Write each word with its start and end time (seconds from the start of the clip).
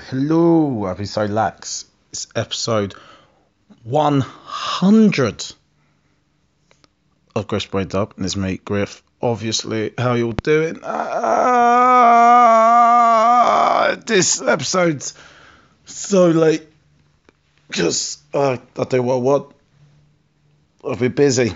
Hello, 0.00 0.84
I've 0.84 0.98
been 0.98 1.06
so 1.06 1.24
lax. 1.24 1.84
It's 2.12 2.28
episode 2.36 2.94
100 3.82 5.44
of 7.34 7.48
Griff's 7.48 7.66
Brain 7.66 7.88
Dub, 7.88 8.14
and 8.16 8.24
it's 8.24 8.36
me, 8.36 8.58
Griff. 8.58 9.02
Obviously, 9.20 9.92
how 9.98 10.14
you 10.14 10.26
all 10.26 10.32
doing? 10.32 10.78
Ah, 10.84 11.08
this 14.06 14.40
episode's 14.40 15.14
so 15.84 16.28
late 16.28 16.62
because 17.66 18.18
uh, 18.32 18.56
I 18.78 18.84
do 18.84 19.02
what 19.02 19.14
I 19.14 19.18
want. 19.18 19.52
I've 20.88 21.00
been 21.00 21.10
busy 21.10 21.54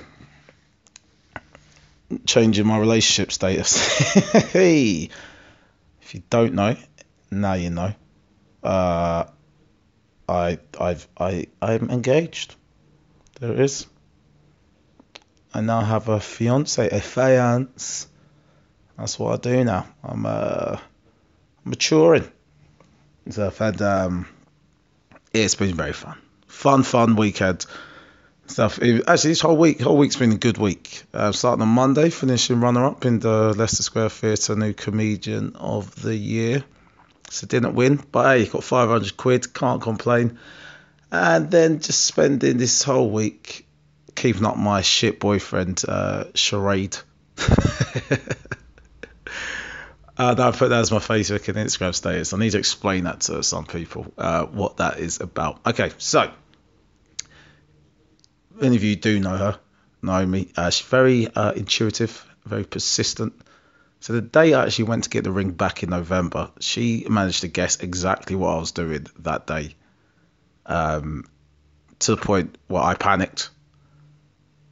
changing 2.27 2.67
my 2.67 2.79
relationship 2.79 3.31
status. 3.31 4.17
if 4.57 5.13
you 6.11 6.23
don't 6.29 6.55
know, 6.55 6.77
now 7.31 7.53
you 7.53 7.71
know. 7.71 7.95
Uh, 8.63 9.25
I 10.29 10.59
I've 10.81 11.09
I 11.19 11.47
I'm 11.61 11.91
engaged. 11.91 12.55
There 13.41 13.61
is. 13.61 13.87
I 15.55 15.61
now 15.61 15.81
have 15.81 16.09
a 16.09 16.21
fiance, 16.21 16.89
a 16.89 17.01
fiance. 17.01 18.09
That's 18.97 19.19
what 19.19 19.35
I 19.35 19.51
do 19.51 19.65
now. 19.65 19.87
I'm 20.03 20.25
uh 20.27 20.79
maturing. 21.65 22.31
So 23.31 23.47
I've 23.47 23.59
had 23.59 23.83
um 23.83 24.27
it's 25.33 25.55
been 25.55 25.75
very 25.75 25.93
fun. 25.93 26.19
Fun, 26.47 26.83
fun 26.83 27.17
weekend. 27.17 27.67
Stuff. 28.47 28.79
Actually, 28.83 29.31
this 29.31 29.41
whole 29.41 29.57
week, 29.57 29.81
whole 29.81 29.97
week's 29.97 30.17
been 30.17 30.33
a 30.33 30.37
good 30.37 30.59
week. 30.59 31.05
Uh, 31.15 31.33
starting 31.33 31.63
on 31.63 31.69
Monday, 31.69 32.11
finishing 32.11 32.61
runner-up 32.61 33.07
in 33.07 33.19
the 33.19 33.55
Leicester 33.55 33.83
Square 33.83 34.11
Theatre 34.11 34.57
New 34.57 34.75
Comedian 34.75 35.57
of 35.57 36.03
the 36.03 36.15
Year. 36.15 36.63
So 37.33 37.47
didn't 37.47 37.75
win, 37.75 37.99
but 38.13 38.25
hey, 38.25 38.45
you 38.45 38.51
got 38.51 38.63
500 38.63 39.17
quid, 39.17 39.55
can't 39.55 39.81
complain. 39.81 40.39
And 41.11 41.51
then 41.51 41.81
just 41.81 42.05
spending 42.05 42.59
this 42.59 42.83
whole 42.83 43.09
week 43.11 43.67
keeping 44.15 44.45
up 44.45 44.59
my 44.59 44.83
shit 44.83 45.19
boyfriend 45.19 45.83
uh, 45.89 46.25
charade. 46.35 46.99
uh, 47.39 48.19
I 50.19 50.51
put 50.51 50.69
that 50.69 50.73
as 50.73 50.93
my 50.93 50.99
Facebook 50.99 51.49
and 51.49 51.57
Instagram 51.57 51.95
status. 51.95 52.35
I 52.35 52.39
need 52.39 52.51
to 52.51 52.59
explain 52.59 53.05
that 53.05 53.23
to 53.23 53.43
some 53.43 53.65
people 53.65 54.13
uh, 54.19 54.45
what 54.45 54.77
that 54.77 54.99
is 54.99 55.23
about. 55.23 55.61
Okay, 55.65 55.91
so 55.97 56.31
many 58.61 58.77
of 58.77 58.85
you 58.85 58.95
do 58.95 59.19
know 59.21 59.39
her, 59.39 59.59
Naomi. 60.03 60.51
Uh, 60.55 60.69
she's 60.69 60.87
very 60.87 61.29
uh, 61.29 61.53
intuitive, 61.53 62.27
very 62.45 62.65
persistent. 62.65 63.33
So 64.03 64.15
the 64.15 64.21
day 64.21 64.53
I 64.53 64.65
actually 64.65 64.87
went 64.87 65.05
to 65.05 65.11
get 65.11 65.23
the 65.23 65.31
ring 65.31 65.53
back 65.53 65.85
in 65.85 65.91
November, 65.91 66.51
she 66.59 67.07
managed 67.09 67.43
to 67.43 67.49
guess 67.49 67.77
exactly 67.77 68.35
what 68.35 68.49
I 68.49 68.59
was 68.59 68.73
doing 68.73 69.07
that 69.21 69.47
day. 69.47 69.77
Um, 70.67 71.25
to 72.01 72.17
the 72.17 72.21
point 72.21 72.59
where 72.67 72.83
I 72.83 72.95
panicked. 72.95 73.51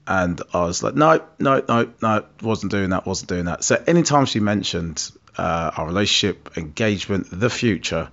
And 0.05 0.43
I 0.53 0.63
was 0.63 0.83
like, 0.83 0.97
no, 0.97 1.23
no, 1.39 1.63
no, 1.69 1.93
no, 2.03 2.25
wasn't 2.43 2.73
doing 2.73 2.91
that, 2.91 3.07
wasn't 3.07 3.29
doing 3.29 3.45
that. 3.45 3.63
So 3.63 3.81
anytime 3.87 4.27
she 4.27 4.41
mentioned 4.41 5.09
uh, 5.39 5.71
our 5.77 5.87
relationship, 5.87 6.59
engagement, 6.59 7.29
the 7.31 7.51
future, 7.51 8.11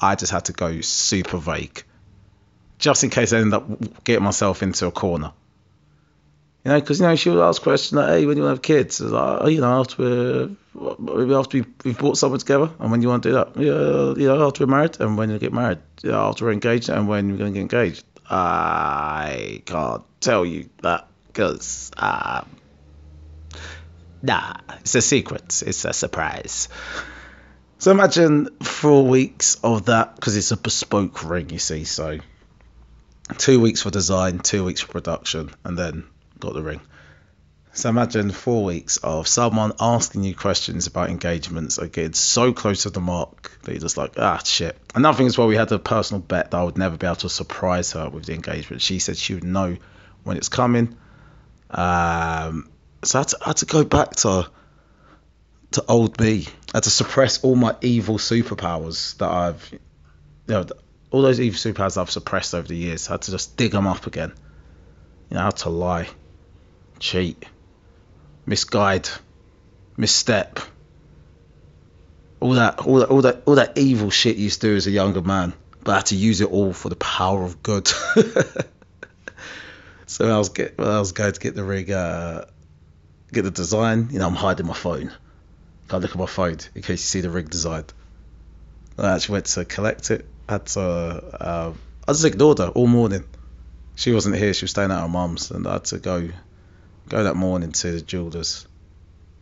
I 0.00 0.16
just 0.16 0.32
had 0.32 0.46
to 0.46 0.52
go 0.52 0.80
super 0.80 1.38
vague. 1.38 1.84
Just 2.80 3.04
in 3.04 3.10
case 3.10 3.32
I 3.32 3.38
end 3.38 3.54
up 3.54 4.02
getting 4.02 4.24
myself 4.24 4.64
into 4.64 4.86
a 4.86 4.90
corner. 4.90 5.32
You 6.68 6.74
know, 6.74 6.80
because 6.80 7.00
you 7.00 7.06
know 7.06 7.16
she 7.16 7.30
would 7.30 7.42
ask 7.42 7.62
questions 7.62 7.94
like, 7.94 8.10
"Hey, 8.10 8.26
when 8.26 8.36
you 8.36 8.42
want 8.42 8.62
to 8.62 8.70
have 8.70 8.78
kids?" 8.78 9.00
Like, 9.00 9.38
oh, 9.40 9.48
you 9.48 9.62
know, 9.62 9.80
after 9.80 10.02
we're, 10.02 10.96
maybe 10.98 11.34
after 11.34 11.60
we, 11.60 11.64
we've 11.82 11.96
brought 11.96 12.18
someone 12.18 12.40
together, 12.40 12.68
and 12.78 12.90
when 12.90 13.00
do 13.00 13.04
you 13.04 13.08
want 13.08 13.22
to 13.22 13.30
do 13.30 13.34
that, 13.36 13.56
yeah, 13.56 14.22
you 14.22 14.28
know, 14.28 14.46
after 14.46 14.66
we're 14.66 14.70
married, 14.70 15.00
and 15.00 15.16
when 15.16 15.30
you 15.30 15.38
get 15.38 15.54
married, 15.54 15.78
yeah, 16.02 16.22
after 16.22 16.44
we're 16.44 16.52
engaged, 16.52 16.90
and 16.90 17.08
when 17.08 17.30
we're 17.30 17.38
going 17.38 17.54
to 17.54 17.58
get 17.58 17.62
engaged. 17.62 18.04
I 18.28 19.62
can't 19.64 20.02
tell 20.20 20.44
you 20.44 20.68
that 20.82 21.08
because, 21.28 21.90
um, 21.96 22.46
nah, 24.20 24.52
it's 24.80 24.94
a 24.94 25.00
secret. 25.00 25.62
It's 25.66 25.86
a 25.86 25.94
surprise. 25.94 26.68
So 27.78 27.92
imagine 27.92 28.58
four 28.60 29.06
weeks 29.06 29.54
of 29.64 29.86
that 29.86 30.16
because 30.16 30.36
it's 30.36 30.50
a 30.50 30.56
bespoke 30.58 31.24
ring, 31.24 31.48
you 31.48 31.60
see. 31.60 31.84
So 31.84 32.18
two 33.38 33.58
weeks 33.58 33.80
for 33.80 33.88
design, 33.88 34.40
two 34.40 34.66
weeks 34.66 34.82
for 34.82 34.92
production, 34.92 35.50
and 35.64 35.78
then 35.78 36.04
got 36.40 36.54
the 36.54 36.62
ring. 36.62 36.80
So 37.72 37.88
imagine 37.90 38.30
four 38.30 38.64
weeks 38.64 38.96
of 38.96 39.28
someone 39.28 39.72
asking 39.78 40.24
you 40.24 40.34
questions 40.34 40.88
about 40.88 41.10
engagements 41.10 41.78
are 41.78 41.86
getting 41.86 42.14
so 42.14 42.52
close 42.52 42.82
to 42.82 42.90
the 42.90 43.00
mark 43.00 43.56
that 43.62 43.70
you're 43.70 43.80
just 43.80 43.96
like, 43.96 44.14
ah, 44.18 44.38
shit. 44.38 44.76
Another 44.94 45.16
thing 45.16 45.26
as 45.26 45.38
well, 45.38 45.46
we 45.46 45.54
had 45.54 45.70
a 45.70 45.78
personal 45.78 46.20
bet 46.20 46.50
that 46.50 46.56
I 46.56 46.64
would 46.64 46.76
never 46.76 46.96
be 46.96 47.06
able 47.06 47.16
to 47.16 47.28
surprise 47.28 47.92
her 47.92 48.08
with 48.08 48.24
the 48.24 48.34
engagement. 48.34 48.82
She 48.82 48.98
said 48.98 49.16
she 49.16 49.34
would 49.34 49.44
know 49.44 49.76
when 50.24 50.36
it's 50.36 50.48
coming. 50.48 50.96
Um, 51.70 52.68
so 53.04 53.18
I 53.18 53.20
had, 53.20 53.28
to, 53.28 53.38
I 53.42 53.48
had 53.50 53.56
to 53.58 53.66
go 53.66 53.84
back 53.84 54.16
to 54.16 54.50
to 55.72 55.84
old 55.86 56.20
me. 56.20 56.46
I 56.72 56.78
had 56.78 56.84
to 56.84 56.90
suppress 56.90 57.44
all 57.44 57.54
my 57.54 57.76
evil 57.80 58.18
superpowers 58.18 59.16
that 59.18 59.30
I've, 59.30 59.68
you 59.72 59.78
know, 60.48 60.66
all 61.10 61.22
those 61.22 61.40
evil 61.40 61.58
superpowers 61.58 62.00
I've 62.00 62.10
suppressed 62.10 62.54
over 62.54 62.66
the 62.66 62.76
years. 62.76 63.08
I 63.08 63.12
had 63.12 63.22
to 63.22 63.30
just 63.30 63.56
dig 63.56 63.72
them 63.72 63.86
up 63.86 64.06
again. 64.06 64.32
You 65.30 65.36
know, 65.36 65.42
how 65.42 65.50
to 65.50 65.68
lie, 65.68 66.08
cheat, 66.98 67.44
misguide, 68.46 69.08
misstep. 69.96 70.58
All 72.40 72.54
that, 72.54 72.80
all 72.80 73.00
that, 73.00 73.08
all 73.08 73.22
that, 73.22 73.42
all 73.46 73.56
that 73.56 73.76
evil 73.76 74.10
shit 74.10 74.36
you 74.36 74.44
used 74.44 74.60
to 74.60 74.68
do 74.68 74.76
as 74.76 74.86
a 74.86 74.90
younger 74.90 75.22
man, 75.22 75.54
but 75.82 75.92
I 75.92 75.96
had 75.96 76.06
to 76.06 76.16
use 76.16 76.40
it 76.40 76.50
all 76.50 76.72
for 76.72 76.88
the 76.88 76.96
power 76.96 77.44
of 77.44 77.62
good. 77.62 77.88
so 80.06 80.32
I 80.32 80.38
was 80.38 80.50
get, 80.50 80.74
I 80.78 81.00
was 81.00 81.12
going 81.12 81.32
to 81.32 81.40
get 81.40 81.56
the 81.56 81.64
rig, 81.64 81.90
uh, 81.90 82.44
get 83.32 83.42
the 83.42 83.50
design. 83.50 84.08
You 84.12 84.20
know, 84.20 84.28
I'm 84.28 84.34
hiding 84.34 84.66
my 84.66 84.74
phone. 84.74 85.12
Can't 85.88 86.02
look 86.02 86.12
at 86.12 86.18
my 86.18 86.26
phone 86.26 86.58
in 86.74 86.82
case 86.82 87.02
you 87.02 87.08
see 87.08 87.22
the 87.22 87.30
rig 87.30 87.50
design. 87.50 87.84
I 88.98 89.14
actually 89.14 89.34
went 89.34 89.46
to 89.46 89.64
collect 89.64 90.10
it. 90.10 90.26
I 90.48 90.52
Had 90.52 90.66
to, 90.66 90.80
uh, 90.80 91.72
I 92.06 92.12
just 92.12 92.24
ignored 92.24 92.58
her 92.58 92.68
all 92.68 92.86
morning 92.86 93.24
she 93.98 94.12
wasn't 94.12 94.36
here. 94.36 94.54
She 94.54 94.64
was 94.64 94.70
staying 94.70 94.92
at 94.92 95.00
her 95.00 95.08
mum's, 95.08 95.50
and 95.50 95.66
I 95.66 95.74
had 95.74 95.84
to 95.86 95.98
go 95.98 96.28
go 97.08 97.24
that 97.24 97.36
morning 97.36 97.72
to 97.72 97.92
the 97.92 98.00
jewelers. 98.00 98.66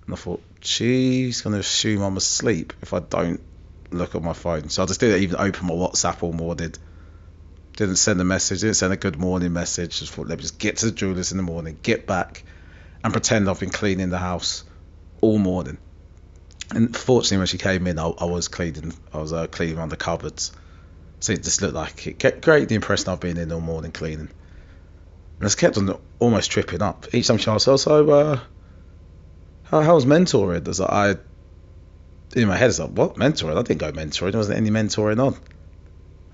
And 0.07 0.15
I 0.15 0.17
thought 0.17 0.43
she's 0.61 1.43
gonna 1.43 1.59
assume 1.59 2.03
I'm 2.03 2.17
asleep 2.17 2.73
if 2.83 2.93
I 2.95 3.01
don't 3.01 3.41
look 3.91 4.15
at 4.15 4.23
my 4.23 4.33
phone. 4.33 4.69
So 4.69 4.83
I 4.83 4.87
just 4.87 5.01
didn't 5.01 5.23
even 5.23 5.41
open 5.41 5.67
my 5.67 5.75
WhatsApp 5.75 6.23
all 6.23 6.33
morning. 6.33 6.75
Didn't 7.77 7.97
send 7.97 8.21
a 8.21 8.25
message. 8.25 8.61
Didn't 8.61 8.77
send 8.77 8.93
a 8.93 8.97
good 8.97 9.19
morning 9.19 9.53
message. 9.53 9.99
Just 9.99 10.13
thought 10.13 10.29
let 10.29 10.39
me 10.39 10.43
just 10.43 10.59
get 10.59 10.79
to 10.79 10.87
the 10.87 10.93
jewelers 10.93 11.33
in 11.33 11.37
the 11.37 11.43
morning, 11.43 11.79
get 11.83 12.07
back, 12.07 12.45
and 13.05 13.13
pretend 13.13 13.49
I've 13.49 13.61
been 13.61 13.71
cleaning 13.71 14.11
the 14.11 14.19
house 14.19 14.65
all 15.21 15.39
morning. 15.39 15.79
And 16.71 16.97
fortunately, 16.97 17.39
when 17.39 17.47
she 17.47 17.59
came 17.59 17.87
in, 17.87 17.99
I, 17.99 18.07
I 18.07 18.25
was 18.25 18.49
cleaning. 18.49 18.95
I 19.13 19.19
was 19.19 19.33
uh, 19.33 19.47
cleaning 19.47 19.79
around 19.79 19.91
the 19.91 19.97
cupboards. 19.97 20.53
So 21.21 21.33
it 21.33 21.43
just 21.43 21.63
looked 21.63 21.75
like 21.75 22.07
it 22.07 22.19
kept 22.19 22.43
created 22.43 22.69
the 22.69 22.75
impression 22.75 23.09
I've 23.09 23.21
been 23.21 23.39
in 23.39 23.53
all 23.53 23.61
morning 23.61 23.93
cleaning. 23.93 24.31
And 25.39 25.45
it's 25.45 25.55
kept 25.55 25.77
on 25.77 25.99
almost 26.19 26.51
tripping 26.51 26.83
up. 26.83 27.07
Each 27.13 27.27
time 27.27 27.39
she 27.39 27.51
asked, 27.51 27.69
oh, 27.69 27.77
so, 27.77 28.11
uh, 28.11 28.41
how, 29.65 29.83
how 29.83 29.95
was 29.95 30.07
mentoring? 30.07 30.67
Like, 30.67 30.91
I, 30.91 32.39
in 32.39 32.49
my 32.49 32.57
head, 32.57 32.71
it's 32.71 32.79
like, 32.79 32.91
what? 32.91 33.17
Mentoring? 33.17 33.57
I 33.57 33.63
didn't 33.63 33.81
go 33.81 33.93
mentoring. 33.93 34.33
There 34.33 34.39
wasn't 34.39 34.59
any 34.59 34.71
mentoring 34.71 35.25
on. 35.25 35.39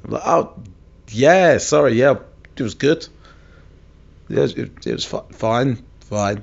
I'm 0.05 0.11
like, 0.11 0.23
oh, 0.25 0.55
yeah, 1.09 1.59
sorry, 1.59 1.95
yeah, 1.95 2.17
it 2.57 2.62
was 2.62 2.75
good. 2.75 3.07
Yeah, 4.29 4.45
it, 4.45 4.87
it 4.87 4.93
was 4.93 5.05
fi- 5.05 5.25
fine, 5.33 5.85
fine. 6.01 6.43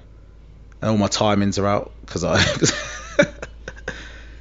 And 0.81 0.92
all 0.92 0.98
my 0.98 1.08
timings 1.08 1.62
are 1.62 1.68
out 1.68 1.92
because 2.02 2.24
I, 2.24 2.38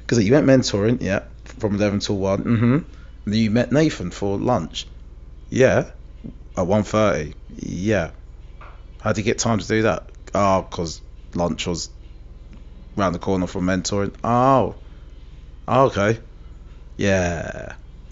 because 0.01 0.23
you 0.23 0.31
went 0.33 0.45
mentoring, 0.47 1.01
yeah, 1.01 1.23
from 1.45 1.75
11 1.75 1.99
till 1.99 2.17
1. 2.17 2.43
Mm-hmm. 2.43 2.73
And 2.73 2.85
then 3.25 3.33
you 3.35 3.51
met 3.51 3.71
Nathan 3.71 4.11
for 4.11 4.37
lunch. 4.37 4.87
Yeah. 5.49 5.91
At 6.57 6.65
1.30. 6.65 7.33
Yeah. 7.57 8.11
How 9.01 9.13
did 9.13 9.19
you 9.19 9.23
get 9.23 9.39
time 9.39 9.59
to 9.59 9.67
do 9.67 9.83
that? 9.83 10.09
Oh, 10.33 10.61
because 10.63 11.01
lunch 11.33 11.67
was 11.67 11.89
round 12.95 13.15
the 13.15 13.19
corner 13.19 13.47
from 13.47 13.65
mentoring. 13.65 14.13
Oh. 14.23 14.75
oh 15.67 15.85
okay. 15.85 16.19
Yeah. 16.97 17.73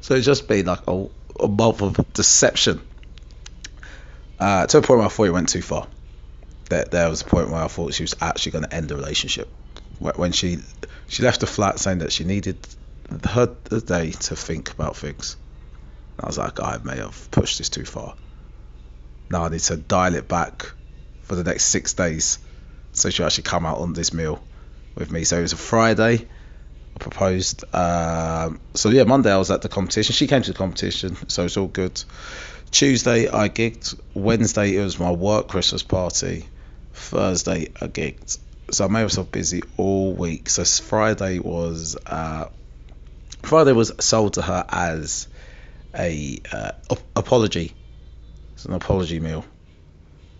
so 0.00 0.14
it's 0.14 0.26
just 0.26 0.46
been 0.46 0.66
like 0.66 0.86
a, 0.86 1.08
a 1.40 1.48
month 1.48 1.82
of 1.82 2.12
deception. 2.12 2.80
Uh, 4.38 4.66
to 4.66 4.78
a 4.78 4.82
point 4.82 4.98
where 4.98 5.06
I 5.06 5.10
thought 5.10 5.24
it 5.24 5.32
went 5.32 5.48
too 5.48 5.62
far. 5.62 5.86
There, 6.68 6.84
there 6.84 7.10
was 7.10 7.22
a 7.22 7.24
point 7.24 7.50
where 7.50 7.62
I 7.62 7.68
thought 7.68 7.92
she 7.92 8.04
was 8.04 8.14
actually 8.20 8.52
going 8.52 8.64
to 8.64 8.74
end 8.74 8.88
the 8.88 8.96
relationship. 8.96 9.52
When 9.98 10.32
she 10.32 10.58
she 11.08 11.22
left 11.22 11.40
the 11.40 11.46
flat 11.46 11.78
saying 11.78 11.98
that 11.98 12.10
she 12.12 12.24
needed 12.24 12.56
her 13.24 13.54
the 13.64 13.80
day 13.80 14.12
to 14.12 14.36
think 14.36 14.70
about 14.70 14.96
things. 14.96 15.36
I 16.18 16.26
was 16.26 16.38
like, 16.38 16.60
I 16.60 16.78
may 16.82 16.96
have 16.96 17.30
pushed 17.30 17.58
this 17.58 17.68
too 17.68 17.84
far. 17.84 18.14
Now 19.30 19.44
I 19.44 19.48
need 19.48 19.60
to 19.60 19.76
dial 19.76 20.14
it 20.14 20.28
back 20.28 20.72
for 21.22 21.36
the 21.36 21.44
next 21.44 21.64
six 21.64 21.94
days 21.94 22.38
so 22.92 23.10
she'll 23.10 23.26
actually 23.26 23.44
come 23.44 23.66
out 23.66 23.78
on 23.78 23.92
this 23.92 24.12
meal 24.12 24.42
with 24.94 25.10
me. 25.10 25.24
So 25.24 25.38
it 25.38 25.42
was 25.42 25.52
a 25.52 25.56
Friday. 25.56 26.26
I 26.94 26.98
proposed. 26.98 27.64
Um, 27.74 28.60
so 28.74 28.90
yeah, 28.90 29.04
Monday 29.04 29.32
I 29.32 29.38
was 29.38 29.50
at 29.50 29.62
the 29.62 29.68
competition. 29.68 30.12
She 30.12 30.26
came 30.26 30.42
to 30.42 30.52
the 30.52 30.58
competition, 30.58 31.16
so 31.28 31.44
it's 31.44 31.56
all 31.56 31.68
good. 31.68 32.02
Tuesday 32.70 33.28
I 33.28 33.48
gigged. 33.48 33.98
Wednesday 34.14 34.76
it 34.76 34.82
was 34.82 34.98
my 34.98 35.12
work 35.12 35.48
Christmas 35.48 35.82
party. 35.82 36.46
Thursday 36.92 37.72
I 37.80 37.86
gigged. 37.86 38.38
So 38.70 38.84
I 38.84 38.88
made 38.88 39.02
myself 39.02 39.30
busy 39.30 39.62
all 39.76 40.14
week. 40.14 40.48
So 40.48 40.64
Friday 40.64 41.38
was 41.38 41.96
uh, 42.06 42.46
Friday 43.42 43.72
was 43.72 43.92
sold 44.00 44.34
to 44.34 44.42
her 44.42 44.64
as 44.68 45.28
a 45.96 46.40
uh, 46.52 46.72
apology. 47.16 47.74
It's 48.60 48.66
an 48.66 48.74
apology 48.74 49.20
meal 49.20 49.42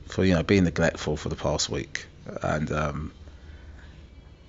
for 0.08 0.22
you 0.26 0.34
know 0.34 0.42
being 0.42 0.64
neglectful 0.64 1.16
for 1.16 1.30
the 1.30 1.36
past 1.36 1.70
week, 1.70 2.04
and 2.42 2.70
um, 2.70 3.12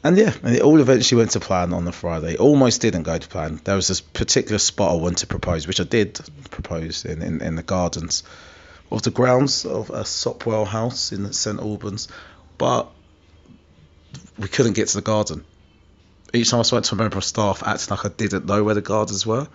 and 0.04 0.18
yeah, 0.18 0.34
and 0.44 0.54
it 0.54 0.62
all 0.62 0.82
eventually 0.82 1.20
went 1.20 1.32
to 1.32 1.40
plan 1.40 1.72
on 1.72 1.86
the 1.86 1.94
Friday. 1.94 2.36
almost 2.36 2.82
didn't 2.82 3.04
go 3.04 3.18
to 3.18 3.28
plan. 3.30 3.62
There 3.64 3.78
was 3.78 3.88
this 3.88 4.02
particular 4.02 4.58
spot 4.58 4.92
I 4.92 4.96
wanted 4.96 5.20
to 5.20 5.28
propose, 5.28 5.68
which 5.68 5.80
I 5.80 5.86
did 5.86 6.20
propose 6.50 7.06
in, 7.06 7.22
in, 7.22 7.42
in 7.42 7.56
the 7.56 7.64
gardens 7.64 8.24
of 8.92 9.04
the 9.04 9.10
grounds 9.10 9.64
of 9.64 9.90
a 9.90 10.04
Sopwell 10.04 10.66
house 10.66 11.14
in 11.14 11.32
St 11.32 11.58
Albans, 11.58 12.10
but 12.58 12.92
we 14.38 14.50
couldn't 14.50 14.74
get 14.74 14.90
to 14.90 14.98
the 14.98 15.02
garden. 15.02 15.46
Each 16.34 16.50
time 16.50 16.60
I 16.60 16.64
spoke 16.64 16.84
to 16.84 16.96
a 16.96 16.98
member 16.98 17.20
of 17.20 17.24
staff, 17.24 17.64
acting 17.66 17.96
like 17.96 18.06
I 18.06 18.10
didn't 18.10 18.48
know 18.48 18.66
where 18.66 18.76
the 18.76 18.82
gardens 18.82 19.26
were. 19.26 19.48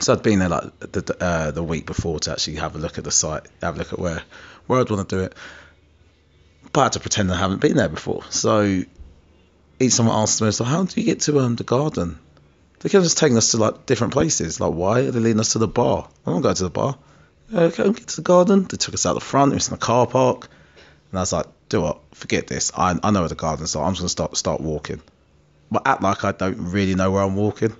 So 0.00 0.14
I'd 0.14 0.22
been 0.22 0.38
there 0.38 0.48
like 0.48 0.80
the 0.80 1.16
uh, 1.20 1.50
the 1.50 1.62
week 1.62 1.84
before 1.84 2.18
to 2.20 2.32
actually 2.32 2.56
have 2.56 2.74
a 2.74 2.78
look 2.78 2.96
at 2.96 3.04
the 3.04 3.10
site, 3.10 3.46
have 3.60 3.76
a 3.76 3.78
look 3.78 3.92
at 3.92 3.98
where 3.98 4.22
where 4.66 4.80
I'd 4.80 4.90
want 4.90 5.06
to 5.08 5.16
do 5.16 5.22
it. 5.22 5.34
But 6.72 6.80
I 6.80 6.84
had 6.84 6.92
to 6.92 7.00
pretend 7.00 7.30
I 7.30 7.36
haven't 7.36 7.60
been 7.60 7.76
there 7.76 7.88
before. 7.88 8.22
So 8.30 8.82
each 9.78 10.00
I 10.00 10.06
asked 10.06 10.38
them, 10.38 10.52
so 10.52 10.64
how 10.64 10.84
do 10.84 11.00
you 11.00 11.04
get 11.04 11.20
to 11.22 11.38
um, 11.40 11.56
the 11.56 11.64
garden? 11.64 12.18
They 12.78 12.88
kept 12.88 13.04
just 13.04 13.18
taking 13.18 13.36
us 13.36 13.50
to 13.50 13.58
like 13.58 13.84
different 13.84 14.14
places. 14.14 14.58
Like 14.58 14.72
why 14.72 15.00
are 15.00 15.10
they 15.10 15.20
leading 15.20 15.40
us 15.40 15.52
to 15.52 15.58
the 15.58 15.68
bar? 15.68 16.08
I 16.26 16.30
don't 16.30 16.40
go 16.40 16.54
to 16.54 16.62
the 16.62 16.70
bar. 16.70 16.96
Okay, 17.52 17.84
get 17.92 18.06
to 18.08 18.16
the 18.16 18.22
garden. 18.22 18.66
They 18.70 18.78
took 18.78 18.94
us 18.94 19.04
out 19.04 19.14
the 19.14 19.20
front. 19.20 19.52
It 19.52 19.56
was 19.56 19.68
in 19.68 19.74
the 19.74 19.78
car 19.78 20.06
park, 20.06 20.48
and 21.10 21.18
I 21.18 21.22
was 21.22 21.32
like, 21.32 21.46
do 21.68 21.82
what? 21.82 22.00
Forget 22.14 22.46
this. 22.46 22.72
I 22.74 22.98
I 23.02 23.10
know 23.10 23.20
where 23.20 23.28
the 23.28 23.34
gardens 23.34 23.76
are. 23.76 23.84
I'm 23.84 23.92
just 23.92 24.00
gonna 24.00 24.08
start 24.08 24.36
start 24.38 24.62
walking. 24.62 25.02
But 25.70 25.82
act 25.86 26.02
like 26.02 26.24
I 26.24 26.32
don't 26.32 26.72
really 26.72 26.94
know 26.94 27.10
where 27.10 27.22
I'm 27.22 27.36
walking. 27.36 27.76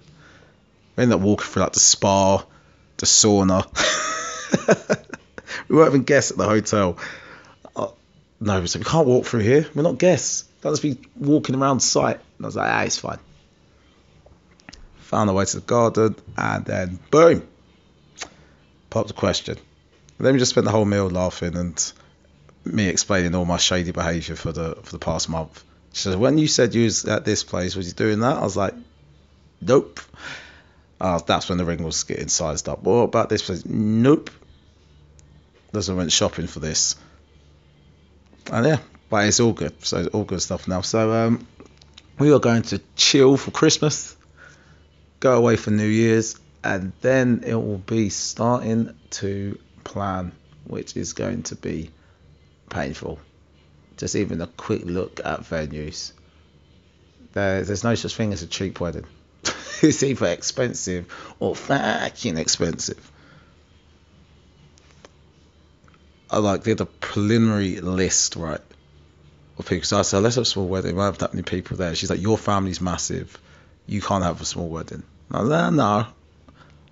We 1.00 1.04
ended 1.04 1.16
up 1.16 1.22
walking 1.22 1.46
through 1.46 1.62
like 1.62 1.72
the 1.72 1.80
spa, 1.80 2.44
the 2.98 3.06
sauna. 3.06 3.64
we 5.68 5.74
weren't 5.74 5.88
even 5.88 6.02
guests 6.02 6.30
at 6.30 6.36
the 6.36 6.44
hotel. 6.44 6.98
Uh, 7.74 7.88
no, 8.38 8.60
we 8.60 8.66
said, 8.66 8.82
we 8.82 8.84
can't 8.84 9.06
walk 9.06 9.24
through 9.24 9.40
here. 9.40 9.66
We're 9.74 9.80
not 9.82 9.96
guests. 9.96 10.44
Let 10.62 10.74
us 10.74 10.80
be 10.80 10.98
walking 11.16 11.54
around 11.54 11.80
site. 11.80 12.20
And 12.36 12.44
I 12.44 12.48
was 12.48 12.56
like, 12.56 12.70
ah, 12.70 12.82
it's 12.82 12.98
fine. 12.98 13.18
Found 14.98 15.30
our 15.30 15.36
way 15.36 15.46
to 15.46 15.60
the 15.60 15.64
garden, 15.64 16.16
and 16.36 16.66
then 16.66 16.98
boom, 17.10 17.48
popped 18.90 19.10
a 19.10 19.14
question. 19.14 19.56
And 20.18 20.26
then 20.26 20.34
we 20.34 20.38
just 20.38 20.50
spent 20.50 20.66
the 20.66 20.70
whole 20.70 20.84
meal 20.84 21.08
laughing 21.08 21.56
and 21.56 21.92
me 22.66 22.88
explaining 22.88 23.34
all 23.34 23.46
my 23.46 23.56
shady 23.56 23.92
behaviour 23.92 24.36
for 24.36 24.52
the 24.52 24.76
for 24.82 24.92
the 24.92 24.98
past 24.98 25.30
month. 25.30 25.64
She 25.94 26.02
said, 26.02 26.18
when 26.18 26.36
you 26.36 26.46
said 26.46 26.74
you 26.74 26.84
was 26.84 27.06
at 27.06 27.24
this 27.24 27.42
place, 27.42 27.74
was 27.74 27.86
you 27.86 27.94
doing 27.94 28.20
that? 28.20 28.36
I 28.36 28.42
was 28.42 28.54
like, 28.54 28.74
nope. 29.62 29.98
Uh, 31.00 31.18
that's 31.18 31.48
when 31.48 31.58
the 31.58 31.64
ring 31.64 31.82
was 31.82 32.04
getting 32.04 32.28
sized 32.28 32.68
up. 32.68 32.82
What 32.82 33.02
about 33.02 33.30
this 33.30 33.42
place? 33.42 33.64
Nope. 33.64 34.30
Doesn't 35.72 35.96
went 35.96 36.12
shopping 36.12 36.46
for 36.46 36.60
this. 36.60 36.96
And 38.52 38.66
yeah, 38.66 38.78
but 39.08 39.26
it's 39.26 39.40
all 39.40 39.52
good. 39.52 39.84
So 39.84 40.06
all 40.12 40.24
good 40.24 40.42
stuff 40.42 40.68
now. 40.68 40.82
So 40.82 41.12
um, 41.12 41.46
we 42.18 42.32
are 42.32 42.38
going 42.38 42.62
to 42.64 42.80
chill 42.96 43.36
for 43.36 43.50
Christmas, 43.50 44.14
go 45.20 45.36
away 45.38 45.56
for 45.56 45.70
New 45.70 45.86
Year's, 45.86 46.38
and 46.62 46.92
then 47.00 47.44
it 47.46 47.54
will 47.54 47.78
be 47.78 48.10
starting 48.10 48.94
to 49.10 49.58
plan, 49.84 50.32
which 50.64 50.96
is 50.96 51.14
going 51.14 51.44
to 51.44 51.56
be 51.56 51.90
painful. 52.68 53.18
Just 53.96 54.16
even 54.16 54.40
a 54.40 54.46
quick 54.46 54.82
look 54.84 55.20
at 55.24 55.40
venues. 55.40 56.12
There, 57.32 57.62
there's 57.62 57.84
no 57.84 57.94
such 57.94 58.14
thing 58.16 58.32
as 58.32 58.42
a 58.42 58.46
cheap 58.46 58.80
wedding. 58.80 59.06
it's 59.82 60.02
either 60.02 60.26
expensive 60.26 61.06
or 61.38 61.56
fucking 61.56 62.36
expensive. 62.36 63.10
I 66.30 66.38
like 66.38 66.62
did 66.62 66.80
a 66.80 66.86
preliminary 66.86 67.80
list, 67.80 68.36
right, 68.36 68.60
of 69.58 69.66
people. 69.66 69.84
So 69.84 69.98
I 69.98 70.02
said, 70.02 70.22
let's 70.22 70.36
have 70.36 70.42
a 70.42 70.46
small 70.46 70.68
wedding. 70.68 70.96
We 70.96 71.02
have 71.02 71.18
that 71.18 71.34
many 71.34 71.42
people 71.42 71.76
there. 71.76 71.94
She's 71.94 72.10
like, 72.10 72.20
your 72.20 72.38
family's 72.38 72.80
massive. 72.80 73.36
You 73.86 74.00
can't 74.00 74.22
have 74.22 74.40
a 74.40 74.44
small 74.44 74.68
wedding. 74.68 75.02
I 75.30 75.40
was 75.40 75.48
like, 75.48 75.72
no, 75.72 76.06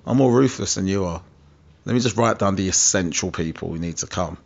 I'm 0.07 0.17
more 0.17 0.33
ruthless 0.33 0.75
than 0.75 0.87
you 0.87 1.05
are. 1.05 1.23
Let 1.85 1.95
me 1.95 2.01
just 2.01 2.17
write 2.17 2.39
down 2.39 2.57
the 2.57 2.69
essential 2.69 3.31
people 3.31 3.69
who 3.69 3.79
need 3.79 3.99
to 3.99 4.07
come. 4.07 4.39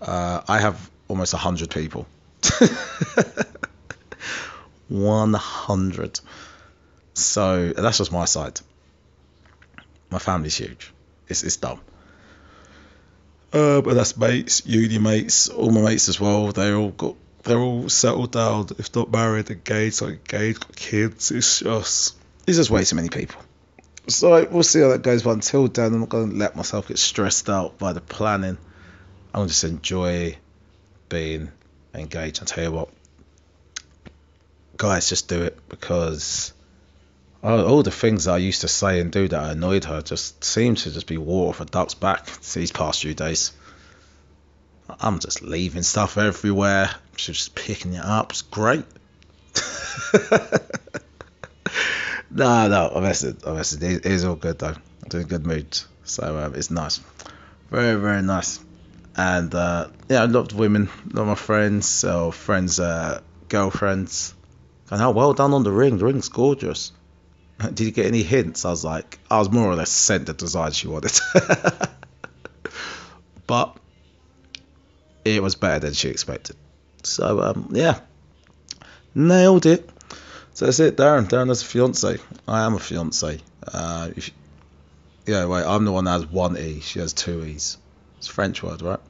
Uh, 0.00 0.40
I 0.48 0.58
have 0.58 0.90
almost 1.08 1.34
100 1.34 1.70
people. 1.70 2.06
100. 4.88 6.20
So 7.14 7.72
that's 7.72 7.98
just 7.98 8.12
my 8.12 8.24
side. 8.24 8.60
My 10.10 10.18
family's 10.18 10.56
huge. 10.56 10.92
It's, 11.28 11.42
it's 11.42 11.56
dumb. 11.56 11.80
Uh, 13.52 13.82
but 13.82 13.94
that's 13.94 14.16
mates, 14.16 14.62
uni 14.64 14.98
mates, 14.98 15.48
all 15.48 15.70
my 15.70 15.82
mates 15.82 16.08
as 16.08 16.18
well. 16.18 16.52
They 16.52 16.72
all 16.72 16.90
got, 16.90 17.16
they're 17.42 17.58
all 17.58 17.88
settled 17.88 18.32
down. 18.32 18.68
If 18.78 18.94
not 18.94 19.12
married, 19.12 19.50
engaged, 19.50 20.00
like 20.00 20.32
engaged, 20.32 20.60
got 20.60 20.76
kids. 20.76 21.30
It's 21.30 21.60
just, 21.60 22.16
it's 22.46 22.56
just 22.56 22.70
way 22.70 22.84
too 22.84 22.96
many 22.96 23.08
people. 23.08 23.42
So 24.08 24.46
we'll 24.50 24.62
see 24.62 24.80
how 24.80 24.88
that 24.88 25.02
goes. 25.02 25.22
But 25.22 25.32
until 25.32 25.68
then, 25.68 25.92
I'm 25.92 26.00
not 26.00 26.08
going 26.08 26.30
to 26.30 26.36
let 26.36 26.56
myself 26.56 26.88
get 26.88 26.98
stressed 26.98 27.50
out 27.50 27.78
by 27.78 27.92
the 27.92 28.00
planning. 28.00 28.58
I'm 29.34 29.40
going 29.40 29.48
to 29.48 29.52
just 29.52 29.64
enjoy 29.64 30.36
being 31.08 31.50
engaged. 31.94 32.42
I 32.42 32.46
tell 32.46 32.64
you 32.64 32.72
what, 32.72 32.88
guys, 34.76 35.08
just 35.08 35.28
do 35.28 35.42
it 35.42 35.58
because 35.68 36.52
all 37.42 37.82
the 37.82 37.90
things 37.90 38.28
I 38.28 38.38
used 38.38 38.60
to 38.60 38.68
say 38.68 39.00
and 39.00 39.10
do 39.10 39.26
that 39.28 39.50
annoyed 39.50 39.84
her 39.84 40.00
just 40.00 40.44
seem 40.44 40.76
to 40.76 40.92
just 40.92 41.06
be 41.06 41.16
water 41.16 41.56
for 41.58 41.64
ducks 41.64 41.94
back 41.94 42.26
these 42.54 42.70
past 42.70 43.02
few 43.02 43.14
days. 43.14 43.52
I'm 45.00 45.18
just 45.18 45.42
leaving 45.42 45.82
stuff 45.82 46.18
everywhere. 46.18 46.90
She's 47.16 47.36
just 47.36 47.54
picking 47.54 47.94
it 47.94 48.04
up. 48.04 48.30
It's 48.30 48.42
great. 48.42 48.84
no, 52.30 52.68
no, 52.68 52.92
I'm 52.94 53.02
messing. 53.02 53.36
I'm. 53.44 53.58
It 53.58 54.06
is 54.06 54.24
all 54.24 54.36
good 54.36 54.58
though. 54.58 54.68
I'm 54.68 55.08
doing 55.08 55.26
good 55.26 55.46
mood. 55.46 55.78
So 56.04 56.38
um, 56.38 56.54
it's 56.54 56.70
nice. 56.70 57.00
Very, 57.70 58.00
very 58.00 58.22
nice. 58.22 58.60
And 59.16 59.54
uh, 59.54 59.88
yeah, 60.08 60.22
I 60.22 60.26
loved 60.26 60.52
women. 60.52 60.88
Love 61.12 61.26
my 61.26 61.34
friends. 61.34 61.88
So 61.88 62.30
friends, 62.30 62.78
uh, 62.78 63.20
girlfriends. 63.48 64.34
And 64.90 65.00
how 65.00 65.10
well 65.10 65.32
done 65.32 65.54
on 65.54 65.62
the 65.62 65.72
ring. 65.72 65.98
The 65.98 66.04
ring's 66.04 66.28
gorgeous. 66.28 66.92
Did 67.74 67.80
you 67.80 67.90
get 67.90 68.06
any 68.06 68.22
hints? 68.22 68.64
I 68.64 68.70
was 68.70 68.84
like, 68.84 69.18
I 69.30 69.38
was 69.38 69.50
more 69.50 69.66
or 69.66 69.74
less 69.74 69.90
sent 69.90 70.26
the 70.26 70.34
design 70.34 70.72
she 70.72 70.88
wanted. 70.88 71.18
but 73.46 73.76
it 75.24 75.42
was 75.42 75.54
better 75.54 75.80
than 75.80 75.94
she 75.94 76.08
expected. 76.08 76.56
So, 77.02 77.40
um, 77.40 77.70
yeah, 77.72 78.00
nailed 79.14 79.66
it. 79.66 79.88
So 80.54 80.66
that's 80.66 80.80
it, 80.80 80.96
Darren. 80.96 81.28
Darren 81.28 81.48
has 81.48 81.62
a 81.62 81.64
fiance. 81.64 82.18
I 82.46 82.64
am 82.64 82.74
a 82.74 82.78
fiance. 82.78 83.40
Uh, 83.66 84.10
if, 84.14 84.30
yeah, 85.26 85.46
wait, 85.46 85.64
I'm 85.64 85.84
the 85.84 85.92
one 85.92 86.04
that 86.04 86.12
has 86.12 86.26
one 86.26 86.58
E. 86.58 86.80
She 86.80 86.98
has 86.98 87.12
two 87.12 87.44
E's. 87.44 87.78
It's 88.18 88.28
French 88.28 88.62
word, 88.62 88.82
right? 88.82 89.00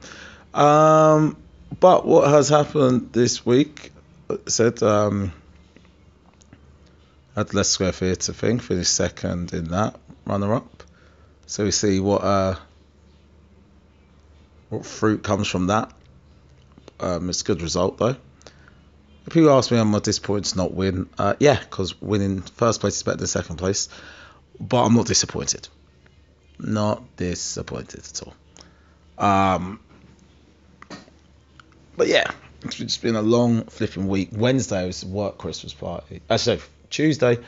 Um, 0.53 1.37
but 1.79 2.05
what 2.05 2.29
has 2.29 2.49
happened 2.49 3.09
this 3.13 3.45
week? 3.45 3.91
said 4.47 4.81
um, 4.83 5.33
square 7.63 7.91
theatre 7.91 8.33
thing, 8.33 8.59
finished 8.59 8.93
second 8.93 9.53
in 9.53 9.69
that 9.69 9.99
runner 10.25 10.53
up. 10.53 10.83
So 11.45 11.63
we 11.63 11.71
see 11.71 11.99
what 11.99 12.23
uh, 12.23 12.55
what 14.69 14.85
fruit 14.85 15.23
comes 15.23 15.47
from 15.47 15.67
that. 15.67 15.91
Um, 16.99 17.29
it's 17.29 17.41
a 17.41 17.45
good 17.45 17.61
result 17.61 17.97
though. 17.97 18.15
If 19.25 19.33
people 19.33 19.51
ask 19.51 19.71
me, 19.71 19.77
I'm 19.77 19.93
I 19.95 19.99
disappointed 19.99 20.51
to 20.51 20.57
not 20.57 20.73
win? 20.73 21.09
Uh, 21.17 21.35
yeah, 21.39 21.59
because 21.59 21.99
winning 22.01 22.41
first 22.41 22.81
place 22.81 22.97
is 22.97 23.03
better 23.03 23.17
than 23.17 23.27
second 23.27 23.55
place. 23.55 23.87
But 24.59 24.83
I'm 24.83 24.93
not 24.93 25.05
disappointed. 25.05 25.67
Not 26.59 27.15
disappointed 27.15 28.01
at 28.01 28.21
all. 28.23 28.33
Um, 29.17 29.79
but 31.95 32.07
yeah, 32.07 32.31
it's 32.63 32.75
just 32.75 33.01
been 33.01 33.15
a 33.15 33.21
long 33.21 33.63
flipping 33.65 34.07
week. 34.07 34.29
Wednesday 34.33 34.85
was 34.85 35.05
work 35.05 35.37
Christmas 35.37 35.73
party. 35.73 36.21
Actually, 36.29 36.61
Tuesday, 36.93 37.39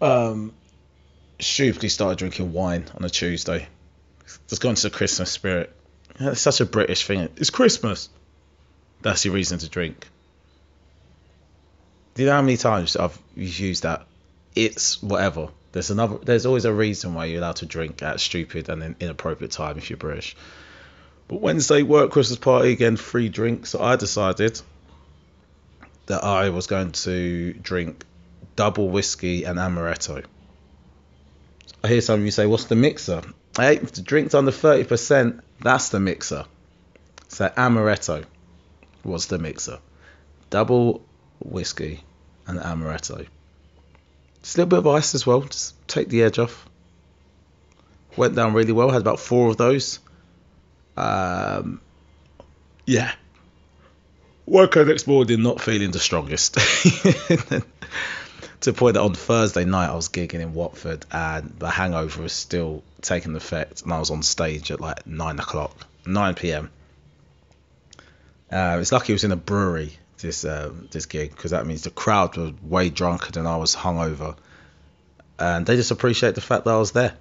um, 0.00 0.54
stupidly 1.38 1.90
started 1.90 2.18
drinking 2.18 2.54
wine 2.54 2.86
on 2.96 3.04
a 3.04 3.10
Tuesday. 3.10 3.68
Just 4.48 4.62
gone 4.62 4.74
to 4.74 4.82
the 4.88 4.90
Christmas 4.90 5.30
spirit. 5.30 5.72
It's 6.18 6.40
such 6.40 6.60
a 6.60 6.66
British 6.66 7.06
thing. 7.06 7.28
It's 7.36 7.50
Christmas. 7.50 8.08
That's 9.02 9.24
your 9.24 9.34
reason 9.34 9.58
to 9.58 9.68
drink. 9.68 10.08
Do 12.14 12.22
you 12.22 12.28
know 12.28 12.34
how 12.34 12.42
many 12.42 12.56
times 12.56 12.96
I've 12.96 13.16
used 13.36 13.84
that? 13.84 14.06
It's 14.54 15.02
whatever. 15.02 15.48
There's 15.72 15.90
another. 15.90 16.16
There's 16.16 16.46
always 16.46 16.64
a 16.64 16.72
reason 16.72 17.14
why 17.14 17.26
you're 17.26 17.38
allowed 17.38 17.56
to 17.56 17.66
drink 17.66 18.02
at 18.02 18.20
stupid 18.20 18.70
and 18.70 18.96
inappropriate 18.98 19.52
time 19.52 19.76
if 19.76 19.90
you're 19.90 19.98
British. 19.98 20.34
But 21.28 21.42
Wednesday 21.42 21.82
work 21.82 22.10
Christmas 22.10 22.38
party 22.38 22.72
again, 22.72 22.96
free 22.96 23.28
drinks. 23.28 23.70
So 23.70 23.82
I 23.82 23.96
decided 23.96 24.60
that 26.08 26.24
I 26.24 26.50
was 26.50 26.66
going 26.66 26.92
to 26.92 27.52
drink 27.52 28.04
double 28.56 28.88
whiskey 28.88 29.44
and 29.44 29.58
amaretto. 29.58 30.24
I 31.84 31.88
hear 31.88 32.00
some 32.00 32.20
of 32.20 32.24
you 32.24 32.32
say, 32.32 32.46
"What's 32.46 32.64
the 32.64 32.74
mixer?" 32.74 33.22
Hey, 33.56 33.76
if 33.76 33.92
the 33.92 34.02
drink's 34.02 34.34
under 34.34 34.50
thirty 34.50 34.84
percent, 34.84 35.40
that's 35.60 35.90
the 35.90 36.00
mixer. 36.00 36.44
So 37.28 37.48
amaretto 37.48 38.24
was 39.04 39.26
the 39.26 39.38
mixer. 39.38 39.78
Double 40.50 41.04
whiskey 41.40 42.02
and 42.46 42.58
amaretto. 42.58 43.26
Just 44.42 44.56
a 44.56 44.60
little 44.60 44.70
bit 44.70 44.78
of 44.78 44.86
ice 44.86 45.14
as 45.14 45.26
well, 45.26 45.42
just 45.42 45.74
take 45.88 46.08
the 46.08 46.22
edge 46.22 46.38
off. 46.38 46.68
Went 48.16 48.34
down 48.34 48.54
really 48.54 48.72
well, 48.72 48.90
had 48.90 49.02
about 49.02 49.20
four 49.20 49.50
of 49.50 49.56
those. 49.56 50.00
Um, 50.96 51.80
yeah. 52.86 53.12
Up 54.54 54.76
next 54.76 55.06
morning 55.06 55.42
not 55.42 55.60
feeling 55.60 55.90
the 55.90 55.98
strongest. 55.98 56.54
to 58.60 58.72
point 58.72 58.94
that 58.94 59.02
on 59.02 59.14
Thursday 59.14 59.66
night 59.66 59.90
I 59.90 59.94
was 59.94 60.08
gigging 60.08 60.40
in 60.40 60.54
Watford 60.54 61.04
and 61.12 61.54
the 61.58 61.68
hangover 61.68 62.22
was 62.22 62.32
still 62.32 62.82
taking 63.02 63.36
effect 63.36 63.82
and 63.82 63.92
I 63.92 63.98
was 63.98 64.10
on 64.10 64.22
stage 64.22 64.70
at 64.70 64.80
like 64.80 65.06
9 65.06 65.38
o'clock, 65.38 65.86
9 66.06 66.34
p.m. 66.34 66.70
Uh, 68.50 68.78
it's 68.80 68.90
lucky 68.90 69.12
it 69.12 69.16
was 69.16 69.24
in 69.24 69.32
a 69.32 69.36
brewery 69.36 69.98
this 70.18 70.46
um, 70.46 70.88
this 70.90 71.06
gig 71.06 71.30
because 71.30 71.50
that 71.50 71.66
means 71.66 71.82
the 71.82 71.90
crowd 71.90 72.36
were 72.36 72.52
way 72.62 72.88
drunker 72.88 73.30
than 73.30 73.46
I 73.46 73.58
was 73.58 73.76
hungover, 73.76 74.34
and 75.38 75.66
they 75.66 75.76
just 75.76 75.90
appreciate 75.90 76.34
the 76.34 76.40
fact 76.40 76.64
that 76.64 76.74
I 76.74 76.78
was 76.78 76.92
there. 76.92 77.14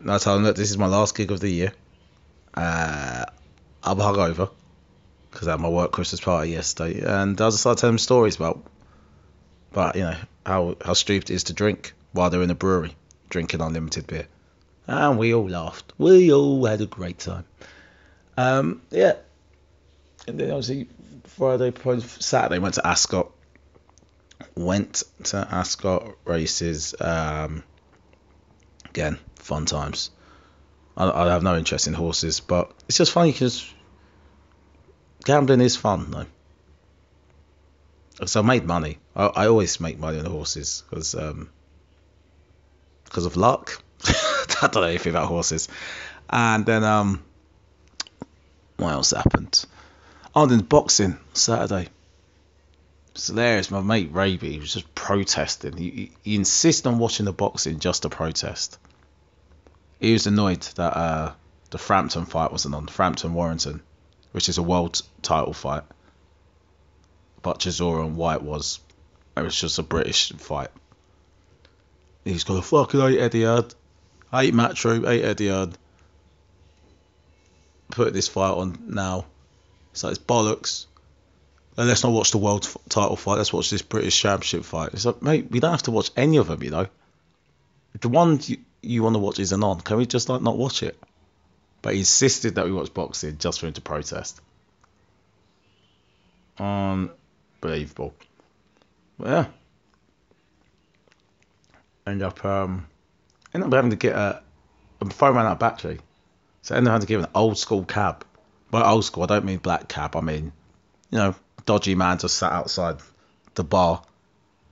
And 0.00 0.10
I 0.10 0.18
told 0.18 0.38
them 0.38 0.44
that 0.44 0.56
this 0.56 0.70
is 0.70 0.76
my 0.76 0.86
last 0.86 1.16
gig 1.16 1.30
of 1.30 1.40
the 1.40 1.48
year. 1.48 1.72
Uh, 2.52 3.24
I'm 3.82 3.96
hungover 3.96 4.50
because 5.30 5.48
I 5.48 5.52
had 5.52 5.60
my 5.60 5.68
work 5.68 5.92
Christmas 5.92 6.20
party 6.20 6.50
yesterday, 6.50 7.00
and 7.00 7.40
I 7.40 7.44
was 7.44 7.54
just 7.54 7.62
started 7.62 7.80
telling 7.80 7.98
stories 7.98 8.36
about, 8.36 8.62
about 9.72 9.96
you 9.96 10.02
know 10.02 10.16
how 10.44 10.76
how 10.84 10.92
stupid 10.94 11.30
it 11.30 11.34
is 11.34 11.44
to 11.44 11.52
drink 11.52 11.94
while 12.12 12.30
they're 12.30 12.42
in 12.42 12.50
a 12.50 12.54
brewery 12.54 12.94
drinking 13.28 13.60
unlimited 13.60 14.06
beer, 14.06 14.26
and 14.86 15.18
we 15.18 15.34
all 15.34 15.48
laughed. 15.48 15.92
We 15.98 16.32
all 16.32 16.64
had 16.64 16.80
a 16.80 16.86
great 16.86 17.18
time. 17.18 17.44
Um, 18.36 18.82
yeah, 18.90 19.14
and 20.26 20.38
then 20.38 20.50
obviously 20.50 20.88
Friday, 21.24 21.72
Saturday 22.00 22.58
went 22.58 22.74
to 22.74 22.86
Ascot. 22.86 23.30
Went 24.54 25.02
to 25.24 25.46
Ascot 25.50 26.16
races. 26.24 26.94
Um, 27.00 27.62
again, 28.86 29.18
fun 29.36 29.66
times. 29.66 30.10
I, 30.96 31.10
I, 31.10 31.32
have 31.32 31.42
no 31.42 31.56
interest 31.56 31.86
in 31.86 31.94
horses, 31.94 32.40
but 32.40 32.72
it's 32.88 32.98
just 32.98 33.12
funny 33.12 33.30
because 33.32 33.72
gambling 35.28 35.60
is 35.60 35.76
fun 35.76 36.10
though. 36.10 36.26
So 38.26 38.40
I 38.40 38.42
made 38.42 38.64
money. 38.64 38.96
I, 39.14 39.26
I 39.26 39.46
always 39.48 39.78
make 39.78 39.98
money 39.98 40.16
on 40.16 40.24
the 40.24 40.30
horses 40.30 40.84
because 40.88 41.14
um, 41.14 41.50
because 43.04 43.26
of 43.26 43.36
luck. 43.36 43.82
I 44.06 44.46
don't 44.62 44.74
know 44.76 44.82
anything 44.84 45.12
about 45.12 45.28
horses. 45.28 45.68
And 46.30 46.64
then 46.64 46.82
um, 46.82 47.22
what 48.78 48.92
else 48.92 49.10
happened? 49.10 49.66
Oh, 50.34 50.46
then 50.46 50.60
boxing 50.60 51.18
Saturday. 51.34 51.88
It's 53.10 53.26
hilarious. 53.26 53.70
My 53.70 53.82
mate 53.82 54.08
Raby 54.10 54.58
was 54.58 54.72
just 54.72 54.94
protesting. 54.94 55.76
He, 55.76 56.10
he, 56.24 56.38
he 56.38 56.44
on 56.86 56.98
watching 56.98 57.26
the 57.26 57.34
boxing 57.34 57.80
just 57.80 58.02
to 58.02 58.08
protest. 58.08 58.78
He 60.00 60.14
was 60.14 60.26
annoyed 60.26 60.62
that 60.76 60.96
uh, 60.96 61.32
the 61.68 61.78
Frampton 61.78 62.24
fight 62.24 62.50
wasn't 62.50 62.74
on. 62.74 62.86
Frampton 62.86 63.34
Warrington, 63.34 63.82
which 64.32 64.48
is 64.48 64.58
a 64.58 64.62
world 64.62 65.00
title 65.22 65.52
fight. 65.52 65.82
But 67.42 67.60
Chisora 67.60 68.04
and 68.04 68.16
Whyte 68.16 68.42
was. 68.42 68.80
It 69.36 69.42
was 69.42 69.58
just 69.58 69.78
a 69.78 69.82
British 69.82 70.32
fight. 70.32 70.70
He's 72.24 72.44
got 72.44 72.58
a 72.58 72.62
fucking 72.62 73.00
hate 73.00 73.20
Eddie 73.20 73.44
Hearn. 73.44 73.66
Hate 74.32 74.52
Matchroom, 74.52 75.06
hate 75.06 75.24
Eddie 75.24 75.48
Hearn. 75.48 75.74
Put 77.90 78.12
this 78.12 78.28
fight 78.28 78.50
on 78.50 78.78
now. 78.88 79.24
So 79.92 80.08
it's 80.08 80.18
bollocks. 80.18 80.86
And 81.76 81.86
let's 81.86 82.02
not 82.02 82.12
watch 82.12 82.32
the 82.32 82.38
world 82.38 82.68
title 82.88 83.16
fight. 83.16 83.36
Let's 83.36 83.52
watch 83.52 83.70
this 83.70 83.82
British 83.82 84.20
Championship 84.20 84.64
fight. 84.64 84.92
It's 84.92 85.06
like, 85.06 85.22
mate, 85.22 85.50
we 85.50 85.60
don't 85.60 85.70
have 85.70 85.84
to 85.84 85.92
watch 85.92 86.10
any 86.16 86.36
of 86.36 86.48
them, 86.48 86.62
you 86.62 86.70
know. 86.70 86.88
The 88.00 88.08
one 88.08 88.40
you, 88.42 88.58
you 88.82 89.02
want 89.04 89.14
to 89.14 89.20
watch 89.20 89.38
isn't 89.38 89.62
on. 89.62 89.80
Can 89.80 89.96
we 89.96 90.06
just 90.06 90.28
like 90.28 90.42
not 90.42 90.58
watch 90.58 90.82
it? 90.82 90.98
But 91.82 91.94
he 91.94 92.00
insisted 92.00 92.56
that 92.56 92.64
we 92.64 92.72
watch 92.72 92.92
boxing 92.92 93.38
just 93.38 93.60
for 93.60 93.66
him 93.66 93.72
to 93.74 93.80
protest. 93.80 94.40
Unbelievable. 96.58 98.14
But 99.18 99.28
yeah. 99.28 99.46
End 102.06 102.22
up 102.22 102.44
um 102.44 102.86
end 103.54 103.64
up 103.64 103.72
having 103.72 103.90
to 103.90 103.96
get 103.96 104.14
a, 104.14 104.42
a 105.00 105.10
phone 105.10 105.36
ran 105.36 105.46
out 105.46 105.52
of 105.52 105.58
battery. 105.58 106.00
So 106.62 106.74
I 106.74 106.78
ended 106.78 106.88
up 106.88 106.94
having 106.94 107.06
to 107.06 107.08
give 107.08 107.20
an 107.20 107.30
old 107.34 107.58
school 107.58 107.84
cab 107.84 108.24
by 108.70 108.82
old 108.88 109.04
school, 109.04 109.24
I 109.24 109.26
don't 109.26 109.44
mean 109.44 109.58
black 109.58 109.88
cab. 109.88 110.16
I 110.16 110.20
mean, 110.20 110.52
you 111.10 111.18
know, 111.18 111.34
dodgy 111.64 111.94
man 111.94 112.18
just 112.18 112.36
sat 112.36 112.52
outside 112.52 112.98
the 113.54 113.64
bar. 113.64 114.02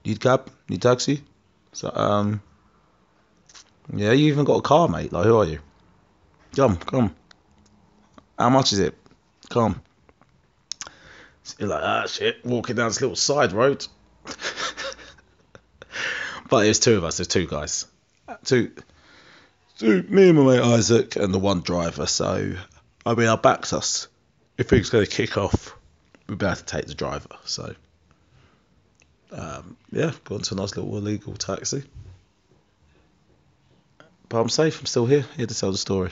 Need 0.05 0.19
cab? 0.19 0.49
Need 0.69 0.81
taxi? 0.81 1.23
So, 1.73 1.91
um, 1.93 2.41
yeah, 3.93 4.11
you 4.11 4.27
even 4.27 4.45
got 4.45 4.57
a 4.57 4.61
car, 4.61 4.87
mate. 4.87 5.11
Like, 5.11 5.25
who 5.25 5.37
are 5.37 5.45
you? 5.45 5.59
Come, 6.57 6.75
come. 6.77 7.15
How 8.39 8.49
much 8.49 8.73
is 8.73 8.79
it? 8.79 8.97
Come. 9.51 9.79
So 11.43 11.55
you're 11.59 11.69
like, 11.69 11.83
ah, 11.83 12.07
shit, 12.07 12.43
walking 12.43 12.75
down 12.75 12.87
this 12.87 12.99
little 12.99 13.15
side 13.15 13.51
road. 13.51 13.85
but 16.49 16.63
there's 16.63 16.79
two 16.79 16.97
of 16.97 17.03
us. 17.03 17.17
There's 17.17 17.27
two 17.27 17.45
guys. 17.45 17.85
Two, 18.43 18.71
two, 19.77 20.01
me 20.09 20.29
and 20.29 20.39
my 20.39 20.55
mate 20.55 20.63
Isaac, 20.63 21.15
and 21.15 21.31
the 21.31 21.37
one 21.37 21.61
driver. 21.61 22.07
So 22.07 22.55
I 23.05 23.13
mean, 23.13 23.27
our 23.27 23.37
backs 23.37 23.71
us. 23.71 24.07
If 24.57 24.67
things 24.67 24.89
going 24.89 25.05
to 25.05 25.11
kick 25.11 25.37
off, 25.37 25.77
we 26.27 26.33
better 26.33 26.49
have 26.49 26.65
to 26.65 26.65
take 26.65 26.87
the 26.87 26.95
driver. 26.95 27.37
So, 27.45 27.75
um, 29.31 29.77
yeah, 29.91 30.11
gone 30.23 30.41
to 30.41 30.55
a 30.55 30.57
nice 30.57 30.75
little 30.75 30.97
illegal 30.97 31.35
taxi. 31.35 31.83
But 34.27 34.41
I'm 34.41 34.49
safe. 34.49 34.79
I'm 34.79 34.87
still 34.87 35.05
here, 35.05 35.23
here 35.35 35.45
to 35.45 35.53
tell 35.53 35.71
the 35.71 35.77
story. 35.77 36.09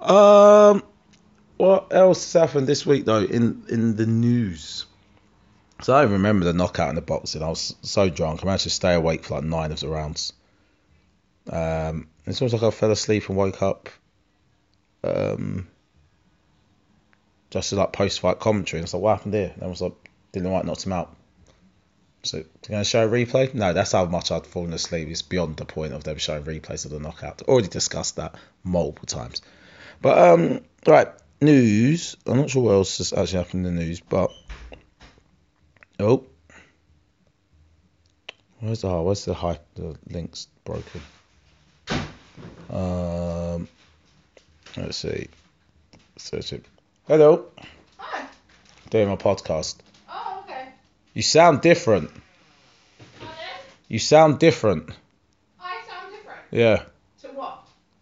Um, 0.00 0.82
what 1.56 1.88
else 1.90 2.32
has 2.32 2.40
happened 2.40 2.66
this 2.66 2.84
week 2.84 3.04
though 3.04 3.22
in 3.22 3.64
in 3.68 3.96
the 3.96 4.06
news? 4.06 4.86
So 5.82 5.94
I 5.94 6.02
remember 6.02 6.44
the 6.44 6.52
knockout 6.52 6.90
in 6.90 6.94
the 6.94 7.02
boxing. 7.02 7.42
I 7.42 7.48
was 7.48 7.74
so 7.82 8.08
drunk. 8.08 8.40
I 8.42 8.46
managed 8.46 8.64
to 8.64 8.70
stay 8.70 8.94
awake 8.94 9.24
for 9.24 9.34
like 9.34 9.44
nine 9.44 9.72
of 9.72 9.80
the 9.80 9.88
rounds. 9.88 10.32
Um, 11.50 12.08
it's 12.24 12.40
almost 12.40 12.54
like 12.54 12.62
I 12.62 12.70
fell 12.70 12.90
asleep 12.90 13.28
and 13.28 13.36
woke 13.36 13.62
up. 13.62 13.88
Um, 15.04 15.68
just 17.50 17.72
like 17.72 17.92
post 17.92 18.20
fight 18.20 18.40
commentary. 18.40 18.80
And 18.80 18.84
it's 18.86 18.94
like, 18.94 19.02
what 19.02 19.16
happened 19.16 19.34
there? 19.34 19.52
And 19.54 19.62
I 19.62 19.66
was 19.66 19.80
like, 19.80 19.92
Dillian 20.32 20.50
Whyte 20.50 20.64
knocked 20.64 20.84
him 20.84 20.92
out. 20.92 21.14
So, 22.22 22.42
going 22.68 22.80
to 22.80 22.84
show 22.84 23.06
a 23.06 23.08
replay? 23.08 23.54
No, 23.54 23.72
that's 23.72 23.92
how 23.92 24.04
much 24.06 24.32
I'd 24.32 24.46
fallen 24.46 24.72
asleep. 24.72 25.08
It's 25.08 25.22
beyond 25.22 25.58
the 25.58 25.64
point 25.64 25.92
of 25.92 26.02
them 26.02 26.18
showing 26.18 26.42
replays 26.42 26.84
of 26.84 26.90
the 26.90 26.98
knockout. 26.98 27.42
Already 27.42 27.68
discussed 27.68 28.16
that 28.16 28.34
multiple 28.64 29.06
times. 29.06 29.42
But, 30.00 30.18
um, 30.18 30.60
right, 30.86 31.08
news. 31.40 32.16
I'm 32.26 32.38
not 32.38 32.50
sure 32.50 32.62
what 32.62 32.72
else 32.72 32.98
has 32.98 33.12
actually 33.12 33.38
happened 33.38 33.66
in 33.66 33.76
the 33.76 33.82
news, 33.82 34.00
but. 34.00 34.32
Oh. 35.98 36.26
Where's 38.60 38.82
the, 38.82 39.02
where's 39.02 39.24
the 39.24 39.34
hype? 39.34 39.64
The 39.74 39.96
link's 40.08 40.48
broken. 40.64 41.00
Um, 42.70 43.68
let's 44.76 44.96
see. 44.96 45.28
Search 46.16 46.52
it. 46.54 46.64
Hello. 47.06 47.46
Hi. 47.98 48.26
Doing 48.90 49.08
my 49.08 49.16
podcast. 49.16 49.76
Oh, 50.10 50.44
okay. 50.44 50.68
You 51.14 51.22
sound 51.22 51.60
different. 51.60 52.10
Pardon? 52.10 53.36
You 53.88 53.98
sound 53.98 54.38
different. 54.38 54.90
I 55.60 55.82
sound 55.86 56.12
different. 56.12 56.40
Yeah. 56.50 56.82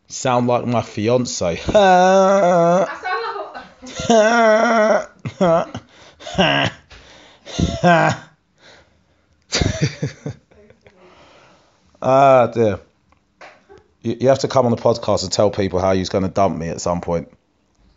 Sound 0.09 0.47
like 0.47 0.67
my 0.67 0.83
fiance. 0.83 1.61
I 1.75 2.87
sound 3.03 3.55
like. 3.55 3.65
ah 12.03 12.47
dear. 12.49 12.81
You, 14.03 14.17
you 14.21 14.29
have 14.29 14.41
to 14.41 14.49
come 14.49 14.67
on 14.67 14.71
the 14.71 14.77
podcast 14.77 15.23
and 15.23 15.33
tell 15.33 15.51
people 15.51 15.81
how 15.81 15.93
you're 15.93 16.05
going 16.07 16.25
to 16.25 16.31
dump 16.31 16.59
me 16.59 16.69
at 16.69 16.81
some 16.81 17.01
point. 17.01 17.31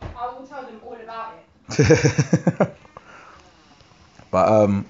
I 0.02 0.06
will 0.38 0.48
tell 0.48 0.64
them 0.64 0.80
all 0.86 0.96
about 0.96 1.34
it. 1.78 2.74
but 4.32 4.48
um, 4.48 4.86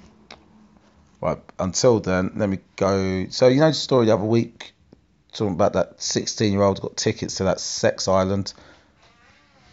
Right, 1.20 1.40
until 1.58 2.00
then, 2.00 2.32
let 2.36 2.48
me 2.48 2.60
go. 2.76 3.26
So, 3.30 3.48
you 3.48 3.60
know 3.60 3.70
the 3.70 3.74
story 3.74 4.06
the 4.06 4.14
other 4.14 4.24
week, 4.24 4.74
talking 5.38 5.54
about 5.54 5.74
that 5.74 6.02
16 6.02 6.52
year 6.52 6.64
old 6.64 6.82
got 6.82 6.98
tickets 6.98 7.36
to 7.36 7.46
that 7.46 7.60
sex 7.60 8.08
island? 8.08 8.54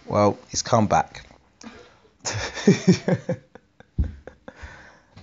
Well, 0.07 0.39
he's 0.51 0.63
come 0.63 0.87
back. 0.87 1.27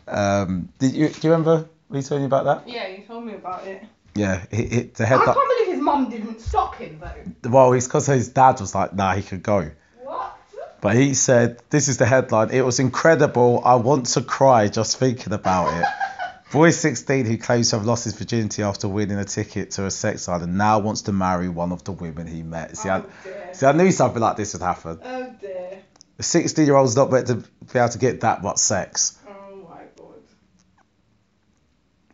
um, 0.07 0.69
did 0.79 0.93
you, 0.93 1.09
do 1.09 1.27
you 1.27 1.31
remember 1.31 1.69
me 1.89 2.01
telling 2.01 2.23
you 2.23 2.27
about 2.27 2.45
that? 2.45 2.67
Yeah, 2.67 2.87
you 2.87 3.03
told 3.03 3.25
me 3.25 3.33
about 3.33 3.65
it. 3.67 3.83
Yeah, 4.15 4.43
he, 4.51 4.65
he, 4.65 4.81
the 4.81 5.05
I 5.05 5.09
can't 5.09 5.25
believe 5.25 5.67
his 5.73 5.79
mum 5.79 6.09
didn't 6.09 6.41
stop 6.41 6.75
him 6.75 6.99
though. 6.99 7.49
Well, 7.49 7.73
it's 7.73 7.87
because 7.87 8.07
his 8.07 8.29
dad 8.29 8.59
was 8.59 8.75
like, 8.75 8.93
nah, 8.93 9.13
he 9.13 9.21
could 9.21 9.43
go. 9.43 9.71
What? 10.03 10.37
But 10.81 10.95
he 10.95 11.13
said, 11.13 11.61
this 11.69 11.87
is 11.87 11.97
the 11.97 12.05
headline. 12.05 12.49
It 12.51 12.65
was 12.65 12.79
incredible. 12.79 13.61
I 13.63 13.75
want 13.75 14.07
to 14.07 14.21
cry 14.21 14.67
just 14.67 14.97
thinking 14.97 15.31
about 15.31 15.73
it. 15.79 15.87
Boy 16.51 16.71
16 16.71 17.25
who 17.25 17.37
claims 17.37 17.69
to 17.69 17.77
have 17.77 17.85
lost 17.85 18.03
his 18.03 18.13
virginity 18.13 18.61
after 18.61 18.89
winning 18.89 19.17
a 19.17 19.23
ticket 19.23 19.71
to 19.71 19.85
a 19.85 19.91
sex 19.91 20.27
island 20.27 20.57
now 20.57 20.79
wants 20.79 21.03
to 21.03 21.13
marry 21.13 21.47
one 21.47 21.71
of 21.71 21.85
the 21.85 21.93
women 21.93 22.27
he 22.27 22.43
met. 22.43 22.75
See, 22.75 22.89
I, 22.89 22.99
oh 22.99 23.05
dear. 23.23 23.53
see, 23.53 23.65
I 23.65 23.71
knew 23.71 23.89
something 23.91 24.21
like 24.21 24.35
this 24.35 24.53
would 24.53 24.61
happen. 24.61 24.99
Oh 25.01 25.35
dear. 25.39 25.81
A 26.19 26.23
16 26.23 26.65
year 26.65 26.75
old's 26.75 26.95
not 26.97 27.09
meant 27.09 27.27
to 27.27 27.35
be 27.35 27.79
able 27.79 27.87
to 27.89 27.97
get 27.97 28.21
that 28.21 28.43
much 28.43 28.57
sex. 28.57 29.17
Oh 29.25 29.65
my 29.69 29.83
god. 29.97 30.21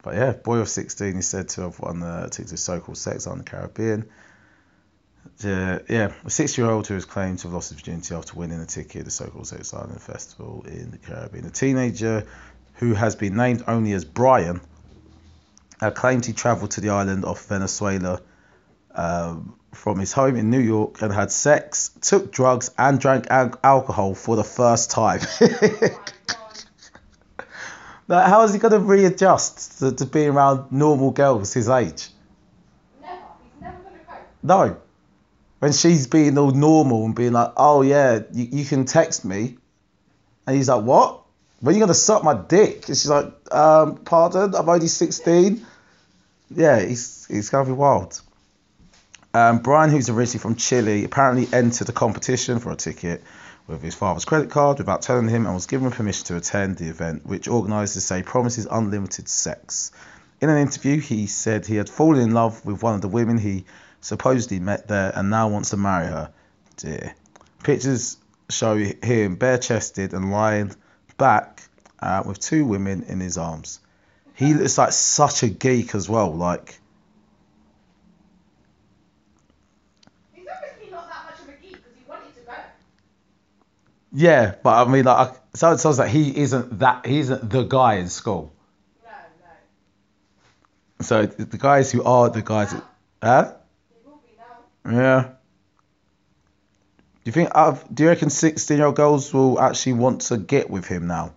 But 0.04 0.16
yeah, 0.16 0.34
boy 0.34 0.58
of 0.58 0.70
16 0.70 1.18
is 1.18 1.28
said 1.28 1.50
to 1.50 1.62
have 1.62 1.80
won 1.80 2.00
the 2.00 2.30
ticket 2.30 2.50
to 2.50 2.58
so 2.58 2.80
called 2.80 2.98
sex 2.98 3.26
island 3.26 3.40
in 3.40 3.46
the 3.46 3.52
Caribbean. 3.52 4.10
Yeah, 5.44 5.80
yeah, 5.90 6.14
a 6.26 6.30
six 6.30 6.58
year 6.58 6.70
old 6.70 6.86
who 6.88 6.94
has 6.94 7.06
claimed 7.06 7.40
to 7.40 7.48
have 7.48 7.54
lost 7.54 7.70
his 7.70 7.80
virginity 7.80 8.14
after 8.14 8.36
winning 8.36 8.60
a 8.60 8.66
ticket 8.66 9.00
to 9.00 9.04
the 9.04 9.12
so 9.12 9.28
called 9.28 9.48
Sex 9.48 9.74
Island 9.74 10.02
Festival 10.02 10.64
in 10.68 10.92
the 10.92 10.98
Caribbean. 10.98 11.46
A 11.46 11.50
teenager 11.50 12.26
who 12.78 12.94
has 12.94 13.16
been 13.16 13.36
named 13.36 13.64
only 13.68 13.92
as 13.94 14.06
Brian 14.06 14.62
uh, 15.82 15.92
claimed 15.92 16.26
he 16.26 16.34
travelled 16.34 16.72
to 16.72 16.82
the 16.82 16.90
island 16.90 17.26
of 17.26 17.40
Venezuela 17.46 18.22
um, 18.96 19.56
from 19.74 20.00
his 20.00 20.14
home 20.14 20.36
in 20.36 20.50
New 20.50 20.60
York 20.60 21.02
and 21.02 21.14
had 21.14 21.32
sex, 21.32 21.92
took 22.02 22.32
drugs, 22.32 22.72
and 22.78 23.00
drank 23.00 23.28
al- 23.30 23.60
alcohol 23.64 24.16
for 24.16 24.36
the 24.36 24.44
first 24.44 24.92
time. 24.92 25.20
Like, 28.08 28.28
how 28.28 28.44
is 28.44 28.54
he 28.54 28.60
going 28.60 28.72
to 28.72 28.80
readjust 28.80 29.80
to, 29.80 29.92
to 29.92 30.06
being 30.06 30.30
around 30.30 30.72
normal 30.72 31.12
girls 31.12 31.54
his 31.54 31.68
age? 31.68 32.10
Never. 33.02 33.22
He's 33.44 33.62
never 33.62 33.78
gonna 33.84 34.00
cope. 34.08 34.18
No. 34.44 34.78
When 35.60 35.74
she's 35.74 36.08
being 36.08 36.38
all 36.38 36.52
normal 36.52 37.04
and 37.06 37.16
being 37.16 37.34
like, 37.34 37.52
oh 37.58 37.82
yeah, 37.82 38.22
you, 38.32 38.48
you 38.60 38.66
can 38.66 38.86
text 38.86 39.26
me. 39.26 39.58
And 40.46 40.56
he's 40.56 40.70
like, 40.70 40.84
what? 40.84 41.24
When 41.60 41.74
are 41.74 41.80
you 41.80 41.88
to 41.88 41.94
suck 41.94 42.24
my 42.24 42.36
dick? 42.36 42.88
And 42.88 42.98
she's 42.98 43.10
like, 43.10 43.34
um, 43.54 43.98
pardon, 43.98 44.54
I'm 44.56 44.70
only 44.70 44.88
16. 44.88 45.66
Yeah, 46.52 46.80
he's, 46.80 47.26
he's 47.26 47.50
to 47.50 47.64
be 47.66 47.72
wild. 47.72 48.22
Um, 49.34 49.60
Brian, 49.60 49.90
who's 49.90 50.10
originally 50.10 50.40
from 50.40 50.56
Chile, 50.56 51.04
apparently 51.04 51.48
entered 51.52 51.90
a 51.90 51.92
competition 51.92 52.60
for 52.60 52.72
a 52.72 52.76
ticket 52.76 53.24
with 53.68 53.82
his 53.82 53.96
father's 53.96 54.26
credit 54.26 54.50
card 54.50 54.78
without 54.78 55.02
telling 55.02 55.28
him 55.28 55.46
and 55.46 55.54
was 55.54 55.66
given 55.66 55.92
permission 55.92 56.26
to 56.28 56.38
attend 56.38 56.78
the 56.78 56.88
event, 56.88 57.26
which 57.26 57.48
organisers 57.48 58.06
say 58.06 58.24
promises 58.24 58.68
unlimited 58.70 59.28
sex. 59.28 59.92
In 60.40 60.50
an 60.50 60.58
interview, 60.58 61.00
he 61.00 61.28
said 61.28 61.66
he 61.66 61.76
had 61.76 61.90
fallen 61.90 62.22
in 62.22 62.32
love 62.32 62.64
with 62.66 62.82
one 62.82 62.96
of 62.96 63.02
the 63.02 63.08
women 63.08 63.38
he 63.38 63.66
supposedly 64.00 64.60
met 64.60 64.88
there 64.88 65.12
and 65.14 65.30
now 65.30 65.50
wants 65.50 65.72
to 65.72 65.78
marry 65.78 66.08
her. 66.08 66.32
Dear. 66.78 67.16
Pictures 67.64 68.18
show 68.50 68.78
him 68.78 69.36
bare 69.36 69.58
chested 69.58 70.14
and 70.14 70.32
lying 70.32 70.74
back 71.18 71.62
uh, 72.00 72.24
with 72.26 72.40
two 72.40 72.66
women 72.66 73.04
in 73.04 73.20
his 73.20 73.38
arms. 73.38 73.80
He 74.36 74.54
looks 74.54 74.78
like 74.78 74.92
such 74.92 75.44
a 75.44 75.48
geek 75.50 75.96
as 75.96 76.08
well. 76.08 76.34
Like, 76.36 76.80
He's 80.34 80.46
obviously 80.48 80.92
not 80.92 81.10
that 81.10 81.26
much 81.26 81.40
of 81.42 81.50
a 81.50 81.62
geek 81.62 81.72
because 81.72 81.94
he 81.98 82.04
wanted 82.08 82.36
to 82.36 82.42
go. 82.42 82.54
yeah, 84.14 84.56
but 84.62 84.88
I 84.88 84.92
mean, 84.92 85.06
like, 85.06 85.34
so 85.56 85.72
it 85.72 85.80
sounds 85.80 85.98
like 85.98 86.12
he 86.12 86.38
isn't 86.38 86.80
that. 86.80 87.06
He 87.08 87.20
isn't 87.20 87.50
the 87.50 87.64
guy 87.64 87.96
in 87.96 88.10
school. 88.10 88.54
No, 89.04 89.10
no. 91.00 91.04
So 91.04 91.26
the 91.26 91.58
guys 91.58 91.92
who 91.92 92.04
are 92.04 92.30
the 92.30 92.44
guys, 92.44 92.76
huh? 93.24 93.54
He 93.90 94.08
will 94.08 94.22
be 94.24 94.38
now. 94.38 95.02
Yeah. 95.02 95.30
Do 97.28 97.30
you 97.32 97.34
think? 97.34 97.50
Uh, 97.54 97.76
do 97.94 98.04
you 98.04 98.10
reckon 98.10 98.30
sixteen-year-old 98.30 98.96
girls 98.96 99.34
will 99.34 99.60
actually 99.60 99.92
want 99.92 100.22
to 100.22 100.38
get 100.38 100.70
with 100.70 100.88
him 100.88 101.08
now 101.08 101.34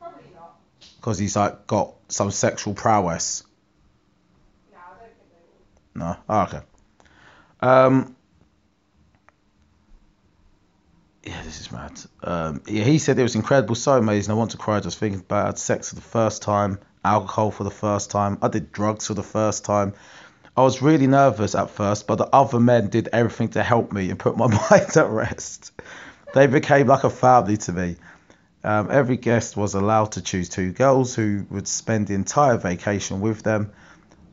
Probably 0.00 0.22
not. 0.34 0.58
because 0.96 1.18
he's 1.18 1.36
like 1.36 1.66
got 1.66 1.92
some 2.08 2.30
sexual 2.30 2.72
prowess? 2.72 3.42
No, 4.72 4.78
I 4.78 4.90
don't 4.92 5.10
think 5.18 5.32
they 5.94 6.00
will. 6.00 6.06
No. 6.06 6.16
Oh, 6.30 6.40
okay. 6.44 6.60
Um. 7.60 8.16
Yeah, 11.24 11.42
this 11.42 11.60
is 11.60 11.70
mad. 11.70 12.00
Um, 12.22 12.62
yeah, 12.66 12.84
he 12.84 12.96
said 12.96 13.18
it 13.18 13.22
was 13.22 13.34
incredible, 13.34 13.74
so 13.74 13.98
amazing. 13.98 14.32
I 14.32 14.34
want 14.34 14.52
to 14.52 14.56
cry 14.56 14.80
just 14.80 14.98
thinking 14.98 15.20
about 15.20 15.40
it. 15.40 15.42
I 15.42 15.46
had 15.48 15.58
sex 15.58 15.90
for 15.90 15.96
the 15.96 16.00
first 16.00 16.40
time, 16.40 16.78
alcohol 17.04 17.50
for 17.50 17.64
the 17.64 17.70
first 17.70 18.10
time. 18.10 18.38
I 18.40 18.48
did 18.48 18.72
drugs 18.72 19.08
for 19.08 19.12
the 19.12 19.22
first 19.22 19.66
time. 19.66 19.92
I 20.60 20.62
was 20.62 20.82
really 20.82 21.06
nervous 21.06 21.54
at 21.54 21.70
first, 21.70 22.06
but 22.06 22.16
the 22.16 22.26
other 22.26 22.60
men 22.60 22.90
did 22.90 23.08
everything 23.14 23.48
to 23.52 23.62
help 23.62 23.92
me 23.92 24.10
and 24.10 24.18
put 24.18 24.36
my 24.36 24.46
mind 24.70 24.94
at 24.94 25.08
rest. 25.08 25.72
They 26.34 26.48
became 26.48 26.86
like 26.86 27.02
a 27.02 27.08
family 27.08 27.56
to 27.56 27.72
me. 27.72 27.96
Um, 28.62 28.88
every 28.90 29.16
guest 29.16 29.56
was 29.56 29.72
allowed 29.72 30.12
to 30.12 30.20
choose 30.20 30.50
two 30.50 30.72
girls 30.72 31.14
who 31.14 31.46
would 31.48 31.66
spend 31.66 32.08
the 32.08 32.14
entire 32.14 32.58
vacation 32.58 33.22
with 33.22 33.42
them. 33.42 33.72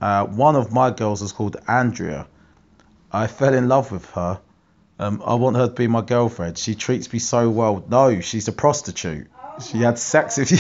Uh, 0.02 0.26
one 0.26 0.58
of 0.58 0.74
my 0.74 0.92
girls 0.92 1.22
was 1.22 1.32
called 1.32 1.56
Andrea. 1.66 2.28
I 3.10 3.28
fell 3.28 3.54
in 3.54 3.70
love 3.70 3.94
with 3.94 4.10
her. 4.12 4.42
Um, 5.00 5.24
I 5.26 5.36
want 5.36 5.56
her 5.56 5.68
to 5.68 5.74
be 5.74 5.88
my 5.88 6.02
girlfriend. 6.02 6.58
She 6.58 6.76
treats 6.76 7.14
me 7.14 7.20
so 7.20 7.50
well. 7.50 7.86
No, 7.90 8.20
she's 8.20 8.50
a 8.50 8.52
prostitute. 8.52 9.28
Oh 9.34 9.62
She 9.62 9.78
had 9.78 9.98
sex 9.98 10.38
with 10.38 10.52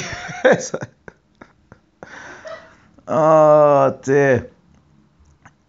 you. 2.06 2.10
oh 3.10 3.99
dear. 4.01 4.49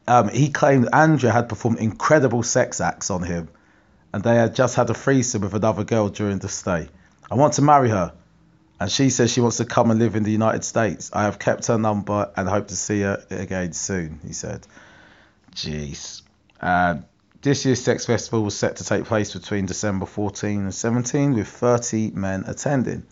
Um, 0.09 0.31
he 0.31 0.49
claimed 0.49 0.89
Andrea 0.91 1.31
had 1.31 1.51
performed 1.51 1.81
incredible 1.81 2.43
sex 2.43 2.81
acts 2.81 3.11
on 3.11 3.23
him, 3.23 3.49
and 4.13 4.25
they 4.25 4.37
had 4.37 4.55
just 4.55 4.75
had 4.75 4.89
a 4.89 4.95
threesome 4.95 5.43
with 5.43 5.53
another 5.53 5.85
girl 5.85 6.09
during 6.09 6.39
the 6.39 6.49
stay. 6.49 6.89
I 7.31 7.35
want 7.35 7.53
to 7.55 7.63
marry 7.63 7.91
her, 7.91 8.15
and 8.81 8.91
she 8.91 9.11
says 9.11 9.31
she 9.31 9.43
wants 9.43 9.59
to 9.59 9.67
come 9.67 9.91
and 9.91 10.01
live 10.01 10.17
in 10.17 10.23
the 10.23 10.33
United 10.33 10.65
States. 10.65 11.11
I 11.13 11.25
have 11.25 11.39
kept 11.39 11.67
her 11.67 11.77
number 11.77 12.31
and 12.35 12.49
hope 12.49 12.69
to 12.69 12.77
see 12.77 13.03
her 13.03 13.23
again 13.29 13.75
soon. 13.75 14.21
He 14.27 14.33
said. 14.33 14.67
Jeez. 15.55 16.23
Um, 16.63 17.05
this 17.43 17.67
year's 17.67 17.83
Sex 17.83 18.07
Festival 18.07 18.43
was 18.43 18.57
set 18.57 18.77
to 18.77 18.85
take 18.85 19.05
place 19.05 19.35
between 19.35 19.67
December 19.67 20.07
14 20.07 20.61
and 20.61 20.75
17, 20.75 21.35
with 21.35 21.49
30 21.49 22.13
men 22.13 22.45
attending. 22.47 23.05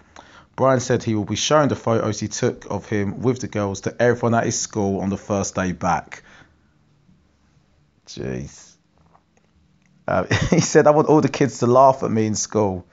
Brian 0.57 0.81
said 0.81 1.03
he 1.03 1.15
will 1.15 1.27
be 1.27 1.37
showing 1.37 1.69
the 1.69 1.77
photos 1.77 2.21
he 2.21 2.29
took 2.29 2.65
of 2.71 2.89
him 2.89 3.21
with 3.21 3.41
the 3.41 3.49
girls 3.49 3.83
to 3.83 3.95
everyone 4.01 4.35
at 4.35 4.45
his 4.45 4.59
school 4.59 5.01
on 5.01 5.11
the 5.11 5.19
first 5.19 5.55
day 5.55 5.73
back. 5.73 6.23
Jeez. 8.07 8.75
Uh, 10.07 10.25
he 10.51 10.61
said, 10.61 10.87
I 10.87 10.91
want 10.91 11.09
all 11.09 11.21
the 11.21 11.29
kids 11.29 11.59
to 11.59 11.67
laugh 11.67 12.03
at 12.03 12.11
me 12.11 12.27
in 12.27 12.35
school. 12.35 12.87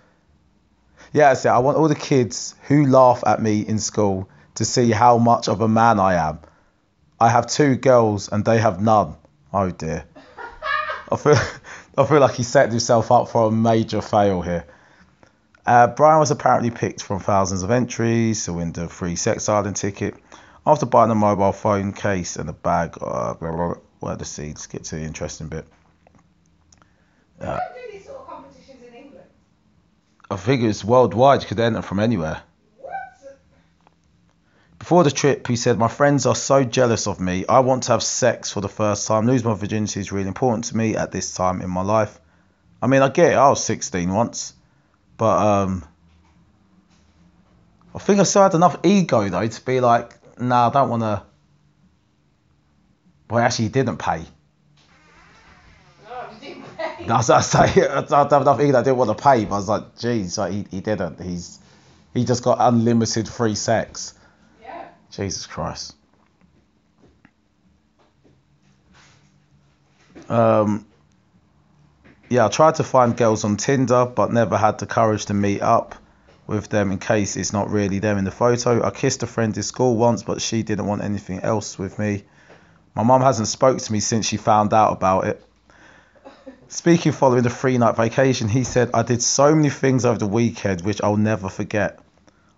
Yeah, 1.12 1.30
I 1.30 1.34
said, 1.36 1.52
I 1.52 1.60
want 1.60 1.78
all 1.78 1.88
the 1.88 1.95
kids 1.95 2.56
who 2.67 2.88
laugh 2.88 3.23
at 3.26 3.41
me 3.41 3.62
in 3.62 3.80
school 3.80 4.30
to 4.56 4.65
see 4.65 4.91
how 4.91 5.17
much 5.17 5.47
of 5.47 5.62
a 5.62 5.67
man 5.67 5.99
I 5.99 6.15
am. 6.15 6.39
I 7.19 7.30
have 7.30 7.47
two 7.47 7.76
girls 7.76 8.30
and 8.30 8.43
they 8.43 8.58
have 8.58 8.82
none. 8.82 9.15
Oh 9.54 9.69
dear. 9.69 10.06
I 11.12 11.15
feel, 11.17 11.38
I 11.97 12.06
feel 12.06 12.19
like 12.19 12.36
he 12.36 12.43
set 12.43 12.69
himself 12.69 13.12
up 13.12 13.30
for 13.30 13.47
a 13.47 13.52
major 13.52 14.02
fail 14.02 14.41
here. 14.41 14.65
Uh, 15.65 15.88
Brian 15.88 16.19
was 16.19 16.32
apparently 16.32 16.71
picked 16.71 17.02
from 17.02 17.19
thousands 17.19 17.63
of 17.63 17.71
entries 17.71 18.45
to 18.45 18.54
win 18.54 18.73
the 18.73 18.89
free 18.89 19.15
Sex 19.15 19.47
Island 19.47 19.78
ticket 19.78 20.15
after 20.65 20.86
buying 20.86 21.12
a 21.12 21.15
mobile 21.15 21.54
phone 21.54 21.93
case 21.93 22.36
and 22.36 22.49
a 22.49 22.54
bag. 22.54 22.97
Uh, 22.99 23.36
blah, 23.36 23.52
blah, 23.52 23.67
blah. 23.67 23.76
Well, 24.04 24.18
the 24.18 24.26
seeds 24.26 24.68
get 24.68 24.84
to 24.86 24.98
the 24.98 25.02
interesting 25.04 25.48
bit. 25.48 25.66
They 27.39 27.46
Yeah. 27.48 27.52
don't 27.58 27.86
do 27.86 27.92
these 27.98 28.06
sort 28.06 28.18
of 28.20 28.28
competitions 28.28 28.84
in 28.86 28.94
England. 28.94 29.28
I 30.30 30.36
think 30.36 30.62
it's 30.62 30.84
worldwide. 30.84 31.42
You 31.42 31.48
could 31.48 31.62
enter 31.62 31.82
from 31.82 32.02
anywhere. 32.02 32.42
What? 32.82 32.92
Before 34.78 35.06
the 35.06 35.12
trip, 35.12 35.48
he 35.48 35.56
said, 35.56 35.80
My 35.80 35.88
friends 35.88 36.26
are 36.26 36.36
so 36.36 36.66
jealous 36.66 37.08
of 37.08 37.22
me. 37.22 37.46
I 37.48 37.62
want 37.62 37.84
to 37.84 37.94
have 37.94 38.04
sex 38.04 38.52
for 38.52 38.60
the 38.60 38.68
first 38.68 39.08
time. 39.08 39.26
Lose 39.26 39.46
my 39.46 39.54
virginity 39.54 40.02
is 40.02 40.12
really 40.12 40.28
important 40.28 40.66
to 40.66 40.76
me 40.76 40.98
at 40.98 41.13
this 41.13 41.34
time 41.34 41.62
in 41.62 41.70
my 41.70 41.82
life. 41.82 42.20
I 42.82 42.88
mean, 42.88 43.02
I 43.02 43.08
get 43.08 43.32
it. 43.32 43.36
I 43.36 43.48
was 43.48 43.63
16 43.63 44.13
once. 44.13 44.54
But 45.16 45.38
um, 45.42 45.86
I 47.96 48.00
think 48.00 48.20
I 48.20 48.24
still 48.24 48.44
had 48.44 48.54
enough 48.54 48.76
ego, 48.84 49.30
though, 49.30 49.48
to 49.48 49.66
be 49.66 49.80
like, 49.80 50.18
Nah, 50.38 50.68
I 50.68 50.72
don't 50.74 50.89
want 50.89 51.04
to. 51.04 51.24
Well, 53.34 53.43
actually, 53.43 53.65
he 53.65 53.69
didn't 53.69 53.98
pay. 53.98 54.19
No, 56.04 56.28
you 56.39 56.39
didn't 56.39 56.78
pay. 56.78 57.04
That's 57.08 57.30
what 57.30 57.38
I 57.39 57.41
say. 57.41 57.88
I 57.88 58.04
don't 58.04 58.41
enough 58.43 58.62
ego. 58.62 58.78
I 58.78 58.84
didn't 58.84 58.98
want 58.98 59.17
to 59.17 59.24
pay. 59.24 59.46
But 59.46 59.56
I 59.56 59.58
was 59.58 59.67
like, 59.67 59.98
Geez, 59.98 60.38
like, 60.38 60.54
he, 60.54 60.67
he 60.69 60.82
didn't. 60.82 61.19
He's 61.19 61.58
He 62.13 62.26
just 62.26 62.43
got 62.43 62.58
unlimited 62.60 63.28
free 63.28 63.56
sex. 63.56 64.13
Yeah. 64.62 64.88
Jesus 65.10 65.48
Christ. 65.48 65.96
Um, 70.30 70.86
yeah, 72.30 72.46
I 72.46 72.50
tried 72.50 72.76
to 72.76 72.84
find 72.84 73.17
girls 73.17 73.43
on 73.46 73.58
Tinder, 73.58 74.06
but 74.06 74.32
never 74.32 74.58
had 74.58 74.78
the 74.78 74.86
courage 74.86 75.26
to 75.26 75.34
meet 75.34 75.63
up 75.63 75.96
with 76.46 76.69
them 76.69 76.91
in 76.91 77.00
case 77.00 77.36
it's 77.36 77.52
not 77.52 77.72
really 77.72 77.98
them 77.98 78.19
in 78.19 78.26
the 78.26 78.32
photo. 78.32 78.86
I 78.86 78.91
kissed 78.91 79.24
a 79.24 79.28
friend 79.28 79.58
in 79.58 79.63
school 79.63 79.98
once, 79.98 80.22
but 80.22 80.39
she 80.39 80.62
didn't 80.62 80.86
want 80.86 81.04
anything 81.04 81.39
else 81.39 81.80
with 81.80 81.98
me. 81.98 82.26
My 82.95 83.03
mum 83.03 83.21
hasn't 83.21 83.47
spoke 83.47 83.79
to 83.79 83.91
me 83.91 83.99
since 83.99 84.27
she 84.27 84.38
found 84.38 84.73
out 84.73 84.93
about 84.93 85.25
it. 85.25 85.43
Speaking 86.67 87.12
following 87.12 87.43
the 87.43 87.49
three 87.49 87.77
night 87.77 87.95
vacation, 87.95 88.47
he 88.47 88.63
said, 88.63 88.91
I 88.93 89.03
did 89.03 89.21
so 89.21 89.56
many 89.56 89.69
things 89.69 90.06
over 90.06 90.17
the 90.17 90.27
weekend 90.27 90.82
which 90.82 91.01
I'll 91.01 91.17
never 91.17 91.49
forget. 91.49 91.99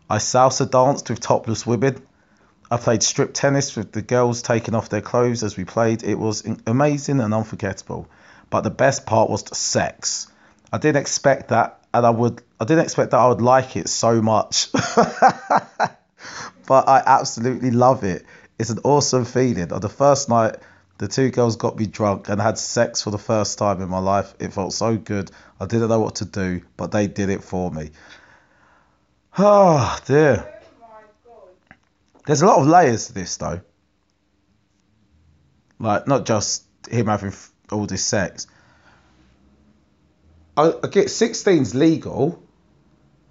I 0.09 0.17
salsa 0.17 0.69
danced 0.69 1.09
with 1.09 1.19
topless 1.19 1.65
women. 1.65 2.01
I 2.69 2.77
played 2.77 3.03
strip 3.03 3.33
tennis 3.33 3.75
with 3.75 3.91
the 3.91 4.01
girls 4.01 4.41
taking 4.41 4.75
off 4.75 4.89
their 4.89 5.01
clothes 5.01 5.43
as 5.43 5.57
we 5.57 5.65
played. 5.65 6.03
It 6.03 6.15
was 6.15 6.47
amazing 6.65 7.19
and 7.19 7.33
unforgettable. 7.33 8.07
But 8.49 8.61
the 8.61 8.69
best 8.69 9.05
part 9.05 9.29
was 9.29 9.43
the 9.43 9.55
sex. 9.55 10.27
I 10.71 10.77
didn't 10.77 11.01
expect 11.01 11.49
that, 11.49 11.79
and 11.93 12.05
I 12.05 12.09
would. 12.09 12.41
I 12.59 12.65
didn't 12.65 12.85
expect 12.85 13.11
that 13.11 13.19
I 13.19 13.27
would 13.27 13.41
like 13.41 13.75
it 13.75 13.89
so 13.89 14.21
much. 14.21 14.71
but 16.67 16.87
I 16.87 17.03
absolutely 17.05 17.71
love 17.71 18.03
it. 18.03 18.25
It's 18.57 18.69
an 18.69 18.79
awesome 18.83 19.25
feeling. 19.25 19.71
On 19.71 19.81
the 19.81 19.89
first 19.89 20.29
night, 20.29 20.55
the 20.97 21.07
two 21.07 21.29
girls 21.29 21.57
got 21.57 21.77
me 21.77 21.85
drunk 21.85 22.29
and 22.29 22.41
had 22.41 22.57
sex 22.57 23.01
for 23.01 23.11
the 23.11 23.17
first 23.17 23.57
time 23.57 23.81
in 23.81 23.89
my 23.89 23.99
life. 23.99 24.33
It 24.39 24.53
felt 24.53 24.73
so 24.73 24.95
good. 24.95 25.29
I 25.59 25.65
didn't 25.65 25.89
know 25.89 25.99
what 25.99 26.15
to 26.15 26.25
do, 26.25 26.61
but 26.77 26.91
they 26.91 27.07
did 27.07 27.29
it 27.29 27.43
for 27.43 27.69
me. 27.69 27.91
Oh 29.37 29.99
dear. 30.05 30.61
Oh. 31.27 31.49
There's 32.25 32.41
a 32.41 32.45
lot 32.45 32.59
of 32.59 32.67
layers 32.67 33.07
to 33.07 33.13
this 33.13 33.35
though. 33.37 33.61
Like 35.77 36.07
not 36.07 36.25
just 36.25 36.63
him 36.89 37.07
having 37.07 37.33
all 37.71 37.85
this 37.85 38.03
sex. 38.03 38.47
I, 40.55 40.73
I 40.81 40.87
get 40.87 41.07
16's 41.07 41.75
legal, 41.75 42.41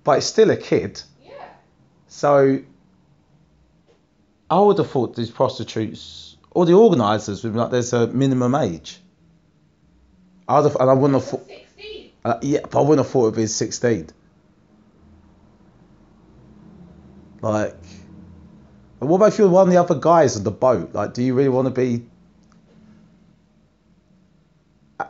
but 0.02 0.18
it's 0.18 0.26
still 0.26 0.50
a 0.50 0.56
kid. 0.56 1.00
Yeah. 1.24 1.32
So 2.08 2.60
I 4.54 4.60
would 4.60 4.78
have 4.78 4.88
thought 4.88 5.16
these 5.16 5.32
prostitutes 5.32 6.36
or 6.52 6.64
the 6.64 6.74
organisers 6.74 7.42
would 7.42 7.54
be 7.54 7.58
like 7.58 7.72
there's 7.72 7.92
a 7.92 8.06
minimum 8.06 8.54
age. 8.54 9.00
I 10.46 10.60
would 10.60 10.70
have, 10.70 10.80
and 10.80 10.90
I 10.90 10.92
wouldn't 10.92 11.20
have 11.20 11.28
thought. 11.28 11.48
16. 11.48 12.10
Uh, 12.24 12.38
yeah, 12.40 12.60
but 12.62 12.78
I 12.78 12.80
wouldn't 12.82 13.04
have 13.04 13.12
thought 13.12 13.24
it'd 13.24 13.34
been 13.34 13.48
16. 13.48 14.10
Like, 17.40 17.74
and 19.00 19.10
what 19.10 19.16
about 19.16 19.32
if 19.32 19.38
you're 19.38 19.48
one 19.48 19.66
of 19.66 19.72
the 19.72 19.80
other 19.80 19.96
guys 19.96 20.36
on 20.36 20.44
the 20.44 20.52
boat? 20.52 20.94
Like, 20.94 21.14
do 21.14 21.24
you 21.24 21.34
really 21.34 21.48
want 21.48 21.66
to 21.66 21.74
be 21.74 22.06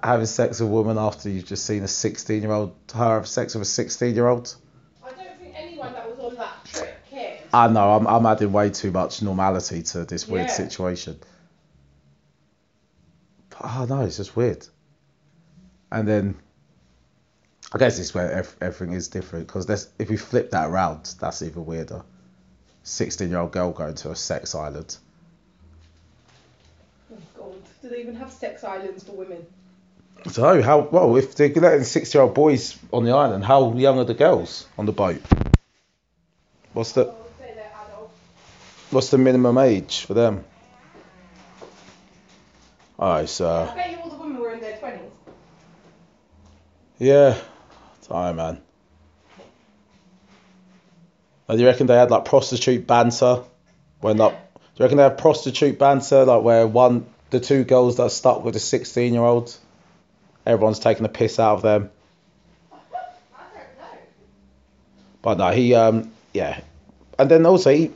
having 0.03 0.25
sex 0.25 0.59
with 0.59 0.71
a 0.71 0.73
woman 0.73 0.97
after 0.97 1.29
you've 1.29 1.45
just 1.45 1.67
seen 1.67 1.83
a 1.83 1.89
16 1.89 2.41
year 2.41 2.51
old, 2.51 2.75
her 2.95 3.17
have 3.17 3.29
sex 3.29 3.55
with 3.55 3.61
a 3.61 3.67
16 3.67 4.15
year 4.15 4.27
old? 4.27 4.57
I 5.05 5.11
don't 5.11 5.39
think 5.39 5.53
anyone 5.55 5.93
that 5.93 6.09
was 6.09 6.33
on 6.33 6.35
that 6.37 6.65
trip 6.65 6.99
cared. 7.11 7.44
I 7.55 7.69
know, 7.69 7.93
I'm, 7.95 8.07
I'm 8.09 8.27
adding 8.27 8.51
way 8.53 8.71
too 8.71 8.91
much 8.91 9.23
normality 9.23 9.83
to 9.85 10.05
this 10.05 10.27
weird 10.27 10.49
Yeah. 10.49 10.53
situation. 10.55 11.19
But, 13.51 13.61
oh 13.63 13.87
no, 13.89 14.01
it's 14.01 14.17
just 14.17 14.35
weird. 14.35 14.67
And 15.93 16.09
then, 16.09 16.35
I 17.73 17.79
guess 17.79 17.99
it's 18.01 18.13
where 18.13 18.31
ev- 18.33 18.57
everything 18.61 18.95
is 18.97 19.07
different 19.09 19.47
because 19.47 19.89
if 19.99 20.09
we 20.11 20.17
flip 20.17 20.51
that 20.51 20.69
around, 20.69 21.15
that's 21.21 21.43
even 21.43 21.65
weirder. 21.65 22.03
16 22.83 23.29
year 23.31 23.39
old 23.39 23.53
girl 23.53 23.71
going 23.71 23.95
to 23.95 24.11
a 24.11 24.17
sex 24.17 24.55
island. 24.57 24.97
Oh 27.13 27.17
god. 27.39 27.55
Do 27.83 27.89
they 27.89 28.01
even 28.01 28.17
have 28.17 28.33
sex 28.33 28.65
islands 28.65 29.05
for 29.05 29.13
women? 29.13 29.47
So, 30.33 30.61
how, 30.63 30.81
well, 30.91 31.17
if 31.17 31.37
they're 31.37 31.51
letting 31.51 31.85
6 31.85 32.15
year 32.15 32.23
old 32.25 32.35
boys 32.35 32.77
on 32.93 33.05
the 33.05 33.13
island, 33.13 33.45
how 33.45 33.73
young 33.75 33.99
are 34.01 34.05
the 34.05 34.15
girls 34.15 34.67
on 34.77 34.87
the 34.87 34.93
boat? 34.93 35.21
What's 36.73 36.93
the, 36.93 37.07
Oh, 37.07 37.15
say 37.39 37.53
they're 37.55 37.71
adults. 37.89 38.15
What's 38.91 39.11
the 39.11 39.19
minimum 39.19 39.59
age 39.59 40.05
for 40.05 40.15
them? 40.15 40.45
Alright, 42.99 43.29
so. 43.29 43.69
I 43.71 43.75
bet 43.75 43.91
you 43.91 43.99
all 43.99 44.11
the 44.11 44.17
women 44.17 44.39
were 44.39 44.53
in 44.53 44.61
their 44.61 44.77
20s. 44.77 45.01
Yeah, 46.99 47.37
time 48.03 48.37
man. 48.37 48.61
Like, 51.49 51.59
do 51.59 51.63
you 51.63 51.69
reckon 51.69 51.87
they 51.87 51.97
had 51.97 52.11
like 52.11 52.25
prostitute 52.25 52.87
banter 52.87 53.43
when 54.01 54.17
like? 54.17 54.33
Do 54.33 54.61
you 54.77 54.85
reckon 54.85 54.97
they 54.97 55.03
had 55.03 55.19
prostitute 55.19 55.79
banter 55.79 56.25
like 56.25 56.43
where 56.43 56.67
one 56.67 57.07
the 57.31 57.41
two 57.41 57.65
girls 57.65 57.97
that 57.97 58.05
are 58.05 58.11
stuck 58.11 58.45
with 58.45 58.55
the 58.55 58.61
sixteen 58.61 59.13
year 59.13 59.23
old, 59.23 59.55
everyone's 60.47 60.79
taking 60.79 61.05
a 61.05 61.09
piss 61.09 61.39
out 61.39 61.57
of 61.57 61.63
them. 61.63 61.91
I 62.73 62.77
don't 62.77 63.79
know. 63.79 63.99
But 65.21 65.39
no, 65.39 65.51
he 65.51 65.75
um 65.75 66.13
yeah, 66.33 66.61
and 67.19 67.31
then 67.31 67.45
also 67.45 67.71
he 67.75 67.91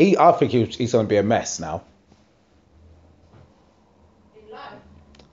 he 0.00 0.16
I 0.18 0.32
think 0.32 0.52
he, 0.52 0.64
he's 0.64 0.92
gonna 0.92 1.08
be 1.08 1.16
a 1.16 1.22
mess 1.22 1.60
now. 1.60 1.84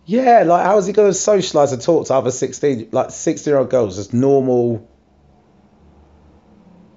Yeah, 0.05 0.43
like 0.43 0.65
how 0.65 0.77
is 0.77 0.85
he 0.87 0.93
gonna 0.93 1.09
socialise 1.09 1.73
and 1.73 1.81
talk 1.81 2.07
to 2.07 2.13
other 2.13 2.31
sixteen 2.31 2.87
like 2.93 3.11
sixteen 3.11 3.51
year 3.51 3.59
old 3.59 3.69
girls 3.69 3.97
as 3.97 4.13
normal? 4.13 4.87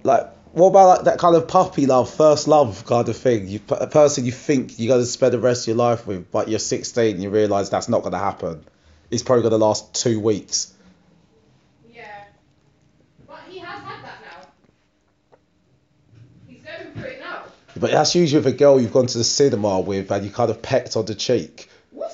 Like 0.04 0.30
what 0.52 0.68
about 0.68 0.88
like 0.88 1.04
that 1.04 1.18
kind 1.18 1.34
of 1.34 1.48
puppy 1.48 1.86
love, 1.86 2.12
first 2.12 2.46
love 2.46 2.84
kind 2.86 3.08
of 3.08 3.16
thing? 3.16 3.48
You 3.48 3.60
a 3.70 3.88
person 3.88 4.26
you 4.26 4.32
think 4.32 4.78
you're 4.78 4.94
gonna 4.94 5.06
spend 5.06 5.32
the 5.32 5.40
rest 5.40 5.64
of 5.64 5.68
your 5.68 5.76
life 5.76 6.06
with, 6.06 6.30
but 6.30 6.48
you're 6.48 6.60
16 6.60 7.14
and 7.14 7.22
you 7.22 7.30
realise 7.30 7.68
that's 7.68 7.88
not 7.88 8.04
gonna 8.04 8.18
happen. 8.18 8.64
It's 9.10 9.24
probably 9.24 9.42
gonna 9.42 9.56
last 9.56 9.92
two 9.92 10.20
weeks. 10.20 10.72
Yeah. 11.92 12.24
But 13.26 13.40
he 13.48 13.58
has 13.58 13.80
had 13.80 14.04
that 14.04 14.18
now. 14.22 15.38
He's 16.46 16.62
going 16.62 16.92
through 16.94 17.10
it 17.10 17.20
now. 17.20 17.44
But 17.80 17.90
that's 17.92 18.14
usually 18.14 18.42
with 18.42 18.54
a 18.54 18.56
girl 18.56 18.80
you've 18.80 18.92
gone 18.92 19.06
to 19.06 19.18
the 19.18 19.24
cinema 19.24 19.80
with 19.80 20.10
and 20.10 20.24
you 20.24 20.30
kind 20.30 20.50
of 20.50 20.60
pecked 20.62 20.96
on 20.96 21.06
the 21.06 21.14
cheek. 21.14 21.68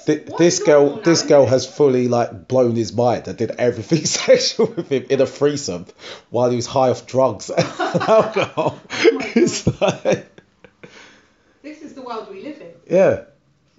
Th- 0.07 0.27
this 0.39 0.63
girl, 0.63 0.97
this 1.03 1.23
girl 1.23 1.47
has 1.47 1.67
fully 1.67 2.09
like 2.09 2.49
blown 2.49 2.77
his 2.77 2.93
mind 2.93 3.29
and 3.29 3.37
did 3.37 3.51
everything 3.53 4.05
sexual 4.05 4.67
with 4.67 4.89
him 4.91 5.07
in 5.11 5.21
a 5.21 5.27
threesome 5.27 5.87
while 6.31 6.51
he 6.51 6.57
was 6.57 6.67
high 6.67 6.91
off 6.91 7.07
drugs 7.07 7.51
and 7.51 7.59
alcohol. 8.09 8.79
Oh 8.91 9.21
it's 9.35 9.81
like, 9.81 10.41
This 11.63 11.83
is 11.83 11.95
the 11.95 12.03
world 12.03 12.29
we 12.31 12.43
live 12.43 12.61
in. 12.61 12.71
yeah, 12.89 13.23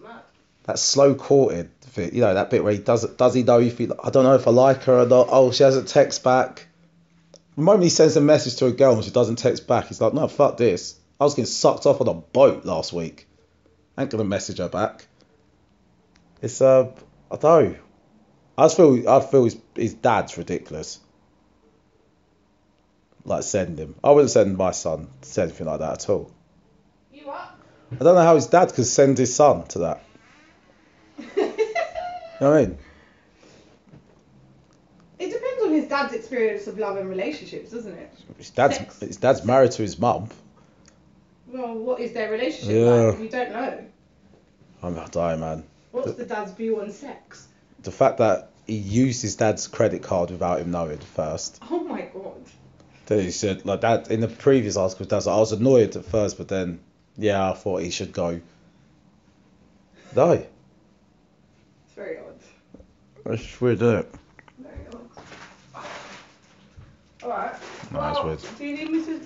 mad. 0.02 0.22
that 0.66 0.80
slow 0.80 1.16
courting 1.16 1.70
you 1.98 2.22
know, 2.22 2.34
that 2.36 2.52
bit 2.52 2.64
where 2.64 2.74
he 2.74 2.78
does 2.80 3.06
does 3.16 3.34
he 3.34 3.42
know 3.42 3.60
if 3.60 3.78
he, 3.80 3.86
I 4.04 4.12
don't 4.12 4.24
know 4.24 4.36
if 4.36 4.48
I 4.48 4.52
like 4.52 4.84
her 4.84 5.00
or 5.00 5.06
not. 5.08 5.30
Oh, 5.32 5.52
she 5.52 5.64
hasn't 5.64 5.88
text 5.88 6.24
back. 6.24 6.68
The 7.56 7.62
moment 7.64 7.86
he 7.86 7.90
sends 7.90 8.16
a 8.16 8.22
message 8.22 8.58
to 8.58 8.68
a 8.68 8.72
girl 8.72 8.94
and 8.94 9.04
she 9.04 9.10
doesn't 9.10 9.38
text 9.38 9.66
back, 9.66 9.88
he's 9.88 10.00
like, 10.00 10.14
no, 10.14 10.28
fuck 10.28 10.58
this. 10.58 10.96
I 11.20 11.24
was 11.24 11.34
getting 11.34 11.46
sucked 11.46 11.86
off 11.86 12.02
on 12.02 12.08
a 12.08 12.14
boat 12.14 12.66
last 12.66 12.94
week. 12.94 13.28
I 13.98 14.04
ain't 14.04 14.12
gonna 14.12 14.24
message 14.24 14.60
her 14.60 14.70
back. 14.70 15.08
It's 16.42 16.62
uh, 16.62 16.92
I 17.32 17.36
don't 17.36 17.72
know. 17.72 17.76
I 18.58 18.66
just 18.66 18.78
feel 18.78 19.10
I 19.10 19.20
feel 19.22 19.46
his 19.46 19.58
his 19.76 19.94
dad's 19.96 20.38
ridiculous. 20.38 21.00
Like 23.26 23.44
send 23.44 23.80
him. 23.80 23.96
I 24.04 24.12
wouldn't 24.12 24.32
send 24.32 24.56
my 24.58 24.72
son 24.72 25.10
to 25.22 25.42
anything 25.42 25.68
like 25.68 25.80
that 25.80 26.04
at 26.04 26.10
all. 26.10 26.32
You 27.12 27.26
what? 27.26 27.56
I 27.92 28.04
don't 28.04 28.16
know 28.16 28.22
how 28.22 28.36
his 28.36 28.48
dad 28.48 28.74
could 28.74 28.86
send 28.86 29.18
his 29.18 29.34
son 29.34 29.66
to 29.70 29.80
that. 29.80 30.04
You 31.18 31.26
know 32.42 32.52
what 32.52 32.54
I 32.54 32.66
mean? 32.66 32.78
It 35.20 35.32
depends 35.32 35.64
on 35.64 35.72
his 35.72 35.88
dad's 35.88 36.14
experience 36.14 36.68
of 36.68 36.78
love 36.78 36.98
and 36.98 37.10
relationships, 37.10 37.72
doesn't 37.72 37.94
it? 37.94 38.14
His 38.38 38.52
dad's 38.52 38.78
Sex. 38.78 39.00
his 39.00 39.18
dad's 39.18 39.44
married 39.44 39.72
to 39.72 39.82
his 39.82 39.98
mum. 39.98 40.30
Well, 41.48 41.76
what 41.76 42.00
is 42.00 42.12
their 42.14 42.30
relationship 42.32 42.76
Yeah. 42.76 42.92
like? 42.92 43.20
We 43.20 43.30
don't 43.30 43.52
know. 43.52 43.86
I'm 44.84 44.96
not 44.96 45.12
dying, 45.12 45.40
man. 45.40 45.64
What's 45.92 46.14
the 46.14 46.26
dad's 46.26 46.52
view 46.52 46.82
on 46.82 46.92
sex? 46.92 47.48
The 47.84 47.92
fact 47.92 48.18
that 48.18 48.50
he 48.66 48.76
used 48.76 49.22
his 49.22 49.36
dad's 49.38 49.68
credit 49.68 50.04
card 50.04 50.30
without 50.32 50.60
him 50.60 50.72
knowing 50.72 50.98
first. 51.00 51.60
Oh 51.72 51.80
my 51.84 52.02
god. 52.14 52.34
Then 53.06 53.22
he 53.22 53.32
said 53.32 53.66
like 53.66 53.82
that 53.82 54.12
in 54.12 54.20
the 54.20 54.28
previous 54.28 54.76
article. 54.76 55.06
Dad's 55.06 55.26
like, 55.26 55.36
I 55.36 55.40
was 55.40 55.54
annoyed 55.54 55.96
at 55.96 56.06
first, 56.06 56.38
but 56.38 56.48
then 56.50 56.80
yeah, 57.18 57.50
I 57.50 57.54
thought 57.54 57.82
he 57.82 57.90
should 57.90 58.12
go. 58.12 58.42
No, 60.16 60.32
It's 60.32 60.48
very 61.96 62.18
odd. 62.20 62.84
that's 63.26 63.62
weird, 63.62 63.82
isn't 63.82 63.96
it? 64.00 64.12
Very 64.60 64.76
odd. 64.94 65.86
Alright. 67.24 67.54
No, 67.92 68.02
that's 68.02 68.24
weird. 68.24 68.58
Do 68.58 68.66
you 68.66 68.76
need 68.78 68.92
me 68.92 69.06
to 69.06 69.22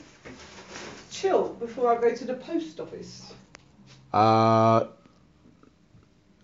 chill 1.21 1.49
before 1.49 1.95
I 1.95 2.01
go 2.01 2.15
to 2.15 2.25
the 2.25 2.33
post 2.33 2.79
office? 2.79 3.33
Uh, 4.11 4.85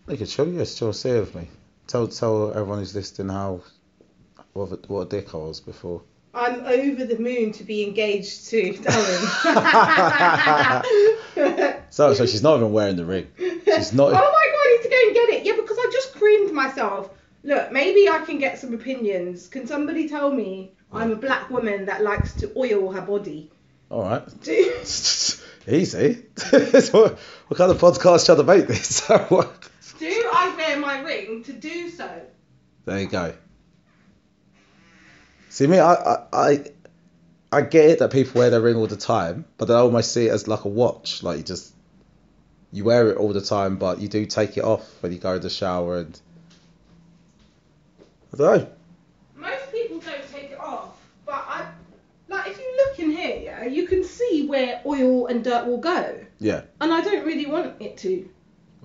they 0.06 0.18
could 0.18 0.30
show 0.30 0.44
you, 0.44 0.64
still 0.66 0.94
say 0.94 1.20
with 1.20 1.34
me. 1.36 1.48
Tell 1.88 2.08
tell 2.08 2.52
everyone 2.52 2.80
who's 2.80 2.94
listening 2.96 3.30
how 3.30 3.62
what 4.54 4.72
a, 4.72 4.76
what 4.88 5.02
a 5.02 5.06
dick 5.10 5.34
I 5.34 5.38
was 5.38 5.60
before. 5.62 6.04
I'm 6.34 6.66
over 6.66 7.06
the 7.06 7.18
moon 7.18 7.52
to 7.54 7.64
be 7.64 7.84
engaged 7.84 8.50
to 8.50 8.74
Darren. 8.84 9.24
So, 11.90 12.14
so 12.14 12.26
she's 12.28 12.44
not 12.44 12.58
even 12.58 12.74
wearing 12.74 12.96
the 12.96 13.06
ring. 13.06 13.28
She's 13.38 13.94
not. 13.94 14.10
Oh 14.14 14.14
my 14.14 14.20
god, 14.20 14.24
I 14.24 14.78
need 14.78 14.84
to 14.84 14.90
go 14.90 14.98
and 15.08 15.14
get 15.16 15.30
it. 15.30 15.46
Yeah, 15.46 15.56
because 15.56 15.78
I 15.80 15.90
just 15.92 16.14
creamed 16.14 16.54
myself. 16.54 17.10
Look, 17.44 17.72
maybe 17.72 18.08
I 18.10 18.20
can 18.20 18.38
get 18.38 18.60
some 18.60 18.74
opinions. 18.74 19.48
Can 19.48 19.66
somebody 19.66 20.08
tell 20.08 20.30
me 20.32 20.74
I'm 20.92 21.12
a 21.12 21.16
black 21.16 21.50
woman 21.50 21.86
that 21.86 22.04
likes 22.04 22.34
to 22.36 22.52
oil 22.56 22.92
her 22.92 23.02
body? 23.02 23.52
All 23.90 24.04
right. 24.04 24.24
Easy. 25.68 26.24
what, 26.50 27.20
what 27.48 27.58
kind 27.58 27.72
of 27.72 27.78
podcast 27.78 28.26
trying 28.26 28.38
to 28.38 28.44
make 28.44 28.68
this? 28.68 29.06
Do 29.08 29.14
I 29.14 30.54
wear 30.56 30.80
my 30.80 31.02
ring 31.02 31.44
to 31.44 31.54
do 31.54 31.90
so? 31.90 32.10
there 32.86 33.02
you 33.02 33.08
go. 33.08 33.34
See 35.50 35.68
me, 35.68 35.80
I, 35.80 35.94
I, 35.94 36.26
I, 36.32 36.66
I 37.52 37.62
get 37.62 37.90
it 37.90 38.00
that 38.00 38.12
people 38.12 38.40
wear 38.40 38.50
their 38.50 38.62
ring 38.62 38.78
all 38.78 38.88
the 38.88 38.96
time, 38.96 39.44
but 39.58 39.70
I 39.70 39.76
almost 39.76 40.14
see 40.14 40.28
it 40.28 40.32
as 40.32 40.48
like 40.48 40.64
a 40.64 40.70
watch. 40.70 41.22
Like 41.22 41.38
you 41.38 41.44
just, 41.44 41.74
you 42.72 42.86
wear 42.86 43.10
it 43.10 43.18
all 43.18 43.34
the 43.34 43.42
time, 43.42 43.78
but 43.78 44.00
you 44.00 44.08
do 44.08 44.26
take 44.26 44.56
it 44.56 44.64
off 44.64 44.88
when 45.02 45.12
you 45.12 45.18
go 45.18 45.34
to 45.34 45.40
the 45.40 45.50
shower 45.50 45.98
and. 45.98 46.20
I 48.34 48.38
don't 48.38 48.58
know. 48.58 48.68
Most 49.36 49.72
people 49.72 50.00
don't 50.00 50.32
take 50.32 50.52
it 50.52 50.60
off, 50.60 50.98
but 51.26 51.44
I, 51.48 51.66
like 52.30 52.52
if 52.52 52.58
you 52.58 52.86
look 52.86 53.00
in 53.00 53.12
here, 53.12 53.40
yeah, 53.44 53.57
you 53.68 53.88
can 53.88 54.04
see 54.04 54.48
where 54.48 54.82
oil 54.86 55.28
and 55.28 55.44
dirt 55.44 55.66
will 55.68 55.78
go, 55.80 56.20
Yeah. 56.40 56.62
and 56.82 56.92
I 56.94 57.02
don't 57.02 57.26
really 57.26 57.46
want 57.46 57.82
it 57.82 57.98
to. 58.00 58.30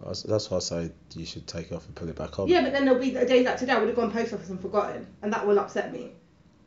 That's, 0.05 0.23
that's 0.25 0.51
why 0.51 0.57
I 0.57 0.61
say 0.61 0.91
you 1.15 1.25
should 1.25 1.47
take 1.47 1.71
it 1.71 1.75
off 1.75 1.87
and 1.87 1.95
put 1.95 2.09
it 2.09 2.17
back 2.17 2.39
on. 2.39 2.49
Yeah, 2.49 2.63
but 2.63 2.73
then 2.73 2.85
there'll 2.85 3.01
be 3.01 3.15
a 3.15 3.25
day 3.25 3.45
like 3.45 3.57
today 3.57 3.73
I 3.73 3.79
would 3.79 3.87
have 3.89 3.97
gone 3.97 4.11
post 4.11 4.33
office 4.33 4.49
and 4.51 4.61
forgotten, 4.61 5.07
and 5.23 5.33
that 5.33 5.47
will 5.47 5.59
upset 5.59 5.93
me. 5.93 6.11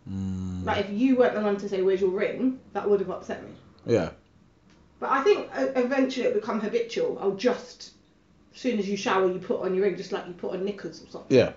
Mm, 0.10 0.64
Like 0.66 0.86
if 0.86 0.92
you 0.92 1.16
weren't 1.18 1.34
the 1.34 1.42
one 1.42 1.58
to 1.58 1.68
say 1.68 1.82
where's 1.82 2.00
your 2.02 2.12
ring, 2.12 2.60
that 2.74 2.90
would 2.90 3.00
have 3.02 3.10
upset 3.10 3.44
me. 3.44 3.50
yeah. 3.86 4.10
But 5.00 5.10
I 5.12 5.24
think 5.24 5.50
eventually 5.54 6.28
it'll 6.28 6.40
become 6.40 6.62
habitual. 6.62 7.20
I'll 7.22 7.36
just, 7.36 7.92
as 8.54 8.62
soon 8.62 8.80
as 8.80 8.88
you 8.88 8.96
shower, 8.96 9.28
you 9.30 9.40
put 9.40 9.60
on 9.62 9.76
your 9.76 9.84
ring, 9.84 9.98
just 9.98 10.14
like 10.14 10.26
you 10.26 10.32
put 10.34 10.54
on 10.54 10.64
knickers 10.64 11.04
or 11.04 11.08
something. 11.10 11.36
Yeah. 11.38 11.52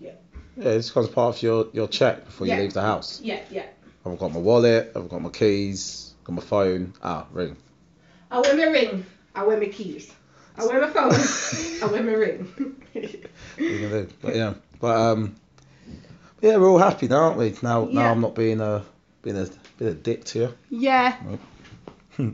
Yeah. 0.00 0.12
Yeah, 0.58 0.68
it 0.72 0.76
just 0.76 0.90
becomes 0.90 1.08
part 1.08 1.36
of 1.36 1.42
your, 1.42 1.66
your 1.72 1.88
check 1.88 2.26
before 2.26 2.46
you 2.46 2.54
leave 2.56 2.74
the 2.74 2.82
house. 2.82 3.20
Yeah, 3.22 3.40
yeah. 3.50 3.64
I've 4.06 4.18
got 4.18 4.32
my 4.32 4.40
wallet, 4.40 4.92
I've 4.94 5.08
got 5.08 5.22
my 5.22 5.30
keys, 5.30 6.12
got 6.24 6.34
my 6.34 6.42
phone. 6.42 6.92
Ah, 7.02 7.26
ring. 7.32 7.56
I 8.30 8.40
wear 8.40 8.56
my 8.56 8.64
ring. 8.64 9.06
I 9.34 9.44
wear 9.44 9.58
my 9.58 9.66
keys. 9.66 10.12
I 10.56 10.66
wear 10.66 10.80
my 10.80 10.90
phone. 10.90 11.12
I 11.82 11.92
wear 11.92 12.02
my 12.02 12.12
ring. 12.12 12.76
Do? 13.56 14.08
But 14.22 14.36
yeah, 14.36 14.54
but 14.80 14.96
um, 14.96 15.36
yeah, 16.40 16.56
we're 16.58 16.68
all 16.68 16.78
happy 16.78 17.08
now, 17.08 17.24
aren't 17.24 17.38
we? 17.38 17.54
Now, 17.62 17.86
now 17.86 18.12
I'm 18.12 18.20
not 18.20 18.34
being 18.34 18.60
a 18.60 18.84
being 19.22 19.36
a 19.36 19.48
being 19.78 19.90
a 19.90 19.94
dick 19.94 20.24
to 20.26 20.38
you. 20.38 20.54
yeah. 20.70 21.16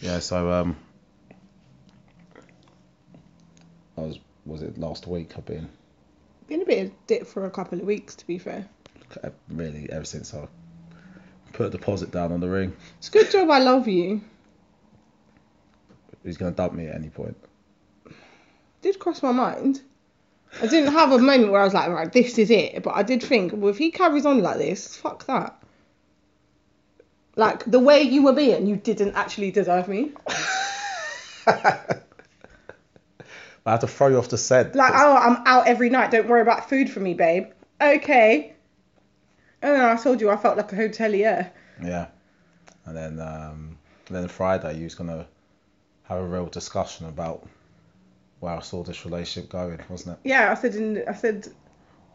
Yeah, 0.00 0.20
so 0.20 0.52
um, 0.52 0.76
I 3.96 4.02
was 4.02 4.20
was 4.46 4.62
it 4.62 4.78
last 4.78 5.06
week? 5.08 5.32
I've 5.36 5.44
been 5.44 5.68
Been 6.46 6.62
a 6.62 6.64
bit 6.64 6.86
of 6.86 7.06
dip 7.06 7.26
for 7.26 7.46
a 7.46 7.50
couple 7.50 7.80
of 7.80 7.84
weeks, 7.84 8.14
to 8.14 8.26
be 8.26 8.38
fair. 8.38 8.66
Really 9.48 9.90
ever 9.90 10.04
since 10.04 10.34
I 10.34 10.46
put 11.52 11.66
a 11.66 11.70
deposit 11.70 12.10
down 12.10 12.32
on 12.32 12.40
the 12.40 12.48
ring. 12.48 12.76
It's 12.98 13.08
a 13.08 13.12
good 13.12 13.30
job 13.30 13.50
I 13.50 13.58
love 13.58 13.88
you. 13.88 14.20
He's 16.24 16.36
gonna 16.36 16.52
dump 16.52 16.74
me 16.74 16.86
at 16.86 16.94
any 16.94 17.08
point. 17.08 17.36
Did 18.82 18.98
cross 18.98 19.22
my 19.22 19.32
mind. 19.32 19.80
I 20.62 20.66
didn't 20.66 20.92
have 20.92 21.12
a 21.12 21.18
moment 21.18 21.52
where 21.52 21.60
I 21.60 21.64
was 21.64 21.74
like, 21.74 21.88
right, 21.88 22.12
this 22.12 22.38
is 22.38 22.50
it. 22.50 22.82
But 22.82 22.96
I 22.96 23.02
did 23.02 23.22
think, 23.22 23.52
well, 23.54 23.70
if 23.70 23.78
he 23.78 23.90
carries 23.90 24.26
on 24.26 24.42
like 24.42 24.58
this, 24.58 24.96
fuck 24.96 25.26
that. 25.26 25.62
Like 27.36 27.64
the 27.64 27.78
way 27.78 28.02
you 28.02 28.24
were 28.24 28.32
being, 28.32 28.66
you 28.66 28.76
didn't 28.76 29.14
actually 29.14 29.50
deserve 29.50 29.88
me. 29.88 30.12
I 31.46 32.00
have 33.72 33.80
to 33.80 33.86
throw 33.86 34.08
you 34.08 34.18
off 34.18 34.28
the 34.28 34.38
scent. 34.38 34.74
Like, 34.74 34.92
oh, 34.94 35.16
I'm 35.16 35.42
out 35.46 35.68
every 35.68 35.90
night. 35.90 36.10
Don't 36.10 36.28
worry 36.28 36.40
about 36.40 36.68
food 36.68 36.90
for 36.90 37.00
me, 37.00 37.14
babe. 37.14 37.48
Okay. 37.80 38.54
And 39.62 39.74
then 39.74 39.84
I 39.84 39.96
told 39.96 40.20
you 40.20 40.30
I 40.30 40.36
felt 40.36 40.56
like 40.56 40.72
a 40.72 40.76
hotelier. 40.76 41.50
Yeah. 41.82 42.06
And 42.84 42.96
then 42.96 43.20
um, 43.20 43.78
and 44.08 44.16
then 44.16 44.28
Friday 44.28 44.78
you 44.78 44.84
was 44.84 44.94
gonna 44.94 45.26
have 46.04 46.18
a 46.20 46.26
real 46.26 46.46
discussion 46.46 47.06
about 47.06 47.46
where 48.40 48.54
I 48.54 48.60
saw 48.60 48.82
this 48.82 49.04
relationship 49.04 49.50
going, 49.50 49.80
wasn't 49.88 50.16
it? 50.16 50.28
Yeah, 50.28 50.50
I 50.50 50.54
said 50.54 50.74
in, 50.74 51.04
I 51.08 51.14
said 51.14 51.48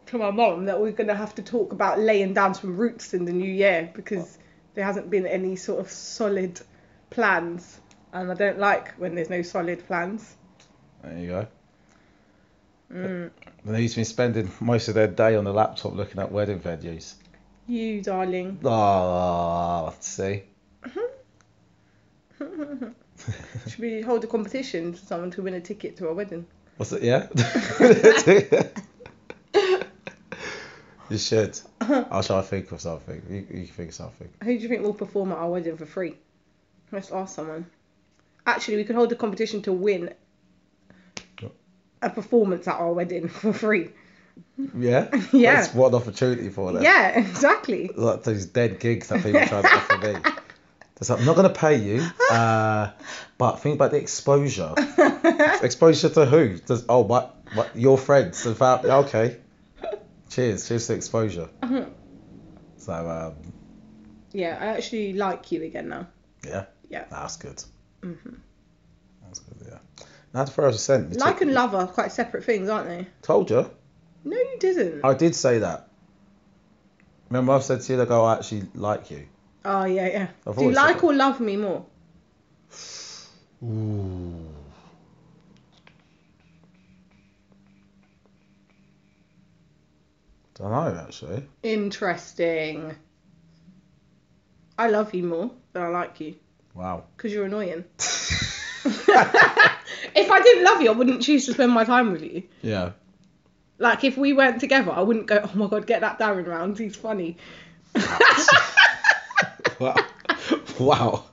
to 0.06 0.18
my 0.18 0.30
mom 0.30 0.66
that 0.66 0.80
we're 0.80 0.92
gonna 0.92 1.14
have 1.14 1.34
to 1.36 1.42
talk 1.42 1.72
about 1.72 1.98
laying 1.98 2.34
down 2.34 2.54
some 2.54 2.76
roots 2.76 3.14
in 3.14 3.24
the 3.24 3.32
new 3.32 3.50
year 3.50 3.90
because 3.94 4.38
there 4.74 4.84
hasn't 4.84 5.10
been 5.10 5.26
any 5.26 5.56
sort 5.56 5.80
of 5.80 5.90
solid 5.90 6.60
plans, 7.10 7.80
and 8.12 8.30
I 8.30 8.34
don't 8.34 8.58
like 8.58 8.94
when 8.94 9.14
there's 9.14 9.30
no 9.30 9.42
solid 9.42 9.86
plans. 9.86 10.34
There 11.02 11.18
you 11.18 11.28
go. 11.28 11.46
Mm. 12.92 13.30
And 13.66 13.76
he's 13.76 13.94
been 13.94 14.04
spending 14.04 14.50
most 14.60 14.88
of 14.88 14.94
their 14.94 15.06
day 15.06 15.36
on 15.36 15.44
the 15.44 15.52
laptop 15.52 15.94
looking 15.94 16.20
at 16.20 16.30
wedding 16.30 16.60
venues. 16.60 17.14
You 17.66 18.02
darling. 18.02 18.58
Ah, 18.64 19.80
oh, 19.80 19.84
let's 19.86 20.06
see. 20.06 20.42
Should 23.68 23.78
we 23.78 24.02
hold 24.02 24.22
a 24.24 24.26
competition 24.26 24.92
for 24.92 25.04
someone 25.06 25.30
to 25.32 25.42
win 25.42 25.54
a 25.54 25.60
ticket 25.60 25.96
to 25.98 26.08
a 26.08 26.14
wedding? 26.14 26.46
What's 26.76 26.92
it? 26.92 27.02
Yeah. 27.02 27.28
you 31.08 31.18
should. 31.18 31.58
I'll 31.80 32.22
try 32.22 32.40
to 32.40 32.42
think 32.42 32.70
of 32.72 32.80
something. 32.80 33.22
You, 33.30 33.36
you 33.36 33.66
can 33.66 33.74
think 33.74 33.88
of 33.90 33.94
something. 33.94 34.28
Who 34.42 34.56
do 34.56 34.62
you 34.62 34.68
think 34.68 34.82
will 34.82 34.92
perform 34.92 35.32
at 35.32 35.38
our 35.38 35.48
wedding 35.48 35.76
for 35.76 35.86
free? 35.86 36.16
Let's 36.92 37.12
ask 37.12 37.34
someone. 37.34 37.66
Actually, 38.46 38.76
we 38.76 38.84
could 38.84 38.96
hold 38.96 39.10
a 39.12 39.16
competition 39.16 39.62
to 39.62 39.72
win 39.72 40.12
a 42.02 42.10
performance 42.10 42.68
at 42.68 42.74
our 42.74 42.92
wedding 42.92 43.28
for 43.28 43.52
free. 43.52 43.90
Yeah. 44.76 45.08
Yeah. 45.32 45.56
That's 45.56 45.74
what 45.74 45.88
an 45.88 45.94
opportunity 45.96 46.48
for 46.48 46.72
them. 46.72 46.82
Yeah, 46.82 47.18
exactly. 47.18 47.90
Like 47.94 48.22
those 48.22 48.46
dead 48.46 48.78
gigs 48.80 49.08
that 49.08 49.22
people 49.22 49.46
try 49.46 49.62
to 49.62 49.68
offer 49.76 49.98
me. 49.98 50.18
It's 51.00 51.10
like, 51.10 51.18
I'm 51.18 51.26
not 51.26 51.34
going 51.34 51.48
to 51.52 51.58
pay 51.58 51.74
you, 51.78 52.06
uh, 52.30 52.92
but 53.36 53.56
think 53.56 53.74
about 53.74 53.90
the 53.90 53.96
exposure. 53.96 54.74
exposure 55.60 56.08
to 56.10 56.24
who? 56.24 56.58
Does, 56.58 56.84
oh, 56.88 57.00
what, 57.00 57.34
what? 57.52 57.74
Your 57.74 57.98
friends. 57.98 58.44
The 58.44 58.54
fam- 58.54 58.84
okay. 58.86 59.38
Cheers. 60.30 60.68
Cheers 60.68 60.86
to 60.86 60.94
exposure. 60.94 61.48
Mhm. 61.64 61.90
So, 62.76 62.92
um, 62.92 63.52
Yeah, 64.30 64.56
I 64.60 64.66
actually 64.66 65.14
like 65.14 65.50
you 65.50 65.64
again 65.64 65.88
now. 65.88 66.06
yeah. 66.46 66.66
Yeah. 66.88 67.06
That's 67.10 67.36
good. 67.38 67.60
hmm 68.00 68.14
That's 69.24 69.40
good, 69.40 69.66
yeah. 69.68 69.78
Now, 70.32 70.46
for 70.46 70.66
us 70.68 70.80
sent. 70.80 71.16
Like 71.18 71.40
and 71.40 71.52
love 71.54 71.74
are 71.74 71.88
quite 71.88 72.12
separate 72.12 72.44
things, 72.44 72.68
aren't 72.68 72.86
they? 72.88 73.08
Told 73.22 73.50
you. 73.50 73.68
No, 74.24 74.36
you 74.36 74.56
didn't. 74.58 75.04
I 75.04 75.14
did 75.14 75.34
say 75.34 75.58
that. 75.58 75.88
Remember, 77.30 77.52
I've 77.52 77.64
said 77.64 77.80
to 77.82 77.92
you, 77.92 77.98
like, 77.98 78.10
oh, 78.10 78.24
I 78.24 78.34
actually 78.34 78.62
like 78.74 79.10
you. 79.10 79.26
Oh, 79.64 79.84
yeah, 79.84 80.06
yeah. 80.06 80.28
I've 80.46 80.54
Do 80.56 80.60
you 80.62 80.66
always 80.68 80.76
said 80.76 80.82
like 80.86 80.96
that. 80.96 81.04
or 81.06 81.14
love 81.14 81.40
me 81.40 81.56
more? 81.56 81.84
Ooh. 83.62 84.48
Don't 90.54 90.70
know, 90.70 91.00
actually. 91.06 91.42
Interesting. 91.62 92.94
I 94.78 94.88
love 94.88 95.14
you 95.14 95.24
more 95.24 95.50
than 95.72 95.82
I 95.82 95.88
like 95.88 96.20
you 96.20 96.36
Wow. 96.74 97.04
because 97.16 97.32
you're 97.32 97.46
annoying. 97.46 97.84
if 98.86 100.30
I 100.30 100.40
didn't 100.42 100.64
love 100.64 100.80
you, 100.82 100.90
I 100.90 100.92
wouldn't 100.92 101.22
choose 101.22 101.46
to 101.46 101.54
spend 101.54 101.72
my 101.72 101.84
time 101.84 102.12
with 102.12 102.22
you. 102.22 102.42
Yeah. 102.62 102.92
Like 103.78 104.04
if 104.04 104.16
we 104.16 104.32
weren't 104.32 104.60
together, 104.60 104.92
I 104.92 105.00
wouldn't 105.00 105.26
go. 105.26 105.40
Oh 105.42 105.50
my 105.54 105.66
god, 105.66 105.86
get 105.86 106.00
that 106.02 106.18
Darren 106.18 106.46
round. 106.46 106.78
He's 106.78 106.96
funny. 106.96 107.36
Wow. 109.80 109.96
wow. 110.78 111.24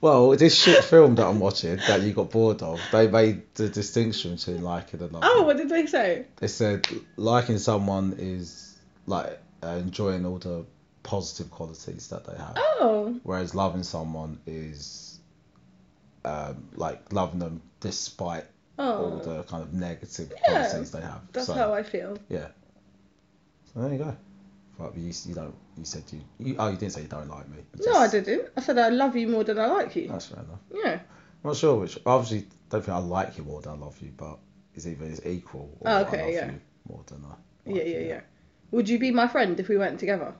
Well, 0.00 0.30
this 0.36 0.56
shit 0.56 0.84
film 0.84 1.16
that 1.16 1.26
I'm 1.26 1.40
watching 1.40 1.76
that 1.76 2.02
you 2.02 2.12
got 2.12 2.30
bored 2.30 2.62
of, 2.62 2.80
they 2.92 3.08
made 3.08 3.42
the 3.54 3.68
distinction 3.68 4.36
between 4.36 4.62
liking 4.62 5.00
and 5.00 5.12
loving. 5.12 5.28
Oh, 5.30 5.42
what 5.42 5.56
did 5.56 5.68
they 5.68 5.86
say? 5.86 6.26
They 6.36 6.46
said 6.46 6.86
liking 7.16 7.58
someone 7.58 8.14
is 8.18 8.76
like 9.06 9.40
uh, 9.62 9.68
enjoying 9.68 10.24
all 10.24 10.38
the 10.38 10.64
positive 11.02 11.50
qualities 11.50 12.08
that 12.08 12.26
they 12.26 12.36
have, 12.36 12.54
Oh, 12.56 13.18
whereas 13.22 13.54
loving 13.54 13.82
someone 13.82 14.38
is 14.46 15.18
um, 16.24 16.68
like 16.74 17.12
loving 17.12 17.38
them 17.40 17.62
despite 17.80 18.44
Oh. 18.78 18.84
all 18.84 19.20
oh, 19.24 19.36
the 19.36 19.42
kind 19.44 19.62
of 19.62 19.72
negative 19.74 20.32
Yeah, 20.48 20.68
qualities 20.68 20.90
they 20.92 21.00
have. 21.00 21.20
that's 21.32 21.46
so, 21.46 21.54
how 21.54 21.72
I 21.74 21.82
feel. 21.82 22.16
Yeah. 22.28 22.46
So 23.74 23.80
there 23.80 23.92
you 23.92 23.98
go. 23.98 24.04
Right, 24.78 24.90
but 24.94 24.96
you, 24.96 25.12
you 25.26 25.34
don't. 25.34 25.54
You 25.76 25.84
said 25.84 26.04
you, 26.12 26.20
you. 26.38 26.56
Oh, 26.58 26.68
you 26.68 26.76
didn't 26.76 26.92
say 26.92 27.02
you 27.02 27.08
don't 27.08 27.28
like 27.28 27.48
me. 27.48 27.56
You 27.78 27.92
No, 27.92 27.98
I 27.98 28.08
didn't. 28.08 28.48
I 28.56 28.60
said 28.60 28.78
I 28.78 28.88
love 28.90 29.16
you 29.16 29.26
more 29.28 29.42
than 29.44 29.58
I 29.58 29.66
like 29.66 29.96
you. 29.96 30.08
That's 30.08 30.26
fair 30.26 30.42
enough. 30.44 30.60
Yeah. 30.72 30.92
I'm 30.92 31.50
not 31.50 31.56
sure 31.56 31.76
which. 31.80 31.98
Obviously, 32.06 32.46
don't 32.70 32.84
think 32.84 32.96
I 32.96 33.00
like 33.00 33.36
you 33.38 33.44
more 33.44 33.60
than 33.60 33.72
I 33.72 33.76
love 33.76 34.00
you, 34.00 34.12
but 34.16 34.38
it's 34.74 34.86
either 34.86 35.04
it's 35.06 35.26
equal 35.26 35.76
or 35.80 35.90
Oh, 35.90 35.92
I 35.96 36.00
okay, 36.02 36.22
love 36.22 36.32
yeah. 36.32 36.46
you 36.52 36.60
more 36.88 37.02
than 37.06 37.24
I. 37.24 37.34
Yeah, 37.68 37.74
like 37.74 37.86
yeah, 37.86 37.98
you. 37.98 38.06
yeah. 38.06 38.20
Would 38.70 38.88
you 38.88 38.98
be 39.00 39.10
my 39.10 39.26
friend 39.26 39.58
if 39.58 39.68
we 39.68 39.76
weren't 39.76 39.98
together? 39.98 40.32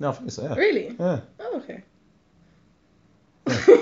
No, 0.00 0.10
I 0.10 0.12
think 0.12 0.30
so. 0.30 0.42
Yeah. 0.44 0.54
Really? 0.54 0.96
Yeah. 0.98 1.20
Oh, 1.40 1.56
okay. 1.58 1.82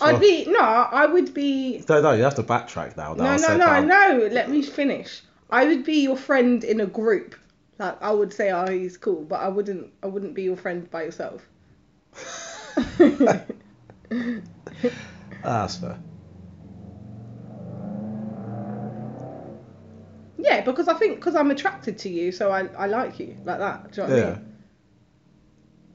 I'd 0.00 0.20
be 0.20 0.44
no, 0.46 0.58
I 0.60 1.06
would 1.06 1.34
be 1.34 1.84
No, 1.88 2.00
no, 2.00 2.12
you 2.12 2.22
have 2.22 2.34
to 2.36 2.42
backtrack 2.42 2.96
now. 2.96 3.14
no, 3.14 3.24
I 3.24 3.36
no, 3.36 3.56
no, 3.56 3.84
no. 3.84 4.28
Let 4.30 4.50
me 4.50 4.62
finish. 4.62 5.22
I 5.50 5.64
would 5.66 5.84
be 5.84 6.02
your 6.02 6.16
friend 6.16 6.62
in 6.64 6.80
a 6.80 6.86
group. 6.86 7.34
Like 7.78 8.00
I 8.02 8.12
would 8.12 8.32
say, 8.32 8.50
oh, 8.50 8.66
he's 8.70 8.96
cool, 8.96 9.22
but 9.24 9.40
I 9.40 9.48
wouldn't. 9.48 9.92
I 10.02 10.06
wouldn't 10.06 10.34
be 10.34 10.42
your 10.42 10.56
friend 10.56 10.90
by 10.90 11.02
yourself. 11.04 11.46
That's 15.42 15.76
fair. 15.76 15.98
yeah, 20.36 20.60
because 20.62 20.88
I 20.88 20.94
think 20.94 21.16
because 21.16 21.34
I'm 21.34 21.50
attracted 21.50 21.98
to 21.98 22.08
you, 22.08 22.32
so 22.32 22.50
I 22.50 22.66
I 22.78 22.86
like 22.86 23.18
you 23.20 23.36
like 23.44 23.58
that. 23.58 23.92
Do 23.92 24.02
you 24.02 24.06
know 24.08 24.14
what 24.14 24.22
I 24.22 24.22
Yeah. 24.22 24.30
mean? 24.30 24.40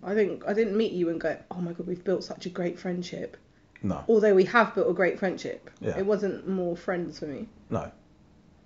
I 0.03 0.13
think 0.13 0.43
I 0.47 0.53
didn't 0.53 0.75
meet 0.77 0.91
you 0.93 1.09
and 1.09 1.19
go, 1.21 1.38
oh 1.51 1.62
my 1.62 1.71
god, 1.73 1.88
we've 1.88 2.03
built 2.03 2.23
such 2.23 2.45
a 2.45 2.49
great 2.49 2.79
friendship. 2.79 3.38
No, 3.81 4.03
Although 4.09 4.35
we 4.35 4.43
have 4.45 4.75
built 4.75 4.89
a 4.89 4.93
great 4.93 5.19
friendship, 5.19 5.69
Yeah. 5.79 5.97
it 5.97 6.05
wasn't 6.05 6.47
more 6.47 6.75
friends 6.75 7.19
for 7.19 7.25
me. 7.25 7.47
no. 7.69 7.91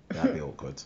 That'd 0.08 0.34
be 0.34 0.40
awkward. 0.50 0.82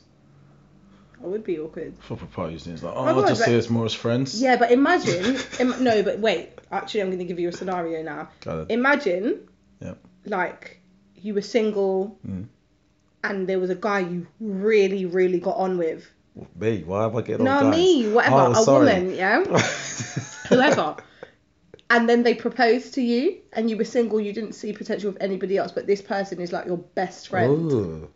I 1.22 1.26
would 1.26 1.42
be 1.44 1.58
awkward. 1.58 1.94
For 1.98 2.16
proposing, 2.16 2.74
it's 2.74 2.82
like, 2.82 2.94
oh, 2.94 3.04
I'll 3.04 3.26
just 3.26 3.44
see 3.44 3.56
us 3.58 3.68
more 3.68 3.84
as 3.86 3.92
friends. 3.94 4.40
Yeah, 4.40 4.56
but 4.56 4.70
imagine. 4.70 5.36
Im- 5.60 5.82
no, 5.82 6.02
but 6.04 6.20
wait. 6.20 6.50
Actually, 6.70 7.00
I'm 7.00 7.06
going 7.08 7.18
to 7.18 7.24
give 7.24 7.40
you 7.40 7.48
a 7.48 7.52
scenario 7.52 8.02
now. 8.02 8.28
Imagine, 8.68 9.48
Yep. 9.80 9.98
like, 10.26 10.80
you 11.16 11.34
were 11.34 11.40
single 11.42 12.16
Mm. 12.26 12.46
and 13.24 13.48
there 13.48 13.58
was 13.58 13.70
a 13.70 13.74
guy 13.74 13.98
you 14.00 14.26
really, 14.38 15.06
really 15.06 15.40
got 15.40 15.56
on 15.56 15.76
with. 15.78 16.08
Me? 16.54 16.84
Why 16.84 17.02
have 17.02 17.16
I 17.16 17.22
getting 17.22 17.44
No, 17.44 17.62
guys? 17.62 17.76
me, 17.76 18.12
whatever, 18.12 18.36
Oh, 18.36 18.50
a 18.52 18.54
sorry. 18.54 18.86
woman, 18.86 19.14
yeah, 19.14 19.42
whoever. 20.48 20.96
And 21.90 22.08
then 22.08 22.22
they 22.22 22.34
proposed 22.34 22.94
to 22.94 23.02
you, 23.02 23.38
and 23.52 23.70
you 23.70 23.76
were 23.78 23.84
single. 23.84 24.20
You 24.20 24.32
didn't 24.34 24.52
see 24.52 24.72
potential 24.74 25.10
with 25.12 25.22
anybody 25.22 25.56
else, 25.56 25.72
but 25.72 25.86
this 25.86 26.02
person 26.02 26.40
is 26.40 26.52
like 26.52 26.66
your 26.66 26.76
best 26.76 27.28
friend, 27.28 27.72
Ooh. 27.72 28.10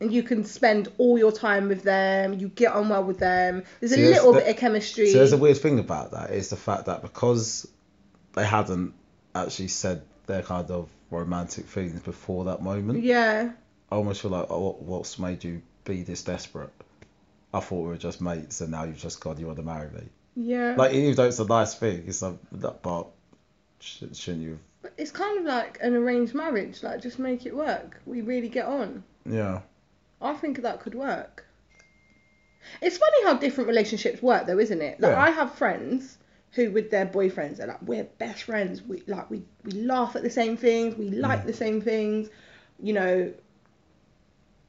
and 0.00 0.12
you 0.12 0.22
can 0.22 0.44
spend 0.44 0.88
all 0.98 1.18
your 1.18 1.32
time 1.32 1.68
with 1.68 1.82
them. 1.82 2.32
You 2.34 2.48
get 2.48 2.72
on 2.72 2.88
well 2.88 3.04
with 3.04 3.18
them. 3.18 3.64
There's 3.80 3.92
a 3.92 3.96
See, 3.96 4.02
that's 4.02 4.16
little 4.16 4.32
the- 4.32 4.40
bit 4.40 4.48
of 4.48 4.56
chemistry. 4.56 5.10
So 5.10 5.18
there's 5.18 5.32
a 5.32 5.36
weird 5.38 5.58
thing 5.58 5.78
about 5.78 6.12
that 6.12 6.30
is 6.30 6.48
the 6.50 6.56
fact 6.56 6.86
that 6.86 7.02
because 7.02 7.68
they 8.32 8.44
hadn't 8.46 8.94
actually 9.34 9.68
said 9.68 10.02
their 10.26 10.42
kind 10.42 10.70
of 10.70 10.88
romantic 11.10 11.66
feelings 11.66 12.00
before 12.00 12.46
that 12.46 12.62
moment, 12.62 13.02
yeah, 13.04 13.52
I 13.92 13.94
almost 13.96 14.22
feel 14.22 14.30
like, 14.30 14.46
oh, 14.48 14.58
what, 14.58 14.82
what's 14.82 15.18
made 15.18 15.44
you 15.44 15.60
be 15.84 16.02
this 16.02 16.22
desperate? 16.22 16.70
I 17.52 17.60
thought 17.60 17.82
we 17.82 17.88
were 17.88 17.96
just 17.98 18.20
mates, 18.22 18.60
and 18.62 18.70
now 18.70 18.84
you've 18.84 18.98
just 18.98 19.20
gone, 19.20 19.38
you 19.38 19.46
want 19.46 19.58
to 19.58 19.62
marry 19.64 19.90
me. 19.90 20.08
Yeah. 20.36 20.74
Like, 20.76 20.92
even 20.92 21.14
though 21.14 21.26
it's 21.26 21.38
a 21.38 21.44
nice 21.44 21.74
thing, 21.74 22.04
it's 22.06 22.22
like, 22.22 22.36
that- 22.52 22.82
but 22.82 23.06
sh- 23.80 24.04
shouldn't 24.12 24.42
you? 24.42 24.58
But 24.82 24.92
it's 24.98 25.10
kind 25.10 25.38
of 25.38 25.44
like 25.44 25.78
an 25.80 25.94
arranged 25.94 26.34
marriage. 26.34 26.82
Like, 26.82 27.00
just 27.00 27.18
make 27.18 27.46
it 27.46 27.54
work. 27.54 28.00
We 28.06 28.20
really 28.20 28.48
get 28.48 28.66
on. 28.66 29.02
Yeah. 29.24 29.60
I 30.20 30.34
think 30.34 30.62
that 30.62 30.80
could 30.80 30.94
work. 30.94 31.46
It's 32.80 32.96
funny 32.98 33.24
how 33.24 33.34
different 33.34 33.68
relationships 33.68 34.22
work, 34.22 34.46
though, 34.46 34.58
isn't 34.58 34.80
it? 34.82 35.00
Like, 35.00 35.12
Yeah. 35.12 35.22
I 35.22 35.30
have 35.30 35.54
friends 35.54 36.18
who, 36.52 36.70
with 36.70 36.90
their 36.90 37.06
boyfriends, 37.06 37.60
are 37.60 37.66
like, 37.66 37.82
we're 37.82 38.04
best 38.04 38.44
friends. 38.44 38.82
We 38.82 39.02
like, 39.06 39.30
we 39.30 39.42
we 39.64 39.72
laugh 39.72 40.16
at 40.16 40.22
the 40.22 40.30
same 40.30 40.56
things. 40.56 40.96
We 40.96 41.10
like 41.10 41.42
mm. 41.42 41.46
the 41.46 41.52
same 41.52 41.80
things. 41.80 42.28
You 42.82 42.92
know. 42.94 43.32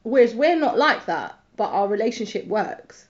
Whereas 0.04 0.36
we're 0.36 0.56
not 0.58 0.78
like 0.78 1.06
that, 1.08 1.39
but 1.58 1.69
our 1.69 1.88
relationship 1.88 2.47
works. 2.47 3.08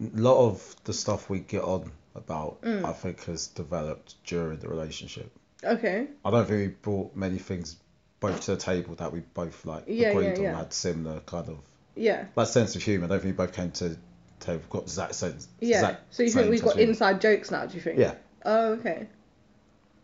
A 0.00 0.20
lot 0.20 0.46
of 0.46 0.76
the 0.84 0.92
stuff 0.92 1.28
we 1.28 1.40
get 1.40 1.62
on 1.62 1.90
about, 2.14 2.60
Mm. 2.62 2.84
I 2.84 2.92
think, 2.92 3.24
has 3.24 3.46
developed 3.48 4.14
during 4.24 4.58
the 4.58 4.68
relationship. 4.68 5.30
Okay. 5.64 6.06
I 6.24 6.30
don't 6.30 6.46
think 6.46 6.58
we 6.58 6.66
brought 6.68 7.16
many 7.16 7.38
things 7.38 7.76
both 8.20 8.40
to 8.42 8.52
the 8.52 8.56
table 8.56 8.94
that 8.96 9.12
we 9.12 9.20
both 9.34 9.64
like 9.64 9.84
Yeah, 9.86 10.08
agreed 10.10 10.26
yeah, 10.26 10.34
on 10.34 10.42
yeah. 10.42 10.56
had 10.58 10.72
similar 10.72 11.20
kind 11.20 11.48
of 11.48 11.58
Yeah. 11.96 12.26
like 12.36 12.48
sense 12.48 12.74
of 12.76 12.82
humour. 12.82 13.06
I 13.06 13.08
don't 13.08 13.20
think 13.22 13.38
we 13.38 13.44
both 13.44 13.54
came 13.54 13.70
to 13.72 13.96
table 14.40 14.62
got 14.70 14.82
exact 14.84 15.14
sense. 15.16 15.48
Yeah. 15.60 15.76
exact 15.78 16.14
so 16.14 16.22
you 16.22 16.30
think 16.30 16.50
we've 16.50 16.62
got 16.62 16.72
of 16.72 16.76
humour. 16.78 16.90
inside 16.90 17.20
jokes 17.20 17.50
now? 17.50 17.66
Do 17.66 17.74
you 17.74 17.80
think? 17.80 17.98
Yeah, 17.98 18.14
Oh, 18.44 18.72
okay. 18.74 19.08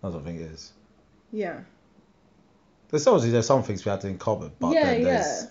I 0.03 0.11
don't 0.11 0.25
think 0.25 0.41
it 0.41 0.51
is. 0.51 0.73
Yeah. 1.33 1.61
There's 2.91 3.07
obviously 3.07 3.31
there's 3.31 3.47
some 3.47 3.63
things 3.63 3.85
we 3.85 3.91
had 3.91 4.05
in 4.05 4.19
common, 4.19 4.53
but 4.59 4.73
yeah, 4.75 4.85
then 4.87 5.03
there's 5.05 5.43
yeah. 5.45 5.49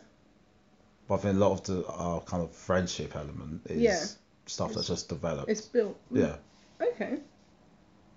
but 1.07 1.15
I 1.15 1.17
think 1.17 1.35
a 1.35 1.39
lot 1.39 1.51
of 1.53 1.63
the 1.63 1.87
our 1.87 2.21
kind 2.21 2.43
of 2.43 2.51
friendship 2.51 3.15
element 3.15 3.61
is 3.69 4.17
Stuff 4.45 4.73
that's 4.73 4.87
just 4.87 5.09
developed. 5.09 5.49
It's 5.49 5.61
built. 5.61 5.97
yeah, 6.11 6.35
Okay. 6.81 7.17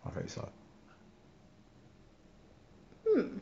I 0.05 0.11
think 0.11 0.29
so. 0.31 0.49
Hmm. 3.09 3.39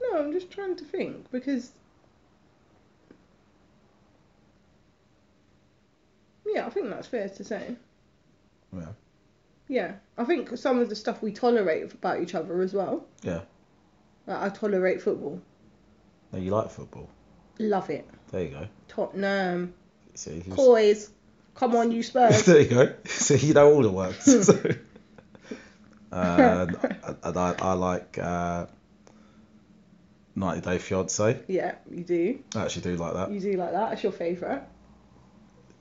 No, 0.00 0.18
I'm 0.18 0.32
just 0.32 0.50
trying 0.50 0.76
to 0.76 0.84
think 0.84 1.30
because. 1.30 1.72
Yeah, 6.46 6.66
I 6.66 6.70
think 6.70 6.90
that's 6.90 7.06
fair 7.06 7.28
to 7.28 7.44
say. 7.44 7.76
Yeah. 8.76 8.88
Yeah, 9.68 9.92
I 10.18 10.24
think 10.24 10.56
some 10.58 10.80
of 10.80 10.88
the 10.88 10.96
stuff 10.96 11.22
we 11.22 11.32
tolerate 11.32 11.92
about 11.94 12.20
each 12.20 12.34
other 12.34 12.60
as 12.60 12.74
well. 12.74 13.06
Yeah. 13.22 13.40
Like 14.26 14.42
I 14.42 14.48
tolerate 14.54 15.00
football, 15.00 15.40
No, 16.32 16.38
you 16.38 16.50
like 16.50 16.70
football. 16.70 17.08
love 17.58 17.88
it. 17.90 18.08
There 18.30 18.42
you 18.42 18.50
go. 18.50 18.68
Tottenham, 18.88 19.74
See, 20.14 20.42
come 21.54 21.74
on, 21.76 21.90
you 21.92 22.02
Spurs. 22.02 22.44
there 22.44 22.60
you 22.60 22.68
go. 22.68 22.94
So 23.06 23.34
you 23.34 23.54
know 23.54 23.72
all 23.72 23.82
the 23.82 23.90
words. 23.90 24.24
so. 24.46 24.58
uh, 26.12 26.66
and 27.22 27.36
I, 27.36 27.54
I 27.58 27.72
like 27.74 28.18
uh, 28.18 28.66
90 30.36 30.60
Day 30.60 30.78
Fiance. 30.78 31.40
yeah, 31.48 31.74
you 31.90 32.04
do. 32.04 32.38
I 32.54 32.62
actually 32.62 32.82
do 32.82 32.96
like 32.96 33.14
that. 33.14 33.30
You 33.30 33.40
do 33.40 33.52
like 33.54 33.72
that. 33.72 33.90
That's 33.90 34.02
your 34.02 34.12
favourite. 34.12 34.62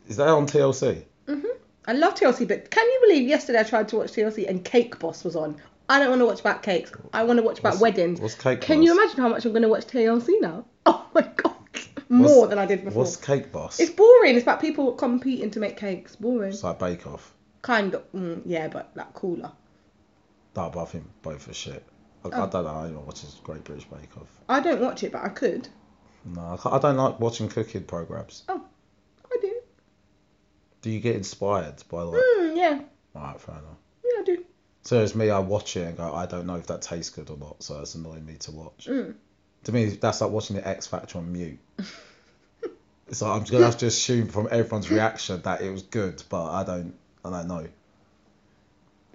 Is 0.08 0.18
that 0.18 0.28
on 0.28 0.48
TLC? 0.48 1.04
Mhm. 1.28 1.46
I 1.88 1.94
love 1.94 2.16
TLC, 2.16 2.48
but 2.48 2.70
can 2.70 2.86
you 2.86 3.00
believe 3.08 3.28
yesterday 3.28 3.60
I 3.60 3.64
tried 3.64 3.88
to 3.90 3.98
watch 3.98 4.12
TLC 4.12 4.48
and 4.48 4.64
Cake 4.64 5.00
Boss 5.00 5.24
was 5.24 5.36
on? 5.36 5.58
I 5.90 6.00
don't 6.00 6.10
want 6.10 6.22
to 6.22 6.26
watch 6.26 6.40
about 6.40 6.64
cakes. 6.64 6.92
I 7.12 7.24
want 7.24 7.38
to 7.38 7.44
watch 7.44 7.60
about 7.60 7.72
What's- 7.72 7.82
weddings. 7.82 8.22
What's 8.22 8.36
Cake 8.36 8.60
Boss? 8.62 8.68
Can 8.68 8.78
Boss? 8.80 8.86
you 8.86 8.92
imagine 8.94 9.18
how 9.22 9.30
much 9.30 9.46
I'm 9.46 9.52
going 9.52 9.64
to 9.64 9.68
watch 9.70 9.86
TLC 9.88 10.40
now? 10.42 10.66
Oh 10.86 11.06
my 11.14 11.22
god, 11.22 11.51
more 12.12 12.48
than 12.48 12.60
I 12.60 12.66
did 12.66 12.84
before. 12.84 13.04
What's 13.04 13.16
Cake 13.16 13.52
Boss? 13.52 13.80
It's 13.80 13.92
boring. 13.92 14.36
It's 14.36 14.44
about 14.44 14.60
people 14.62 14.92
competing 14.94 15.50
to 15.52 15.60
make 15.60 15.78
cakes. 15.78 16.16
Boring. 16.16 16.52
It's 16.52 16.64
like 16.64 16.80
Bake 16.80 17.08
Off. 17.08 17.34
Kind 17.62 17.94
of. 17.96 18.12
Mm, 18.12 18.42
yeah, 18.46 18.68
but 18.68 18.92
like 18.96 19.14
cooler. 19.14 19.52
No, 20.56 20.70
but 20.70 20.82
I 20.82 20.86
think 20.86 21.06
both 21.22 21.48
are 21.50 21.54
shit. 21.54 21.84
I, 22.26 22.28
Oh. 22.28 22.44
I 22.44 22.48
don't 22.50 22.66
know 22.66 22.84
anyone 22.84 23.06
watches 23.06 23.40
Great 23.44 23.64
British 23.64 23.86
Bake 23.86 24.16
Off. 24.18 24.28
I 24.50 24.60
don't 24.60 24.82
watch 24.82 25.04
it, 25.04 25.12
but 25.12 25.24
I 25.24 25.30
could. 25.30 25.68
No, 26.26 26.60
I, 26.66 26.76
I 26.76 26.80
don't 26.80 26.98
like 26.98 27.20
watching 27.20 27.48
cooking 27.50 27.84
programs. 27.84 28.44
Oh, 28.50 28.64
I 29.26 29.38
do. 29.42 29.54
Do 30.82 30.90
you 30.92 31.00
get 31.00 31.16
inspired 31.16 31.82
by 31.90 32.02
like? 32.04 32.22
Mm, 32.22 32.58
yeah. 32.58 32.82
Alright, 33.16 33.40
fair 33.42 33.56
enough. 33.56 33.78
Yeah, 34.04 34.20
I 34.20 34.24
do. 34.24 34.46
So 34.84 35.02
it's 35.04 35.16
me, 35.16 35.30
I 35.30 35.40
watch 35.40 35.78
it 35.78 35.88
and 35.88 35.98
go, 35.98 36.14
I 36.14 36.26
don't 36.26 36.46
know 36.48 36.56
if 36.56 36.68
that 36.68 36.82
tastes 36.82 37.12
good 37.12 37.30
or 37.30 37.38
not, 37.38 37.62
so 37.64 37.80
it's 37.82 37.96
annoying 37.96 38.26
me 38.26 38.36
to 38.42 38.52
watch. 38.52 38.88
Mm. 38.90 39.16
To 39.66 39.72
me, 39.72 39.86
that's 39.86 40.22
like 40.22 40.32
watching 40.32 40.56
the 40.56 40.68
X 40.68 40.88
Factor 40.88 41.18
on 41.20 41.32
mute. 41.32 41.60
so 43.12 43.30
I'm 43.30 43.42
just 43.42 43.52
gonna 43.52 43.66
have 43.66 43.78
to 43.80 43.86
assume 43.88 44.28
from 44.28 44.48
everyone's 44.52 44.90
reaction 44.90 45.42
that 45.44 45.62
it 45.62 45.70
was 45.72 45.84
good, 45.84 46.24
but 46.30 46.46
I 46.52 46.64
don't, 46.64 46.94
I 47.26 47.30
don't 47.30 47.48
know. 47.48 47.68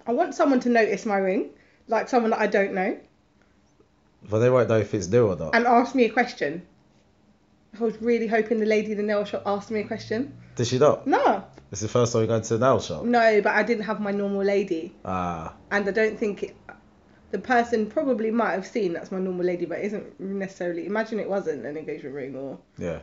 I 0.05 0.13
want 0.13 0.35
someone 0.35 0.59
to 0.61 0.69
notice 0.69 1.05
my 1.05 1.17
ring, 1.17 1.49
like 1.87 2.07
someone 2.07 2.31
that 2.31 2.39
I 2.39 2.47
don't 2.47 2.73
know, 2.73 2.97
But 4.29 4.39
they 4.39 4.49
won't 4.49 4.69
know 4.69 4.77
if 4.79 4.93
it's 4.93 5.07
new 5.07 5.27
or 5.27 5.35
not. 5.35 5.53
and 5.55 5.65
ask 5.67 5.93
me 5.95 6.05
a 6.05 6.09
question. 6.09 6.65
I 7.79 7.83
was 7.83 8.01
really 8.01 8.27
hoping 8.27 8.59
the 8.59 8.65
lady 8.65 8.91
in 8.93 8.97
the 8.97 9.03
nail 9.03 9.25
shop 9.25 9.43
asked 9.45 9.69
me 9.69 9.81
a 9.81 9.87
question. 9.87 10.33
Did 10.55 10.67
she 10.67 10.79
not? 10.79 11.05
No, 11.05 11.43
It's 11.71 11.81
the 11.81 11.87
first 11.89 12.13
time 12.13 12.21
you're 12.21 12.27
going 12.27 12.41
to 12.41 12.57
the 12.57 12.65
nail 12.65 12.79
shop. 12.79 13.03
no, 13.03 13.41
but 13.41 13.51
I 13.53 13.63
didn't 13.63 13.83
have 13.83 13.99
my 13.99 14.11
normal 14.11 14.43
lady, 14.43 14.95
Ah, 15.03 15.53
and 15.71 15.87
I 15.87 15.91
don't 15.91 16.17
think 16.17 16.43
it, 16.43 16.55
the 17.31 17.39
person 17.39 17.87
probably 17.87 18.31
might 18.31 18.53
have 18.53 18.65
seen 18.65 18.93
that's 18.93 19.11
my 19.11 19.19
normal 19.19 19.45
lady, 19.45 19.65
but 19.65 19.79
isn't 19.79 20.19
necessarily. 20.19 20.85
Imagine 20.85 21.19
it 21.19 21.29
wasn't 21.29 21.65
an 21.65 21.77
engagement 21.77 22.15
ring 22.15 22.35
or 22.35 22.57
yeah. 22.77 22.99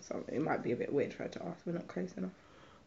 something. 0.00 0.34
It 0.34 0.42
might 0.42 0.62
be 0.62 0.72
a 0.72 0.76
bit 0.76 0.92
weird 0.92 1.12
for 1.12 1.24
her 1.24 1.28
to 1.28 1.44
ask. 1.46 1.66
We're 1.66 1.72
not 1.72 1.88
close 1.88 2.12
enough. 2.16 2.30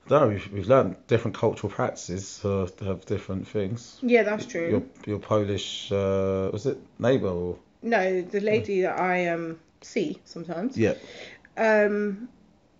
I 0.06 0.10
don't 0.10 0.22
know. 0.22 0.28
We've, 0.30 0.52
we've 0.52 0.68
learned 0.68 0.96
different 1.08 1.38
cultural 1.38 1.72
practices 1.72 2.40
to 2.42 2.72
have 2.82 3.06
different 3.06 3.48
things. 3.48 4.00
Yeah, 4.02 4.24
that's 4.24 4.46
true. 4.46 4.70
Your 4.70 4.84
your 5.06 5.20
Polish 5.20 5.92
uh, 5.92 6.50
was 6.52 6.66
it 6.66 6.80
neighbour 7.00 7.30
or? 7.30 7.58
No, 7.84 8.22
the 8.22 8.40
lady 8.40 8.82
that 8.82 9.00
I 9.00 9.28
um 9.28 9.60
see 9.82 10.20
sometimes 10.26 10.78
Yeah. 10.78 10.94
um 11.58 12.30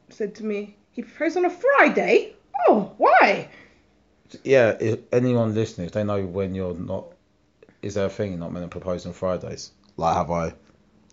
said 0.10 0.36
to 0.36 0.46
me, 0.46 0.76
he 0.92 1.04
proposed 1.04 1.38
on 1.38 1.46
a 1.46 1.50
Friday. 1.50 2.34
Oh, 2.68 2.92
why? 2.98 3.50
Yeah. 4.44 4.78
If 4.80 5.00
anyone 5.12 5.54
listening, 5.54 5.88
if 5.88 5.94
they 5.94 6.04
know 6.04 6.26
when 6.26 6.56
you're 6.56 6.74
not, 6.76 7.11
is 7.82 7.94
there 7.96 8.06
a 8.06 8.10
thing 8.10 8.32
you're 8.32 8.40
not 8.40 8.52
meant 8.52 8.64
to 8.66 8.70
propose 8.70 9.06
on 9.06 9.14
Fridays? 9.14 9.72
Like, 9.98 10.16
have 10.16 10.32
I 10.32 10.54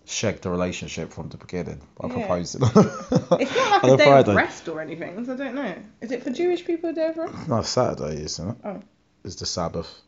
shagged 0.04 0.42
the 0.42 0.50
relationship 0.50 1.12
from 1.12 1.28
the 1.28 1.36
beginning 1.36 1.80
by 2.00 2.08
Yeah. 2.08 2.14
proposing. 2.14 2.62
It's 2.62 2.74
not 2.74 3.30
like 3.30 3.84
On 3.84 3.90
a 3.90 3.94
a 3.94 3.96
day 3.96 4.04
Friday. 4.06 4.30
of 4.30 4.36
rest 4.36 4.68
or 4.68 4.80
anything, 4.80 5.24
so 5.26 5.34
I 5.34 5.36
don't 5.36 5.54
know. 5.54 5.74
Is 6.00 6.12
it 6.12 6.22
for 6.22 6.30
Jewish 6.30 6.64
people 6.64 6.90
a 6.90 6.92
day 6.94 7.08
of 7.08 7.16
rest? 7.18 7.48
no, 7.48 7.60
Saturday, 7.62 8.22
isn't 8.22 8.48
it? 8.50 8.56
Oh. 8.64 8.80
It's 9.24 9.34
the 9.36 9.46
Sabbath. 9.46 10.00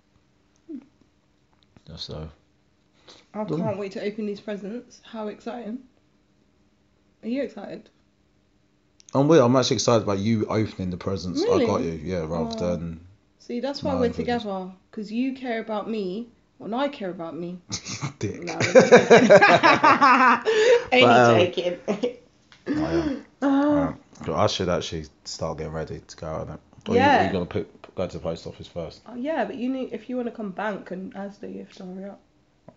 Hmm. 0.71 0.79
So 1.97 2.29
I 3.35 3.45
know. 3.45 3.57
can't 3.59 3.79
wait 3.79 3.93
to 3.93 4.03
open 4.03 4.27
these 4.27 4.41
presents. 4.41 5.01
How 5.05 5.29
exciting. 5.29 5.81
Are 7.23 7.29
you 7.29 7.43
excited? 7.43 7.91
I'm 9.13 9.29
weird. 9.29 9.43
I'm 9.43 9.55
actually 9.57 9.77
excited 9.77 10.05
about 10.05 10.19
you 10.21 10.47
opening 10.47 10.91
the 10.91 10.97
presents 10.97 11.43
Really? 11.43 11.65
I 11.65 11.67
got 11.67 11.83
you. 11.83 11.93
Yeah, 12.03 12.21
rather 12.27 12.57
Oh. 12.65 12.77
than 12.77 13.01
See, 13.39 13.61
that's 13.61 13.83
why 13.83 13.97
we're 13.97 14.13
together. 14.13 14.71
Because 14.91 15.11
you 15.13 15.35
care 15.35 15.61
about 15.61 15.91
me 15.91 16.29
when 16.61 16.75
I 16.75 16.89
care 16.89 17.09
about 17.11 17.35
me. 17.35 17.59
dick. 18.19 18.43
No, 18.43 18.53
I'm 18.53 18.61
joking. 18.61 18.99
Only 20.93 21.07
But, 21.07 21.31
um, 21.31 21.41
joking. 21.41 21.79
I 22.67 22.93
am. 22.93 23.27
Ah. 23.43 23.95
Right. 24.27 24.29
I 24.29 24.47
should 24.47 24.69
actually 24.69 25.07
start 25.25 25.57
getting 25.59 25.73
ready 25.73 26.01
to 26.07 26.17
go 26.17 26.27
out. 26.27 26.61
Or 26.87 26.95
you, 26.95 27.01
Yeah. 27.01 27.23
or 27.23 27.27
you 27.27 27.33
gonna 27.33 27.47
pick, 27.47 27.95
go 27.95 28.07
to 28.07 28.19
the 28.19 28.23
post 28.23 28.47
office 28.47 28.67
first? 28.67 29.01
Oh, 29.07 29.15
yeah, 29.15 29.47
but 29.47 29.57
you 29.57 29.71
need 29.71 29.93
if 29.93 30.11
you 30.11 30.17
want 30.17 30.29
to 30.29 30.33
come 30.33 30.51
bank 30.51 30.91
and 30.91 31.17
as 31.17 31.39
the 31.39 31.49
gift, 31.49 31.79
hurry 31.79 32.05
up. 32.11 32.21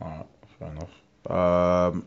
Alright, 0.02 0.26
fair 0.58 0.70
enough. 0.70 0.90
Um, 1.30 2.06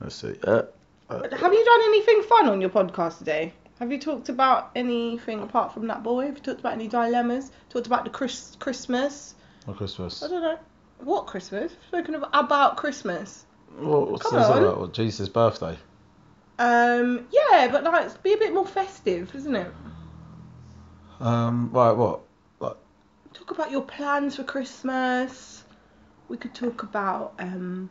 let's 0.00 0.16
see. 0.16 0.34
Uh, 0.42 0.62
Have 1.08 1.52
you 1.52 1.64
done 1.64 1.80
anything 1.84 2.22
fun 2.22 2.48
on 2.48 2.60
your 2.60 2.70
podcast 2.70 3.18
today? 3.18 3.52
Have 3.82 3.90
you 3.90 3.98
talked 3.98 4.28
about 4.28 4.70
anything 4.76 5.42
apart 5.42 5.74
from 5.74 5.88
that 5.88 6.04
boy? 6.04 6.26
Have 6.26 6.36
you 6.36 6.42
talked 6.44 6.60
about 6.60 6.74
any 6.74 6.86
dilemmas? 6.86 7.50
Talked 7.68 7.88
about 7.88 8.04
the 8.04 8.10
Chris- 8.10 8.56
Christmas? 8.60 9.34
on 9.66 9.74
Christmas. 9.74 10.22
I 10.22 10.28
don't 10.28 10.40
know. 10.40 10.58
What 10.98 11.26
Christmas? 11.26 11.72
Spoken 11.88 12.14
about, 12.14 12.30
about 12.32 12.76
Christmas. 12.76 13.44
What, 13.76 14.08
what's 14.08 14.22
Come 14.22 14.38
this 14.38 14.48
on. 14.48 14.62
about? 14.62 14.78
What, 14.78 14.94
Jesus' 14.94 15.28
birthday? 15.28 15.76
Um, 16.60 17.26
yeah, 17.32 17.70
but 17.72 17.82
like, 17.82 18.22
be 18.22 18.34
a 18.34 18.36
bit 18.36 18.54
more 18.54 18.64
festive, 18.64 19.34
isn't 19.34 19.56
it? 19.56 19.74
Um, 21.18 21.70
right, 21.72 21.90
what? 21.90 22.20
Talk 23.34 23.50
about 23.50 23.72
your 23.72 23.82
plans 23.82 24.36
for 24.36 24.44
Christmas. 24.44 25.64
We 26.28 26.36
could 26.36 26.54
talk 26.54 26.84
about, 26.84 27.34
um, 27.40 27.90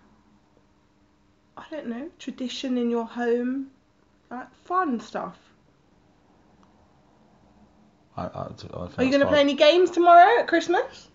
I 1.57 1.65
don't 1.69 1.87
know, 1.87 2.09
tradition 2.17 2.77
in 2.77 2.89
your 2.89 3.03
home. 3.05 3.71
Like, 4.29 4.55
fun 4.63 5.01
stuff. 5.01 5.50
I, 8.17 8.23
I, 8.23 8.25
I 8.25 8.77
Are 8.97 9.03
you 9.03 9.09
going 9.09 9.19
to 9.21 9.27
play 9.27 9.39
any 9.39 9.55
games 9.55 9.89
tomorrow 9.91 10.39
at 10.39 10.47
Christmas? 10.47 11.09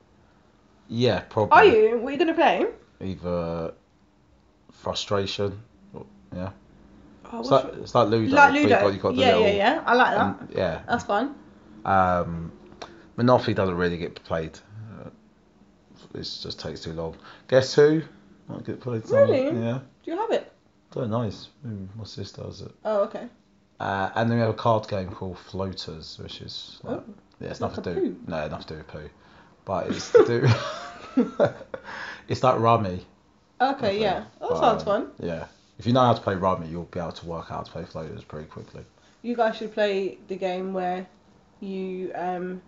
Yeah, 0.89 1.21
probably. 1.29 1.57
Are 1.57 1.65
you? 1.65 1.99
What 1.99 2.09
are 2.09 2.13
you 2.13 2.17
going 2.19 2.29
to 2.29 2.35
play? 2.35 2.67
Either 3.03 3.75
frustration. 4.73 5.61
or- 5.93 6.07
Yeah. 6.35 6.51
Oh, 7.33 7.41
It's 7.41 7.51
like, 7.51 7.65
it's 7.75 7.95
like 7.95 8.09
Ludo. 8.09 8.37
like 8.37 8.53
Ludo. 8.55 8.69
Got, 8.69 9.01
got 9.03 9.15
yeah, 9.17 9.27
little, 9.27 9.43
yeah, 9.43 9.53
yeah. 9.53 9.83
I 9.85 9.95
like 9.95 10.15
that. 10.17 10.57
yeah. 10.57 10.83
That's 10.89 11.05
fun. 11.05 11.35
Um, 11.85 12.53
Monopoly 13.17 13.55
doesn't 13.55 13.75
really 13.77 13.97
get 13.99 14.23
played. 14.25 14.59
Uh, 15.03 15.09
it 16.15 16.19
just 16.21 16.61
takes 16.61 16.81
too 16.83 16.93
long. 16.93 17.17
Guess 17.49 17.75
who? 17.75 18.03
Might 18.49 18.65
get 18.65 18.81
played. 18.81 19.09
Really? 19.11 19.47
Yeah. 19.47 19.81
Do 20.05 20.11
you 20.11 20.17
have 20.17 20.31
it? 20.31 20.53
Don't 20.93 21.11
know. 21.11 21.23
It's- 21.23 21.49
My 21.65 22.05
sister 22.05 22.45
has 22.45 22.61
it. 22.61 22.73
Oh, 22.85 23.01
okay. 23.05 23.27
Uh, 23.81 24.11
and 24.15 24.31
then 24.31 24.39
we 24.39 24.41
have 24.43 24.51
a 24.51 24.55
card 24.55 24.89
game 24.89 25.11
called 25.11 25.39
Floaters, 25.39 26.19
which 26.23 26.41
is 26.41 26.79
like, 26.83 26.99
Oh, 26.99 27.05
yeah, 27.41 27.49
it's 27.51 27.61
like 27.61 27.77
nothing 27.77 27.85
to 27.85 27.95
do. 27.95 28.01
poo? 28.01 28.17
No, 28.27 28.49
nothing 28.49 28.67
to 28.67 28.75
do 28.75 28.79
with 28.79 28.89
poo, 28.89 29.11
but 29.65 29.91
it's 29.91 30.13
to 30.13 30.25
do. 30.25 30.49
it's 32.29 32.43
like 32.43 32.59
rummy. 32.59 33.05
Okay, 33.61 33.77
Okay. 33.89 34.01
yeah. 34.01 34.25
That 34.41 34.49
But, 34.49 34.59
sounds 34.61 34.83
um, 34.83 34.87
fun. 34.87 35.11
Yeah. 35.19 35.47
If 35.79 35.87
you 35.87 35.93
know 35.93 36.01
how 36.01 36.15
to 36.15 36.21
play 36.21 36.35
rummy, 36.35 36.69
you'll 36.69 36.85
be 36.85 37.01
able 37.01 37.13
to 37.13 37.27
work 37.27 37.47
out 37.51 37.59
how 37.59 37.63
to 37.63 37.71
play 37.71 37.85
floaters 37.85 38.25
pretty 38.25 38.47
quickly. 38.47 38.85
You 39.23 39.37
guys 39.37 39.57
should 39.57 39.73
play 39.73 40.19
the 40.29 40.37
game 40.37 40.73
where 40.73 41.07
you 41.61 42.13
um, 42.15 42.63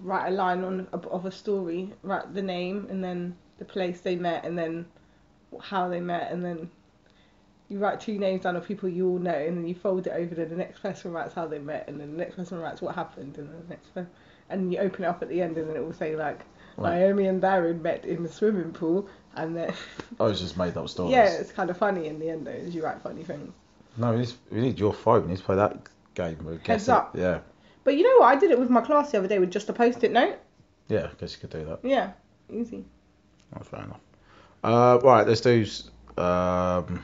write 0.00 0.28
a 0.28 0.30
line 0.30 0.64
on 0.64 0.86
of 0.92 1.24
a 1.24 1.30
story, 1.30 1.92
write 2.02 2.34
the 2.34 2.42
name 2.42 2.86
and 2.90 3.02
then 3.02 3.36
the 3.58 3.64
place 3.64 4.00
they 4.00 4.16
met 4.16 4.44
and 4.44 4.58
then 4.58 4.86
how 5.60 5.88
they 5.88 6.00
met 6.00 6.30
and 6.30 6.44
then 6.44 6.70
you 7.68 7.78
write 7.78 8.00
two 8.00 8.18
names 8.18 8.42
down 8.42 8.56
of 8.56 8.66
people 8.66 8.88
you 8.88 9.08
all 9.08 9.18
know 9.18 9.30
and 9.34 9.56
then 9.58 9.66
you 9.66 9.74
fold 9.74 10.06
it 10.06 10.12
over 10.12 10.34
to 10.34 10.46
the 10.46 10.56
next 10.56 10.80
person 10.80 11.12
writes 11.12 11.34
how 11.34 11.46
they 11.46 11.58
met 11.58 11.84
and 11.88 12.00
then 12.00 12.10
the 12.12 12.16
next 12.18 12.36
person 12.36 12.58
writes 12.58 12.80
what 12.80 12.94
happened 12.94 13.36
and 13.38 13.48
then 13.48 13.60
the 13.62 13.68
next 13.68 13.88
person 13.94 14.10
and 14.50 14.72
you 14.72 14.78
open 14.78 15.04
it 15.04 15.06
up 15.08 15.20
at 15.22 15.28
the 15.28 15.42
end 15.42 15.56
and 15.58 15.68
then 15.68 15.76
it 15.76 15.84
will 15.84 15.92
say 15.92 16.16
like 16.16 16.40
Right. 16.76 17.00
Naomi 17.00 17.26
and 17.26 17.42
Darren 17.42 17.82
met 17.82 18.04
in 18.04 18.22
the 18.22 18.28
swimming 18.28 18.72
pool 18.72 19.08
and 19.34 19.56
then 19.56 19.74
Oh, 20.20 20.26
it's 20.26 20.40
just 20.40 20.56
made 20.56 20.76
up 20.76 20.88
stories. 20.88 21.10
yeah 21.12 21.24
it's 21.28 21.50
kind 21.50 21.70
of 21.70 21.76
funny 21.76 22.06
in 22.06 22.20
the 22.20 22.30
end 22.30 22.46
though 22.46 22.52
as 22.52 22.72
you 22.74 22.84
write 22.84 23.02
funny 23.02 23.24
things. 23.24 23.52
No, 23.96 24.12
we 24.12 24.18
need, 24.20 24.32
we 24.52 24.60
need 24.60 24.78
your 24.78 24.92
phone. 24.94 25.22
We 25.24 25.30
need 25.30 25.38
to 25.38 25.42
play 25.44 25.56
that 25.56 25.76
game. 26.14 26.38
with 26.44 26.58
Heads 26.64 26.86
Guess 26.86 26.88
It. 26.88 26.90
Up. 26.92 27.16
Yeah. 27.16 27.40
But 27.82 27.96
you 27.96 28.04
know 28.04 28.20
what? 28.20 28.36
I 28.36 28.38
did 28.38 28.52
it 28.52 28.58
with 28.60 28.70
my 28.70 28.80
class 28.80 29.10
the 29.10 29.18
other 29.18 29.26
day 29.26 29.40
with 29.40 29.50
just 29.50 29.68
a 29.68 29.72
post-it 29.72 30.12
note. 30.12 30.38
Yeah, 30.88 31.08
I 31.10 31.14
guess 31.18 31.32
you 31.34 31.40
could 31.40 31.50
do 31.50 31.64
that. 31.64 31.80
Yeah, 31.82 32.12
easy. 32.48 32.84
Oh, 33.56 33.64
fair 33.64 33.82
enough. 33.82 34.00
Uh, 34.62 35.00
right, 35.02 35.26
let's 35.26 35.40
do. 35.40 35.66
Um, 36.16 37.02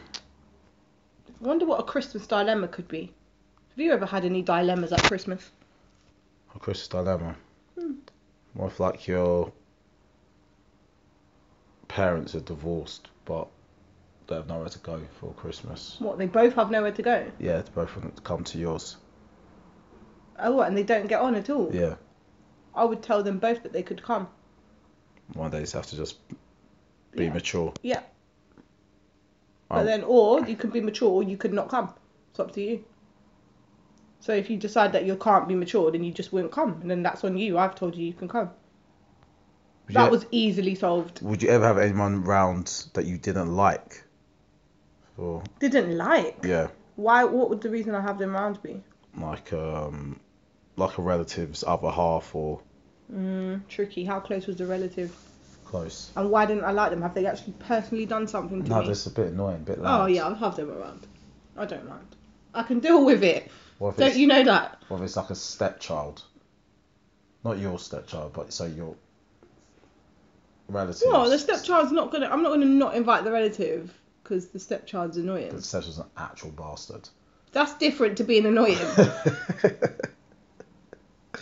I 1.41 1.47
wonder 1.47 1.67
what 1.67 1.81
a 1.81 1.85
Christmas 1.85 2.27
dilemma 2.27 2.69
could 2.69 2.89
be. 2.89 3.13
Have 3.71 3.79
you 3.85 3.93
ever 3.93 4.07
had 4.07 4.25
any 4.25 4.43
dilemmas 4.43 4.93
at 4.93 5.03
Christmas? 5.03 5.51
a 6.55 6.59
Christmas 6.59 6.89
dilemma. 6.89 7.35
Hmm. 7.79 7.93
What 8.55 8.69
if, 8.69 8.81
like, 8.81 9.09
your 9.09 9.53
parents 11.89 12.35
are 12.35 12.41
divorced, 12.41 13.09
but 13.25 13.49
they 14.29 14.37
have 14.37 14.47
nowhere 14.47 14.69
to 14.69 14.79
go 14.79 15.01
for 15.19 15.33
Christmas? 15.35 15.97
What, 15.99 16.19
they 16.19 16.27
both 16.27 16.55
have 16.55 16.71
nowhere 16.71 16.93
to 16.93 17.03
go? 17.03 17.31
Yeah, 17.39 17.61
they 17.63 17.71
both 17.75 17.97
want 17.97 18.15
to 18.17 18.23
come 18.23 18.45
to 18.45 18.59
yours. 18.59 18.97
Oh, 20.39 20.53
what, 20.53 20.69
and 20.69 20.77
they 20.79 20.83
don't 20.83 21.09
get 21.09 21.21
on 21.21 21.35
at 21.35 21.51
all? 21.51 21.71
Yeah. 21.75 21.97
I 22.75 22.85
would 22.85 23.03
tell 23.03 23.23
them 23.23 23.39
both 23.39 23.63
that 23.63 23.73
they 23.73 23.83
could 23.83 24.03
come. 24.03 24.29
One 25.35 25.51
day 25.51 25.59
you 25.59 25.63
just 25.63 25.75
have 25.75 25.87
to 25.87 25.97
just 25.97 26.19
be 27.13 27.25
Yeah. 27.25 27.33
mature. 27.33 27.73
Yeah. 27.83 28.03
But 29.75 29.81
Um, 29.81 29.87
then, 29.87 30.05
or 30.05 30.41
you 30.41 30.57
could 30.57 30.73
be 30.73 30.81
mature 30.81 31.11
or 31.11 31.23
you 31.23 31.37
could 31.37 31.53
not 31.53 31.69
come. 31.69 31.93
It's 32.31 32.41
up 32.41 32.53
to 32.53 32.61
you. 32.63 32.85
So 34.21 34.33
if 34.33 34.49
you 34.49 34.57
decide 34.57 34.93
that 34.93 35.05
you 35.05 35.17
can't 35.17 35.47
be 35.49 35.55
mature, 35.55 35.91
then 35.91 36.03
you 36.05 36.13
just 36.13 36.33
won't 36.33 36.51
come. 36.51 36.79
And 36.81 36.91
then 36.91 37.03
that's 37.03 37.25
on 37.25 37.37
you. 37.37 37.59
I've 37.59 37.75
told 37.75 37.95
you 37.95 38.07
you 38.07 38.15
can 38.15 38.29
come. 38.29 38.51
would 39.87 39.95
That 39.95 40.05
you, 40.07 40.11
was 40.11 40.27
easily 40.31 40.75
solved. 40.75 41.21
Would 41.23 41.43
you 41.43 41.51
ever 41.51 41.67
have 41.67 41.79
anyone 41.79 42.25
round 42.25 42.87
that 42.95 43.05
you 43.05 43.19
didn't 43.19 43.55
like? 43.55 44.03
Or 45.19 45.43
Didn't 45.61 45.97
like. 45.97 46.39
yeah, 46.43 46.69
Why? 46.97 47.25
What 47.25 47.51
would 47.51 47.61
the 47.61 47.71
reason 47.71 47.95
I 47.95 48.01
have 48.01 48.19
them 48.19 48.33
round 48.35 48.63
be? 48.63 48.83
like 49.17 49.53
um, 49.53 50.19
like 50.77 50.99
a 50.99 51.03
relative's 51.03 51.63
other 51.65 51.91
half 51.91 52.35
or 52.35 52.61
Mm, 53.13 53.61
tricky. 53.69 54.05
How 54.05 54.19
close 54.21 54.47
was 54.47 54.57
the 54.57 54.67
relative? 54.67 55.15
Close. 55.65 56.11
And 56.17 56.31
why 56.31 56.47
didn't 56.47 56.65
I 56.65 56.73
like 56.73 56.91
them? 56.91 57.03
Have 57.03 57.15
they 57.15 57.27
actually 57.27 57.55
personally 57.59 58.07
done 58.07 58.27
something 58.27 58.63
to 58.65 58.71
No, 58.71 58.81
me? 58.81 58.89
this 58.89 59.01
is 59.01 59.07
a 59.09 59.15
bit 59.15 59.33
annoying, 59.33 59.57
a 59.57 59.61
bit 59.61 59.79
oh, 59.81 59.83
loud. 59.83 60.03
Oh 60.03 60.07
yeah, 60.07 60.25
I'll 60.25 60.35
have 60.35 60.57
them 60.57 60.71
around. 60.71 61.07
I 61.57 61.67
don't 61.67 61.89
mind. 61.89 62.17
I 62.55 62.63
can 62.63 62.81
deal 62.81 63.05
with 63.05 63.23
it. 63.25 63.51
Don't 63.81 64.17
you 64.17 64.27
know 64.27 64.45
that? 64.45 64.83
what 64.89 64.99
if 64.99 65.05
it's 65.05 65.17
like 65.17 65.31
a 65.31 65.35
stepchild? 65.35 66.23
Not 67.45 67.59
your 67.59 67.79
stepchild, 67.79 68.33
but 68.33 68.53
say 68.53 68.69
your 68.71 68.97
relative. 70.69 71.09
Well, 71.11 71.29
the 71.29 71.39
stepchild's 71.39 71.93
not 71.93 72.11
gonna. 72.11 72.27
I'm 72.27 72.43
not 72.43 72.51
gonna 72.51 72.65
not 72.67 72.95
invite 72.95 73.25
the 73.25 73.33
relative 73.33 73.93
because 74.23 74.49
the 74.49 74.59
stepchild's 74.59 75.17
annoying. 75.17 75.55
The 75.55 75.61
stepchild's 75.61 75.99
an 75.99 76.07
actual 76.17 76.51
bastard. 76.53 77.09
That's 77.53 77.75
different 77.75 78.17
to 78.19 78.25
being 78.25 78.47
annoying. 78.47 78.79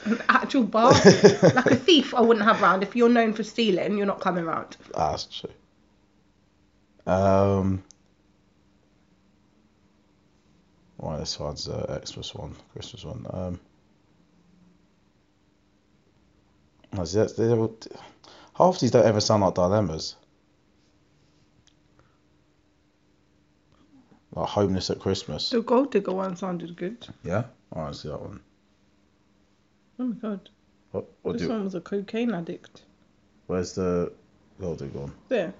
An 0.05 0.20
actual 0.28 0.64
bastard, 0.64 1.42
like 1.55 1.66
a 1.66 1.76
thief. 1.76 2.14
I 2.14 2.20
wouldn't 2.20 2.44
have 2.44 2.61
round. 2.61 2.82
If 2.82 2.96
you're 2.96 3.09
known 3.09 3.32
for 3.34 3.42
stealing, 3.44 3.96
you're 3.96 4.07
not 4.07 4.20
coming 4.20 4.44
round. 4.44 4.76
Ah, 4.94 5.11
That's 5.12 5.24
true. 5.26 5.50
Um. 7.12 7.82
Right, 10.98 11.18
this 11.18 11.38
one's 11.40 11.68
uh, 11.68 12.00
Xmas 12.05 12.32
one, 12.34 12.55
Christmas 12.72 13.05
one. 13.05 13.26
Um. 13.30 13.61
that's- 16.92 17.32
they're 17.32 17.68
half 18.55 18.78
these 18.80 18.90
don't 18.92 19.05
ever 19.07 19.20
sound 19.20 19.42
like 19.42 19.55
dilemmas. 19.55 20.14
Like 24.34 24.48
homeless 24.48 24.90
at 24.90 24.98
Christmas. 25.00 25.50
The 25.50 25.61
gold 25.61 25.90
digger 25.90 26.12
one 26.12 26.36
sounded 26.36 26.76
good. 26.76 27.07
Yeah. 27.22 27.44
All 27.72 27.84
right, 27.84 27.94
see 27.94 28.09
that 28.09 28.20
one. 28.20 28.40
Oh 30.03 30.07
my 30.07 30.16
god, 30.16 30.50
What? 30.90 31.05
What 31.22 31.32
this 31.34 31.42
do? 31.42 31.46
You, 31.46 31.53
one 31.55 31.62
was 31.62 31.76
a 31.76 31.80
cocaine 31.80 32.34
addict. 32.34 32.82
where's 33.46 33.74
the 33.74 34.12
gold 34.61 34.80
digger 34.80 34.98
one? 34.98 35.12
There. 35.28 35.55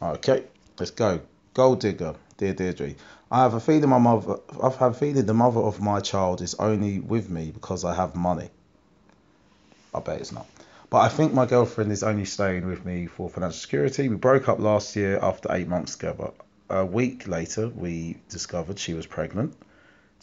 Okay, 0.00 0.44
let's 0.78 0.90
go. 0.90 1.20
Gold 1.52 1.80
digger, 1.80 2.14
dear 2.38 2.54
Deirdre. 2.54 2.94
I 3.30 3.42
have 3.42 3.52
a 3.52 3.60
feeling 3.60 3.90
my 3.90 3.98
mother. 3.98 4.36
I 4.62 4.70
have 4.70 4.80
a 4.92 4.94
feeling 4.94 5.26
the 5.26 5.34
mother 5.34 5.60
of 5.60 5.82
my 5.82 6.00
child 6.00 6.40
is 6.40 6.54
only 6.54 6.98
with 6.98 7.28
me 7.28 7.50
because 7.50 7.84
I 7.84 7.94
have 7.94 8.16
money. 8.16 8.48
I 9.94 10.00
bet 10.00 10.22
it's 10.22 10.32
not. 10.32 10.46
But 10.88 11.00
I 11.00 11.08
think 11.10 11.34
my 11.34 11.44
girlfriend 11.44 11.92
is 11.92 12.02
only 12.02 12.24
staying 12.24 12.66
with 12.66 12.86
me 12.86 13.06
for 13.06 13.28
financial 13.28 13.58
security. 13.58 14.08
We 14.08 14.16
broke 14.16 14.48
up 14.48 14.60
last 14.60 14.96
year 14.96 15.18
after 15.20 15.52
eight 15.52 15.68
months 15.68 15.94
together. 15.94 16.30
A 16.70 16.86
week 16.86 17.28
later, 17.28 17.68
we 17.68 18.16
discovered 18.30 18.78
she 18.78 18.94
was 18.94 19.04
pregnant. 19.06 19.54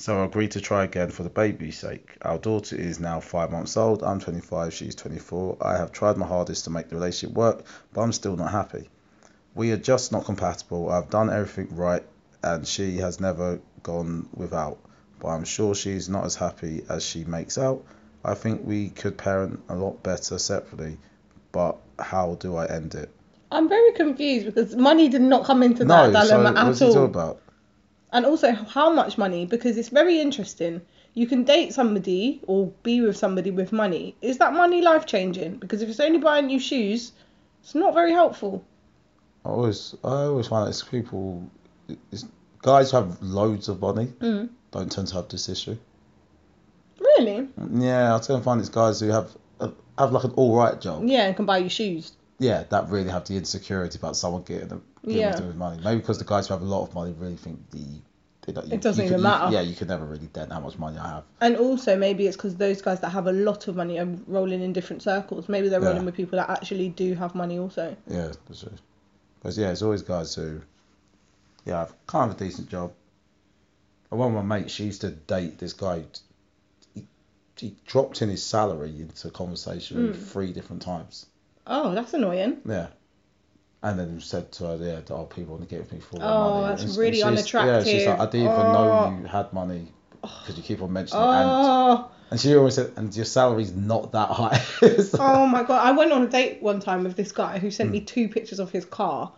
So 0.02 0.20
I 0.20 0.26
agreed 0.26 0.50
to 0.54 0.62
try 0.62 0.84
again 0.84 1.12
for 1.12 1.22
the 1.22 1.30
baby's 1.30 1.78
sake. 1.78 2.18
Our 2.24 2.40
daughter 2.40 2.76
is 2.76 3.00
now 3.00 3.20
five 3.20 3.52
months 3.52 3.78
old. 3.78 4.02
I'm 4.02 4.20
25, 4.20 4.74
she's 4.74 4.96
24. 4.96 5.58
I 5.62 5.78
have 5.78 5.92
tried 5.92 6.18
my 6.18 6.26
hardest 6.26 6.64
to 6.64 6.72
make 6.72 6.90
the 6.90 6.96
relationship 6.96 7.38
work, 7.38 7.66
but 7.94 8.02
I'm 8.02 8.12
still 8.12 8.36
not 8.36 8.50
happy. 8.50 8.90
We 9.54 9.72
are 9.74 9.78
just 9.78 10.12
not 10.12 10.26
compatible. 10.26 10.90
I've 10.90 11.12
done 11.12 11.30
everything 11.30 11.76
right, 11.76 12.04
and 12.42 12.68
she 12.68 12.98
has 12.98 13.20
never 13.20 13.60
gone 13.84 14.28
without. 14.34 14.80
But 15.20 15.28
I'm 15.28 15.44
sure 15.44 15.76
she's 15.76 16.10
not 16.10 16.26
as 16.26 16.34
happy 16.34 16.84
as 16.90 17.06
she 17.06 17.24
makes 17.26 17.60
out. 17.60 17.86
I 18.26 18.34
think 18.34 18.62
we 18.66 18.90
could 18.90 19.20
parent 19.20 19.62
a 19.70 19.76
lot 19.76 20.02
better 20.02 20.40
separately, 20.40 20.98
but 21.52 21.78
how 22.00 22.38
do 22.40 22.56
I 22.56 22.66
end 22.66 22.96
it? 22.96 23.12
I'm 23.52 23.70
very 23.70 23.92
confused 23.92 24.48
because 24.48 24.76
money 24.76 25.10
did 25.10 25.22
not 25.22 25.46
come 25.46 25.62
into 25.62 25.86
No, 25.86 26.12
that 26.12 26.26
so 26.26 26.42
dilemma 26.42 26.66
what's 26.66 26.82
at 26.82 26.88
it 26.88 26.96
all 26.96 26.98
all. 26.98 27.06
about? 27.06 27.42
And 28.12 28.26
also, 28.26 28.52
how 28.52 28.92
much 28.92 29.18
money? 29.18 29.46
Because 29.46 29.78
it's 29.78 29.90
very 29.90 30.20
interesting. 30.20 30.82
You 31.14 31.28
can 31.28 31.44
date 31.44 31.74
somebody 31.74 32.42
or 32.48 32.68
be 32.84 33.02
with 33.02 33.18
somebody 33.18 33.52
with 33.52 33.72
money. 33.72 34.16
Is 34.22 34.38
that 34.40 34.54
money 34.54 34.82
life 34.82 35.06
changing? 35.06 35.58
Because 35.58 35.82
if 35.82 35.90
it's 35.90 36.00
only 36.00 36.20
buying 36.20 36.50
you 36.50 36.60
shoes, 36.60 37.14
it's 37.62 37.76
not 37.76 37.94
very 37.94 38.12
helpful. 38.12 38.64
I 39.46 39.50
always, 39.50 39.96
I 40.04 40.24
always 40.24 40.48
find 40.48 40.66
that 40.66 40.70
it's 40.72 40.84
people, 40.84 41.50
it's, 42.12 42.26
guys 42.62 42.92
who 42.92 42.98
have 42.98 43.22
loads 43.22 43.70
of 43.70 43.82
money 43.82 44.08
Mm. 44.20 44.50
don't 44.72 44.92
tend 44.92 45.08
to 45.08 45.16
have 45.16 45.30
this 45.30 45.50
issue. 45.50 45.78
Really? 47.00 47.48
Yeah, 47.74 48.16
I 48.16 48.20
tend 48.20 48.40
to 48.40 48.44
find 48.44 48.60
it's 48.60 48.70
guys 48.70 49.00
who 49.00 49.10
have 49.10 49.32
have 49.98 50.12
like 50.12 50.24
an 50.24 50.32
all 50.32 50.56
right 50.56 50.80
job. 50.80 51.04
Yeah, 51.06 51.26
and 51.28 51.36
can 51.36 51.46
buy 51.46 51.60
you 51.60 51.70
shoes. 51.70 52.14
Yeah, 52.42 52.64
that 52.70 52.90
really 52.90 53.10
have 53.12 53.26
the 53.28 53.38
insecurity 53.38 54.00
about 54.00 54.16
someone 54.16 54.42
getting 54.42 54.68
them, 54.70 54.84
getting 55.06 55.20
Yeah. 55.20 55.40
with 55.40 55.56
money. 55.56 55.80
Maybe 55.84 56.00
because 56.02 56.18
the 56.18 56.26
guys 56.26 56.48
who 56.48 56.56
have 56.56 56.64
a 56.64 56.66
lot 56.66 56.82
of 56.88 56.96
money 56.96 57.14
really 57.18 57.36
think 57.38 57.70
the. 57.70 57.78
You, 58.48 58.56
It 58.72 58.82
doesn't 58.82 59.06
even 59.06 59.18
could- 59.18 59.24
matter. 59.24 59.46
You, 59.52 59.54
yeah, 59.58 59.62
you 59.62 59.76
could 59.76 59.88
never 59.88 60.04
really 60.04 60.26
dent 60.26 60.52
how 60.52 60.60
much 60.60 60.80
money 60.80 60.98
I 60.98 61.08
have. 61.10 61.24
And 61.40 61.56
also, 61.56 61.96
maybe 61.96 62.26
it's 62.26 62.36
because 62.36 62.56
those 62.56 62.82
guys 62.82 63.00
that 63.02 63.10
have 63.10 63.28
a 63.28 63.32
lot 63.32 63.68
of 63.68 63.76
money 63.76 64.00
are 64.00 64.08
rolling 64.26 64.62
in 64.64 64.74
different 64.74 65.04
circles. 65.04 65.48
Maybe 65.48 65.70
they're 65.70 65.80
Yeah. 65.80 65.90
rolling 65.90 66.06
with 66.06 66.16
people 66.16 66.38
that 66.38 66.50
actually 66.50 66.90
do 66.90 67.14
have 67.14 67.36
money 67.36 67.60
also. 67.60 67.96
Yeah, 68.08 68.32
that's 68.48 68.62
true. 68.62 68.72
Because 69.38 69.60
yeah, 69.60 69.70
it's 69.70 69.84
always 69.84 70.02
guys 70.02 70.34
who, 70.34 70.62
yeah, 71.66 71.78
have 71.80 71.94
kind 72.08 72.32
of 72.32 72.38
a 72.38 72.40
decent 72.44 72.68
job. 72.70 72.92
And 74.10 74.20
one 74.20 74.36
of 74.36 74.44
my 74.44 74.58
mates, 74.58 74.74
she 74.74 74.86
used 74.86 75.02
to 75.02 75.12
date 75.12 75.60
this 75.60 75.74
guy. 75.74 76.06
He, 76.96 77.06
he 77.58 77.76
dropped 77.86 78.24
in 78.24 78.30
his 78.30 78.44
salary 78.44 79.00
into 79.02 79.30
conversation 79.30 80.14
Mm. 80.14 80.16
three 80.16 80.52
different 80.52 80.82
times. 80.82 81.28
Oh, 81.74 81.94
that's 81.96 82.14
annoying. 82.14 82.58
Yeah. 82.66 82.88
And 83.84 83.98
then 84.00 84.20
said 84.22 84.52
to 84.54 84.66
her, 84.66 84.78
yeah, 84.80 85.00
oh, 85.10 85.24
people 85.24 85.56
want 85.56 85.68
to 85.68 85.74
get 85.76 85.82
with 85.84 85.92
me 85.94 86.00
for 86.00 86.18
all 86.18 86.20
their 86.20 86.30
Oh, 86.30 86.68
that's 86.68 86.82
And- 86.84 86.90
and 86.92 87.00
really 87.00 87.16
she's- 87.18 87.54
Yeah, 87.54 87.84
she's 87.84 88.06
like, 88.06 88.20
I 88.20 88.26
didn't 88.26 88.42
even 88.42 88.52
unattractive. 88.52 89.14
know 89.14 89.20
you 89.22 89.26
had 89.28 89.54
money 89.54 89.88
because 90.22 90.56
you 90.58 90.64
keep 90.64 90.82
on 90.84 90.94
mentioning 90.94 91.24
it. 91.24 91.28
And, 91.28 91.50
Oh, 91.50 92.08
and 92.30 92.40
she 92.40 92.56
always 92.56 92.76
said, 92.76 92.92
and 92.96 93.16
your 93.16 93.26
salary's 93.26 93.74
not 93.74 94.12
that 94.12 94.30
high. 94.30 94.62
Like- 94.82 95.08
oh 95.20 95.48
my 95.48 95.64
god! 95.64 95.86
I 95.86 95.92
went 95.94 96.12
on 96.12 96.22
a 96.24 96.28
date 96.28 96.62
one 96.62 96.80
time 96.80 97.04
with 97.04 97.16
this 97.16 97.32
guy 97.32 97.58
who 97.58 97.72
sent 97.72 97.88
Hmm. 97.90 97.94
me 97.94 98.02
two 98.02 98.30
pictures 98.30 98.60
of 98.60 98.70
his 98.72 98.86
car 98.86 99.32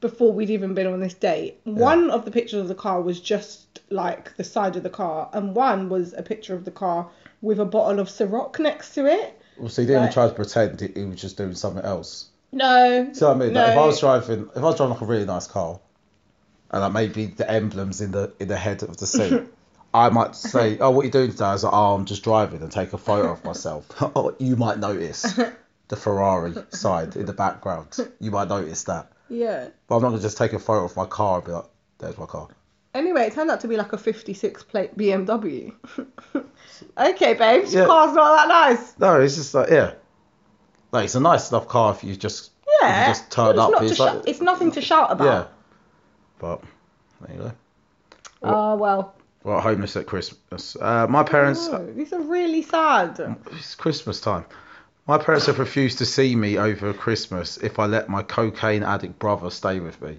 before 0.00 0.32
we'd 0.32 0.50
even 0.50 0.72
been 0.74 0.86
on 0.86 1.00
this 1.00 1.14
date. 1.14 1.60
One 1.64 2.10
of 2.10 2.24
the 2.24 2.30
pictures 2.30 2.60
of 2.60 2.68
the 2.68 2.74
car 2.76 3.02
was 3.02 3.20
just 3.20 3.80
like 3.90 4.36
the 4.36 4.44
side 4.44 4.76
of 4.76 4.84
the 4.84 4.88
car, 4.90 5.28
and 5.32 5.54
one 5.54 5.88
was 5.88 6.12
a 6.12 6.22
picture 6.22 6.54
of 6.54 6.64
the 6.64 6.70
car 6.70 7.08
with 7.42 7.58
a 7.58 7.64
bottle 7.64 7.98
of 7.98 8.06
Ciroc 8.08 8.58
next 8.60 8.94
to 8.94 9.06
it. 9.06 9.36
Well, 9.60 9.68
so 9.68 9.82
he 9.82 9.86
didn't 9.86 10.02
even 10.02 10.12
try 10.12 10.26
to 10.28 10.34
pretend 10.34 10.80
he, 10.80 10.88
he 10.94 11.04
was 11.04 11.20
just 11.20 11.36
doing 11.36 11.54
something 11.54 11.84
else. 11.84 12.28
No. 12.52 13.10
See 13.12 13.24
what 13.24 13.36
I 13.36 13.38
mean? 13.38 13.52
No. 13.52 13.60
Like 13.60 13.72
if 13.72 13.78
I 13.78 13.86
was 13.86 14.00
driving, 14.00 14.48
if 14.54 14.56
I 14.56 14.60
was 14.60 14.76
driving 14.76 14.94
like 14.94 15.02
a 15.02 15.06
really 15.06 15.24
nice 15.26 15.46
car, 15.46 15.78
and 16.70 16.82
like 16.82 16.92
maybe 16.92 17.26
the 17.26 17.50
emblems 17.50 18.00
in 18.00 18.10
the 18.12 18.32
in 18.40 18.48
the 18.48 18.56
head 18.56 18.82
of 18.82 18.96
the 18.96 19.06
seat, 19.06 19.42
I 19.94 20.08
might 20.10 20.34
say, 20.34 20.78
"Oh, 20.78 20.90
what 20.90 21.02
are 21.02 21.04
you 21.06 21.10
doing 21.12 21.30
today?" 21.30 21.44
I 21.46 21.52
was 21.52 21.64
like, 21.64 21.72
"Oh, 21.72 21.94
I'm 21.94 22.04
just 22.06 22.22
driving," 22.24 22.62
and 22.62 22.70
take 22.72 22.92
a 22.92 22.98
photo 22.98 23.32
of 23.32 23.44
myself. 23.44 23.86
oh, 24.16 24.34
you 24.38 24.56
might 24.56 24.78
notice 24.78 25.22
the 25.88 25.96
Ferrari 25.96 26.54
side 26.70 27.16
in 27.16 27.26
the 27.26 27.32
background. 27.32 27.96
You 28.20 28.30
might 28.30 28.48
notice 28.48 28.84
that, 28.84 29.12
Yeah. 29.28 29.68
but 29.88 29.96
I'm 29.96 30.02
not 30.02 30.10
gonna 30.10 30.22
just 30.22 30.38
take 30.38 30.52
a 30.52 30.58
photo 30.58 30.84
of 30.84 30.96
my 30.96 31.06
car 31.06 31.36
and 31.38 31.44
be 31.44 31.52
like, 31.52 31.66
"There's 31.98 32.18
my 32.18 32.26
car." 32.26 32.48
Anyway, 32.94 33.22
it 33.22 33.32
turned 33.34 33.50
out 33.50 33.60
to 33.60 33.68
be 33.68 33.76
like 33.76 33.92
a 33.92 33.98
56 33.98 34.64
plate 34.64 34.96
BMW. 34.98 35.72
okay, 36.98 37.34
babes, 37.34 37.72
Yeah. 37.72 37.86
car's 37.86 38.14
not 38.14 38.34
that 38.36 38.48
nice. 38.48 38.98
No, 38.98 39.20
it's 39.20 39.36
just 39.36 39.54
like 39.54 39.70
yeah, 39.70 39.92
like 40.92 41.04
it's 41.04 41.14
a 41.14 41.20
nice 41.20 41.50
enough 41.50 41.68
car 41.68 41.92
if 41.94 42.02
you 42.02 42.16
just 42.16 42.50
if 42.66 42.68
Yeah. 42.82 43.06
you 43.06 43.10
just 43.12 43.30
turn 43.30 43.50
it's 43.50 43.58
up. 43.60 43.70
Not 43.70 43.84
It's 43.84 43.96
to 43.96 44.02
like 44.02 44.12
shout- 44.14 44.28
it's 44.28 44.40
nothing 44.40 44.72
to 44.72 44.80
shout 44.80 45.12
about. 45.12 45.24
yeah, 45.24 45.44
but 46.40 46.62
there 47.20 47.36
you 47.36 47.42
go. 47.42 47.52
Oh, 48.42 48.74
well. 48.76 49.14
Well, 49.44 49.60
homeless 49.60 49.96
at 49.96 50.06
Christmas. 50.06 50.76
Uh, 50.78 51.06
my 51.08 51.22
parents. 51.22 51.68
These 51.94 52.12
are 52.12 52.20
really 52.20 52.62
sad. 52.62 53.18
It's 53.52 53.74
Christmas 53.74 54.20
time. 54.20 54.44
My 55.06 55.16
parents 55.16 55.46
have 55.46 55.58
refused 55.58 55.98
to 55.98 56.06
see 56.06 56.36
me 56.36 56.58
over 56.58 56.92
Christmas 56.92 57.56
if 57.56 57.78
I 57.78 57.86
let 57.86 58.08
my 58.08 58.22
cocaine 58.22 58.82
addict 58.82 59.18
brother 59.18 59.48
stay 59.50 59.80
with 59.80 60.00
me. 60.02 60.18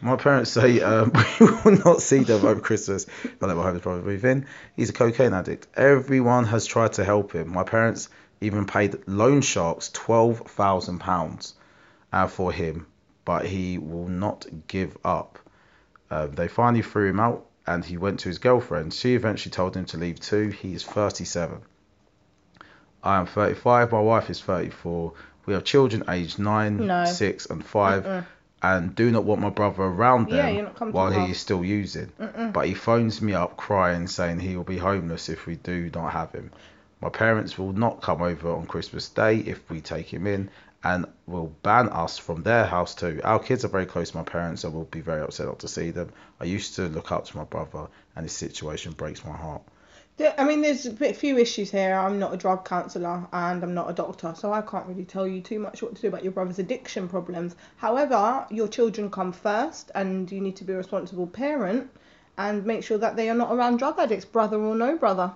My 0.00 0.16
parents 0.16 0.50
say 0.50 0.80
um, 0.80 1.12
we 1.40 1.46
will 1.46 1.78
not 1.84 2.00
see 2.00 2.18
them 2.18 2.44
over 2.44 2.60
Christmas 2.60 3.06
if 3.24 3.42
I 3.42 3.46
let 3.46 3.56
my 3.56 3.62
homeless 3.62 3.82
brother 3.82 4.02
move 4.02 4.24
in. 4.24 4.46
He's 4.76 4.90
a 4.90 4.92
cocaine 4.92 5.32
addict. 5.34 5.66
Everyone 5.76 6.44
has 6.44 6.66
tried 6.66 6.94
to 6.94 7.04
help 7.04 7.32
him. 7.32 7.48
My 7.52 7.64
parents 7.64 8.08
even 8.40 8.66
paid 8.66 8.96
loan 9.06 9.40
sharks 9.40 9.90
£12,000 9.90 11.52
uh, 12.12 12.26
for 12.28 12.52
him, 12.52 12.86
but 13.24 13.46
he 13.46 13.78
will 13.78 14.08
not 14.08 14.46
give 14.68 14.96
up. 15.04 15.38
Uh, 16.10 16.26
they 16.26 16.48
finally 16.48 16.82
threw 16.82 17.08
him 17.10 17.20
out 17.20 17.44
and 17.66 17.84
he 17.84 17.96
went 17.96 18.20
to 18.20 18.28
his 18.28 18.38
girlfriend. 18.38 18.94
She 18.94 19.14
eventually 19.14 19.50
told 19.50 19.76
him 19.76 19.84
to 19.86 19.96
leave 19.98 20.20
too. 20.20 20.48
He 20.48 20.74
is 20.74 20.84
37. 20.84 21.60
I 23.02 23.18
am 23.18 23.26
35. 23.26 23.92
My 23.92 24.00
wife 24.00 24.30
is 24.30 24.40
34. 24.40 25.12
We 25.46 25.54
have 25.54 25.64
children 25.64 26.04
aged 26.08 26.38
9, 26.38 26.86
No. 26.86 27.04
6, 27.04 27.46
and 27.46 27.64
5 27.64 28.04
Mm-mm. 28.04 28.26
And 28.62 28.94
do 28.94 29.10
not 29.10 29.24
want 29.24 29.40
my 29.40 29.50
brother 29.50 29.84
around 29.84 30.30
them 30.30 30.54
you're 30.54 30.64
not 30.64 30.74
comfortable. 30.74 31.00
while 31.00 31.26
he 31.26 31.30
is 31.30 31.38
still 31.38 31.64
using. 31.64 32.10
Mm-mm. 32.20 32.52
But 32.52 32.66
he 32.66 32.74
phones 32.74 33.22
me 33.22 33.34
up 33.34 33.56
crying, 33.56 34.06
saying 34.06 34.40
he 34.40 34.56
will 34.56 34.64
be 34.64 34.78
homeless 34.78 35.28
if 35.28 35.46
we 35.46 35.56
do 35.56 35.90
not 35.94 36.12
have 36.12 36.32
him. 36.32 36.50
My 37.00 37.08
parents 37.08 37.56
will 37.56 37.72
not 37.72 38.02
come 38.02 38.22
over 38.22 38.50
on 38.52 38.66
Christmas 38.66 39.08
Day 39.08 39.36
if 39.38 39.70
we 39.70 39.80
take 39.80 40.12
him 40.12 40.26
in, 40.26 40.50
and 40.82 41.06
will 41.26 41.54
ban 41.62 41.88
us 41.88 42.18
from 42.18 42.42
their 42.42 42.64
house 42.64 42.94
too. 42.94 43.20
Our 43.22 43.38
kids 43.38 43.64
are 43.64 43.68
very 43.68 43.86
close 43.86 44.10
to 44.10 44.16
my 44.16 44.24
parents, 44.24 44.64
and 44.64 44.74
will 44.74 44.84
be 44.84 45.00
very 45.00 45.22
upset 45.22 45.46
not 45.46 45.60
to 45.60 45.68
see 45.68 45.90
them. 45.90 46.10
I 46.40 46.44
used 46.44 46.74
to 46.76 46.88
look 46.88 47.12
up 47.12 47.26
to 47.26 47.36
my 47.36 47.44
brother, 47.44 47.86
and 48.16 48.24
his 48.24 48.32
situation 48.32 48.92
breaks 48.92 49.24
my 49.24 49.36
heart. 49.36 49.62
I 50.20 50.44
mean, 50.44 50.62
there's 50.62 50.84
a 50.84 50.90
bit, 50.90 51.16
few 51.16 51.38
issues 51.38 51.70
here. 51.70 51.94
I'm 51.94 52.18
not 52.18 52.34
a 52.34 52.36
drug 52.36 52.64
counsellor 52.64 53.28
and 53.32 53.62
I'm 53.62 53.74
not 53.74 53.88
a 53.88 53.92
doctor, 53.92 54.34
so 54.36 54.52
I 54.52 54.62
can't 54.62 54.86
really 54.86 55.04
tell 55.04 55.28
you 55.28 55.40
too 55.40 55.60
much 55.60 55.80
what 55.80 55.94
to 55.94 56.02
do 56.02 56.08
about 56.08 56.24
your 56.24 56.32
brother's 56.32 56.58
addiction 56.58 57.08
problems. 57.08 57.54
However, 57.76 58.44
your 58.50 58.66
children 58.66 59.10
come 59.10 59.32
first, 59.32 59.92
and 59.94 60.30
you 60.30 60.40
need 60.40 60.56
to 60.56 60.64
be 60.64 60.72
a 60.72 60.76
responsible 60.76 61.28
parent 61.28 61.90
and 62.36 62.64
make 62.66 62.82
sure 62.82 62.98
that 62.98 63.16
they 63.16 63.30
are 63.30 63.34
not 63.34 63.52
around 63.52 63.78
drug 63.78 63.98
addicts, 63.98 64.24
brother 64.24 64.58
or 64.58 64.74
no 64.74 64.96
brother. 64.96 65.32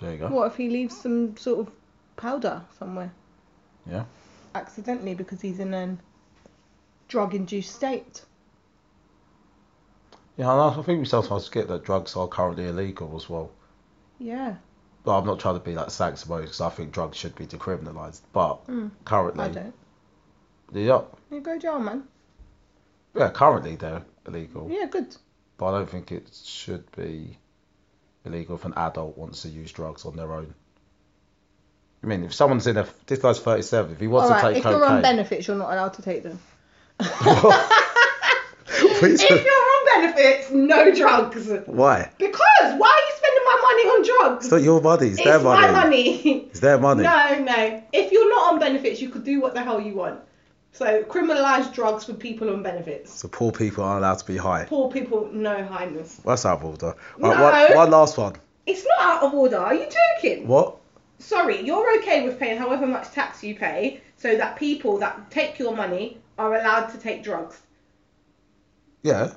There 0.00 0.12
you 0.12 0.18
go. 0.18 0.28
What 0.28 0.46
if 0.48 0.56
he 0.56 0.68
leaves 0.68 0.96
some 0.96 1.36
sort 1.36 1.66
of 1.66 1.72
powder 2.16 2.62
somewhere? 2.78 3.12
Yeah. 3.90 4.04
Accidentally 4.54 5.14
because 5.14 5.40
he's 5.40 5.60
in 5.60 5.72
a 5.72 5.96
drug 7.08 7.34
induced 7.34 7.74
state. 7.74 8.22
Yeah, 10.38 10.50
and 10.52 10.60
I 10.80 10.82
think 10.82 11.00
we 11.00 11.04
sometimes 11.04 11.46
forget 11.48 11.68
that 11.68 11.84
drugs 11.84 12.16
are 12.16 12.26
currently 12.28 12.66
illegal 12.68 13.12
as 13.16 13.28
well. 13.28 13.50
Yeah. 14.18 14.54
Well, 15.04 15.18
I'm 15.18 15.26
not 15.26 15.40
trying 15.40 15.54
to 15.58 15.60
be 15.60 15.74
like 15.74 15.90
sanctimonious 15.90 16.50
because 16.50 16.60
I 16.60 16.70
think 16.70 16.92
drugs 16.92 17.16
should 17.18 17.34
be 17.34 17.46
decriminalised, 17.46 18.20
but 18.32 18.66
Mm, 18.68 18.90
currently, 19.04 19.44
I 19.44 19.48
don't. 19.48 19.74
yeah, 20.72 21.00
You 21.30 21.40
go 21.40 21.58
jail, 21.58 21.78
man. 21.80 22.04
yeah, 23.14 23.30
currently 23.30 23.76
they're 23.76 24.02
illegal. 24.26 24.68
Yeah, 24.70 24.86
good. 24.86 25.14
But 25.56 25.66
I 25.66 25.78
don't 25.78 25.90
think 25.90 26.12
it 26.12 26.30
should 26.44 26.90
be 26.92 27.36
illegal 28.24 28.54
if 28.56 28.64
an 28.64 28.74
adult 28.76 29.18
wants 29.18 29.42
to 29.42 29.48
use 29.48 29.72
drugs 29.72 30.04
on 30.04 30.14
their 30.16 30.32
own. 30.32 30.54
I 32.04 32.06
mean, 32.06 32.22
if 32.22 32.32
someone's 32.32 32.68
in 32.68 32.76
a 32.76 32.86
this 33.06 33.18
guy's 33.18 33.40
37, 33.40 33.92
if 33.92 33.98
he 34.00 34.06
wants 34.06 34.30
to 34.32 34.40
take 34.40 34.58
if 34.58 34.64
you're 34.64 34.84
on 34.86 35.02
benefits, 35.02 35.48
you're 35.48 35.56
not 35.56 35.72
allowed 35.72 35.94
to 35.94 36.02
take 36.02 36.22
them. 36.22 36.38
Please- 38.98 39.22
If 39.22 39.30
you're 39.30 39.67
benefits, 40.00 40.50
no 40.50 40.94
drugs. 40.94 41.48
why? 41.66 42.10
Because 42.18 42.40
why 42.60 42.88
are 42.88 43.04
you 43.06 43.16
spending 43.16 43.44
my 43.44 43.58
money 43.62 43.82
on 43.88 44.02
drugs? 44.04 44.44
It's 44.46 44.52
not 44.52 44.62
your 44.62 44.80
money. 44.80 45.08
It's, 45.08 45.18
It's 45.18 45.24
their 45.24 45.40
money. 45.40 45.64
It's 45.64 45.72
my 45.72 45.82
money. 45.82 46.38
It's 46.50 46.60
their 46.60 46.78
money. 46.78 47.02
No, 47.04 47.38
no. 47.44 47.82
If 47.92 48.12
you're 48.12 48.28
not 48.28 48.52
on 48.52 48.58
benefits, 48.58 49.00
you 49.00 49.08
could 49.10 49.24
do 49.24 49.40
what 49.40 49.54
the 49.54 49.62
hell 49.62 49.80
you 49.80 49.94
want. 49.94 50.20
So 50.72 51.02
criminalise 51.04 51.72
drugs 51.72 52.04
for 52.04 52.14
people 52.14 52.50
on 52.50 52.62
benefits. 52.62 53.12
So 53.12 53.28
poor 53.28 53.50
people 53.52 53.84
aren't 53.84 54.04
allowed 54.04 54.18
to 54.18 54.26
be 54.26 54.36
high. 54.36 54.64
Poor 54.64 54.90
people, 54.90 55.28
no 55.32 55.64
highness. 55.64 56.20
That's 56.24 56.46
out 56.46 56.58
of 56.58 56.64
order. 56.64 56.94
No. 57.18 57.30
Right, 57.30 57.70
one, 57.70 57.78
one 57.78 57.90
last 57.90 58.16
one. 58.16 58.36
It's 58.66 58.86
not 58.86 59.00
out 59.00 59.22
of 59.24 59.34
order. 59.34 59.56
Are 59.56 59.74
you 59.74 59.88
joking? 60.20 60.46
What? 60.46 60.76
sorry, 61.18 61.60
you're 61.60 61.98
okay 61.98 62.26
with 62.26 62.38
paying 62.38 62.58
however 62.58 62.86
much 62.86 63.10
tax 63.10 63.42
you 63.42 63.54
pay 63.54 64.00
so 64.16 64.36
that 64.36 64.56
people 64.56 64.98
that 64.98 65.30
take 65.30 65.58
your 65.58 65.74
money 65.74 66.18
are 66.38 66.54
allowed 66.54 66.86
to 66.86 66.98
take 66.98 67.22
drugs. 67.22 67.60
Yeah. 69.02 69.32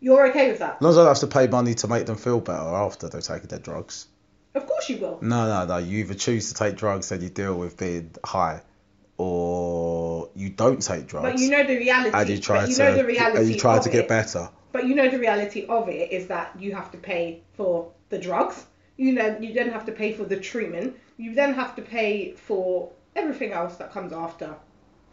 You're 0.00 0.28
okay 0.28 0.50
with 0.50 0.58
that? 0.60 0.76
As 0.76 0.82
long 0.82 0.90
as 0.90 0.98
I 0.98 1.00
don't 1.00 1.08
have 1.08 1.18
to 1.20 1.26
pay 1.26 1.46
money 1.46 1.74
to 1.74 1.88
make 1.88 2.06
them 2.06 2.16
feel 2.16 2.40
better 2.40 2.62
after 2.62 3.08
they've 3.08 3.22
taken 3.22 3.48
their 3.48 3.58
drugs. 3.58 4.06
Of 4.54 4.66
course 4.66 4.88
you 4.88 4.98
will. 4.98 5.18
No, 5.20 5.46
no, 5.48 5.66
no. 5.66 5.78
You 5.78 5.98
either 5.98 6.14
choose 6.14 6.48
to 6.48 6.54
take 6.54 6.76
drugs 6.76 7.12
and 7.12 7.22
you 7.22 7.28
deal 7.28 7.54
with 7.54 7.76
being 7.76 8.14
high, 8.24 8.62
or 9.18 10.30
you 10.34 10.50
don't 10.50 10.80
take 10.80 11.06
drugs. 11.06 11.32
But 11.32 11.40
you 11.40 11.50
know 11.50 11.64
the 11.64 11.76
reality. 11.76 12.16
and 12.16 12.28
you 12.28 12.38
try 12.38 12.64
you 12.66 12.74
to 12.74 12.82
know 12.82 12.94
the 12.96 13.04
reality 13.04 13.38
and 13.38 13.50
you 13.50 13.58
try 13.58 13.78
to 13.78 13.88
get 13.88 14.04
it. 14.04 14.08
better. 14.08 14.48
But 14.72 14.86
you 14.86 14.94
know 14.94 15.08
the 15.08 15.18
reality 15.18 15.66
of 15.66 15.88
it 15.88 16.12
is 16.12 16.28
that 16.28 16.58
you 16.58 16.74
have 16.74 16.90
to 16.92 16.98
pay 16.98 17.42
for 17.54 17.92
the 18.08 18.18
drugs. 18.18 18.64
You 18.96 19.12
know 19.12 19.38
you 19.40 19.52
then 19.52 19.70
have 19.70 19.86
to 19.86 19.92
pay 19.92 20.12
for 20.12 20.24
the 20.24 20.38
treatment. 20.38 20.96
You 21.16 21.34
then 21.34 21.54
have 21.54 21.76
to 21.76 21.82
pay 21.82 22.32
for 22.32 22.92
everything 23.14 23.52
else 23.52 23.76
that 23.76 23.92
comes 23.92 24.12
after. 24.12 24.54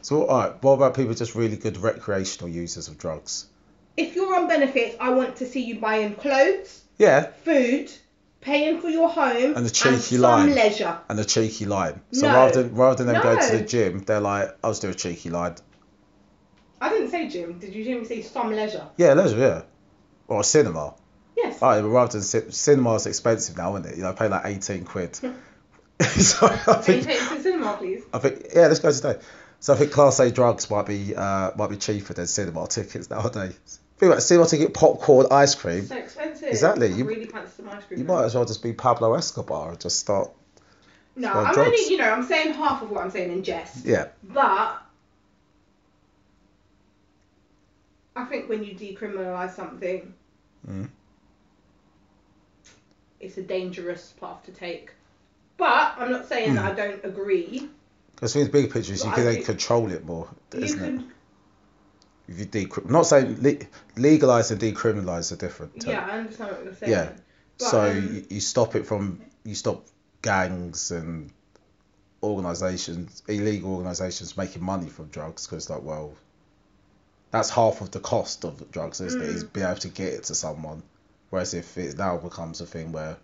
So, 0.01 0.27
alright, 0.27 0.61
what 0.61 0.73
about 0.73 0.95
people 0.95 1.13
just 1.13 1.34
really 1.34 1.55
good 1.55 1.77
recreational 1.77 2.49
users 2.49 2.89
of 2.89 2.97
drugs? 2.97 3.47
If 3.95 4.15
you're 4.15 4.35
on 4.35 4.47
benefits, 4.47 4.95
I 4.99 5.09
want 5.11 5.35
to 5.37 5.45
see 5.47 5.61
you 5.63 5.79
buying 5.79 6.15
clothes, 6.15 6.81
Yeah, 6.97 7.27
food, 7.43 7.91
paying 8.41 8.81
for 8.81 8.89
your 8.89 9.07
home, 9.09 9.55
And 9.55 9.65
the 9.65 9.69
cheeky 9.69 10.17
some 10.17 10.21
line. 10.21 10.55
leisure. 10.55 10.97
and 11.09 11.19
a 11.19 11.25
cheeky 11.25 11.65
line. 11.65 12.01
So 12.11 12.27
No. 12.27 12.33
rather 12.35 12.63
than 12.63 12.75
rather 12.75 13.03
than 13.03 13.13
them 13.13 13.21
going 13.23 13.39
to 13.39 13.57
the 13.57 13.63
gym, 13.63 13.99
they're 13.99 14.19
like, 14.19 14.55
I'll 14.63 14.71
just 14.71 14.81
do 14.81 14.89
a 14.89 14.93
cheeky 14.93 15.29
line. 15.29 15.55
I 16.81 16.89
didn't 16.89 17.11
say 17.11 17.27
gym. 17.29 17.59
Did 17.59 17.73
you 17.75 17.83
hear 17.83 17.99
me 17.99 18.05
say 18.05 18.21
some 18.21 18.51
leisure? 18.51 18.87
Yeah, 18.97 19.13
leisure, 19.13 19.37
yeah. 19.37 19.61
Or 20.27 20.41
a 20.41 20.43
cinema. 20.43 20.95
Yes. 21.37 21.61
Alright, 21.61 21.81
but 21.83 21.89
rather 21.89 22.19
than 22.19 22.27
ci- 22.27 22.51
cinema's 22.51 23.05
expensive 23.05 23.55
now, 23.57 23.75
isn't 23.77 23.91
it? 23.91 23.97
You 23.97 24.03
know, 24.03 24.09
I 24.09 24.13
pay 24.13 24.27
like 24.27 24.45
eighteen 24.45 24.83
quid. 24.85 25.15
so 25.15 26.47
I 26.47 26.81
Can 26.83 26.95
you 26.97 27.01
take 27.03 27.19
to 27.29 27.35
the 27.35 27.41
cinema, 27.41 27.77
please? 27.77 28.03
I 28.13 28.17
think 28.19 28.47
yeah, 28.53 28.67
let's 28.67 28.79
go 28.79 28.91
today. 28.91 29.19
So 29.59 29.73
I 29.73 29.77
think 29.77 29.91
Class 29.91 30.19
A 30.19 30.29
drugs 30.31 30.69
might 30.69 30.85
be 30.85 31.15
uh, 31.15 31.51
might 31.55 31.69
be 31.69 31.77
cheaper 31.77 32.13
than 32.13 32.27
cinema 32.27 32.67
tickets 32.67 33.09
nowadays. 33.09 33.79
Think 33.97 34.09
about 34.09 34.17
it, 34.19 34.21
cinema 34.21 34.47
ticket, 34.47 34.73
popcorn, 34.73 35.27
ice 35.31 35.55
cream. 35.55 35.85
So 35.85 35.95
expensive. 35.95 36.49
Exactly, 36.49 36.87
I 36.87 36.95
you- 36.95 37.05
really 37.05 37.25
fancy 37.25 37.51
some 37.57 37.69
ice 37.69 37.83
cream. 37.85 37.99
You 37.99 38.05
now. 38.05 38.15
might 38.15 38.25
as 38.25 38.35
well 38.35 38.45
just 38.45 38.61
be 38.63 38.73
Pablo 38.73 39.13
Escobar 39.13 39.69
and 39.69 39.79
just 39.79 39.99
start. 39.99 40.31
No, 41.15 41.31
I'm 41.31 41.53
drugs. 41.53 41.59
only, 41.67 41.91
you 41.91 41.97
know, 41.97 42.09
I'm 42.09 42.23
saying 42.25 42.53
half 42.53 42.81
of 42.81 42.89
what 42.89 43.03
I'm 43.03 43.11
saying 43.11 43.31
in 43.31 43.43
jest. 43.43 43.85
Yeah. 43.85 44.07
But 44.23 44.81
I 48.15 48.25
think 48.25 48.49
when 48.49 48.63
you 48.63 48.73
decriminalise 48.75 49.55
something, 49.55 50.13
Mm. 50.67 50.89
it's 53.19 53.37
a 53.37 53.41
dangerous 53.43 54.13
path 54.19 54.43
to 54.45 54.51
take. 54.51 54.91
But 55.57 55.95
I'm 55.97 56.11
not 56.11 56.27
saying 56.27 56.49
Hmm. 56.51 56.55
that 56.55 56.65
I 56.71 56.73
don't 56.73 57.05
agree. 57.05 57.69
Because 58.15 58.33
the 58.33 58.45
big 58.45 58.71
pictures, 58.71 59.03
you 59.05 59.11
can 59.11 59.25
then 59.25 59.43
control 59.43 59.91
it 59.91 60.05
more, 60.05 60.27
isn't 60.53 60.83
it? 60.99 61.05
If 62.28 62.39
you 62.39 62.45
decri- 62.45 62.86
I'm 62.86 62.91
not 62.91 63.05
saying 63.05 63.41
le- 63.41 63.65
legalise 64.01 64.51
and 64.51 64.61
decriminalise 64.61 65.32
are 65.32 65.36
different. 65.36 65.74
terms. 65.82 65.86
yeah, 65.88 66.05
I 66.05 66.17
understand 66.19 66.51
what 66.51 66.63
you're 66.63 66.74
saying. 66.74 66.91
Yeah. 66.91 67.09
But, 67.59 67.67
so 67.67 67.82
um, 67.82 68.15
you, 68.15 68.26
you 68.30 68.39
stop 68.39 68.76
it 68.76 68.86
from 68.86 69.21
you 69.43 69.55
stop 69.55 69.86
gangs 70.21 70.91
and 70.91 71.32
organisations, 72.21 73.21
illegal 73.28 73.76
organisations 73.76 74.38
making 74.38 74.63
money 74.63 74.89
from 74.89 75.07
drugs 75.07 75.45
because 75.45 75.69
like 75.69 75.84
well, 75.84 76.13
that's 77.32 77.49
half 77.49 77.82
of 77.82 77.91
the 77.91 77.99
cost 77.99 78.45
of 78.45 78.71
drugs, 78.71 79.01
isn't 79.01 79.21
it? 79.21 79.26
Mm. 79.26 79.36
Is 79.36 79.43
being 79.43 79.65
able 79.65 79.80
to 79.80 79.89
get 79.89 80.13
it 80.13 80.24
to 80.26 80.36
someone. 80.36 80.82
Whereas 81.30 81.53
if 81.53 81.78
it 81.78 81.97
now 81.97 82.17
becomes 82.17 82.61
a 82.61 82.65
thing 82.65 82.91
where 82.91 83.17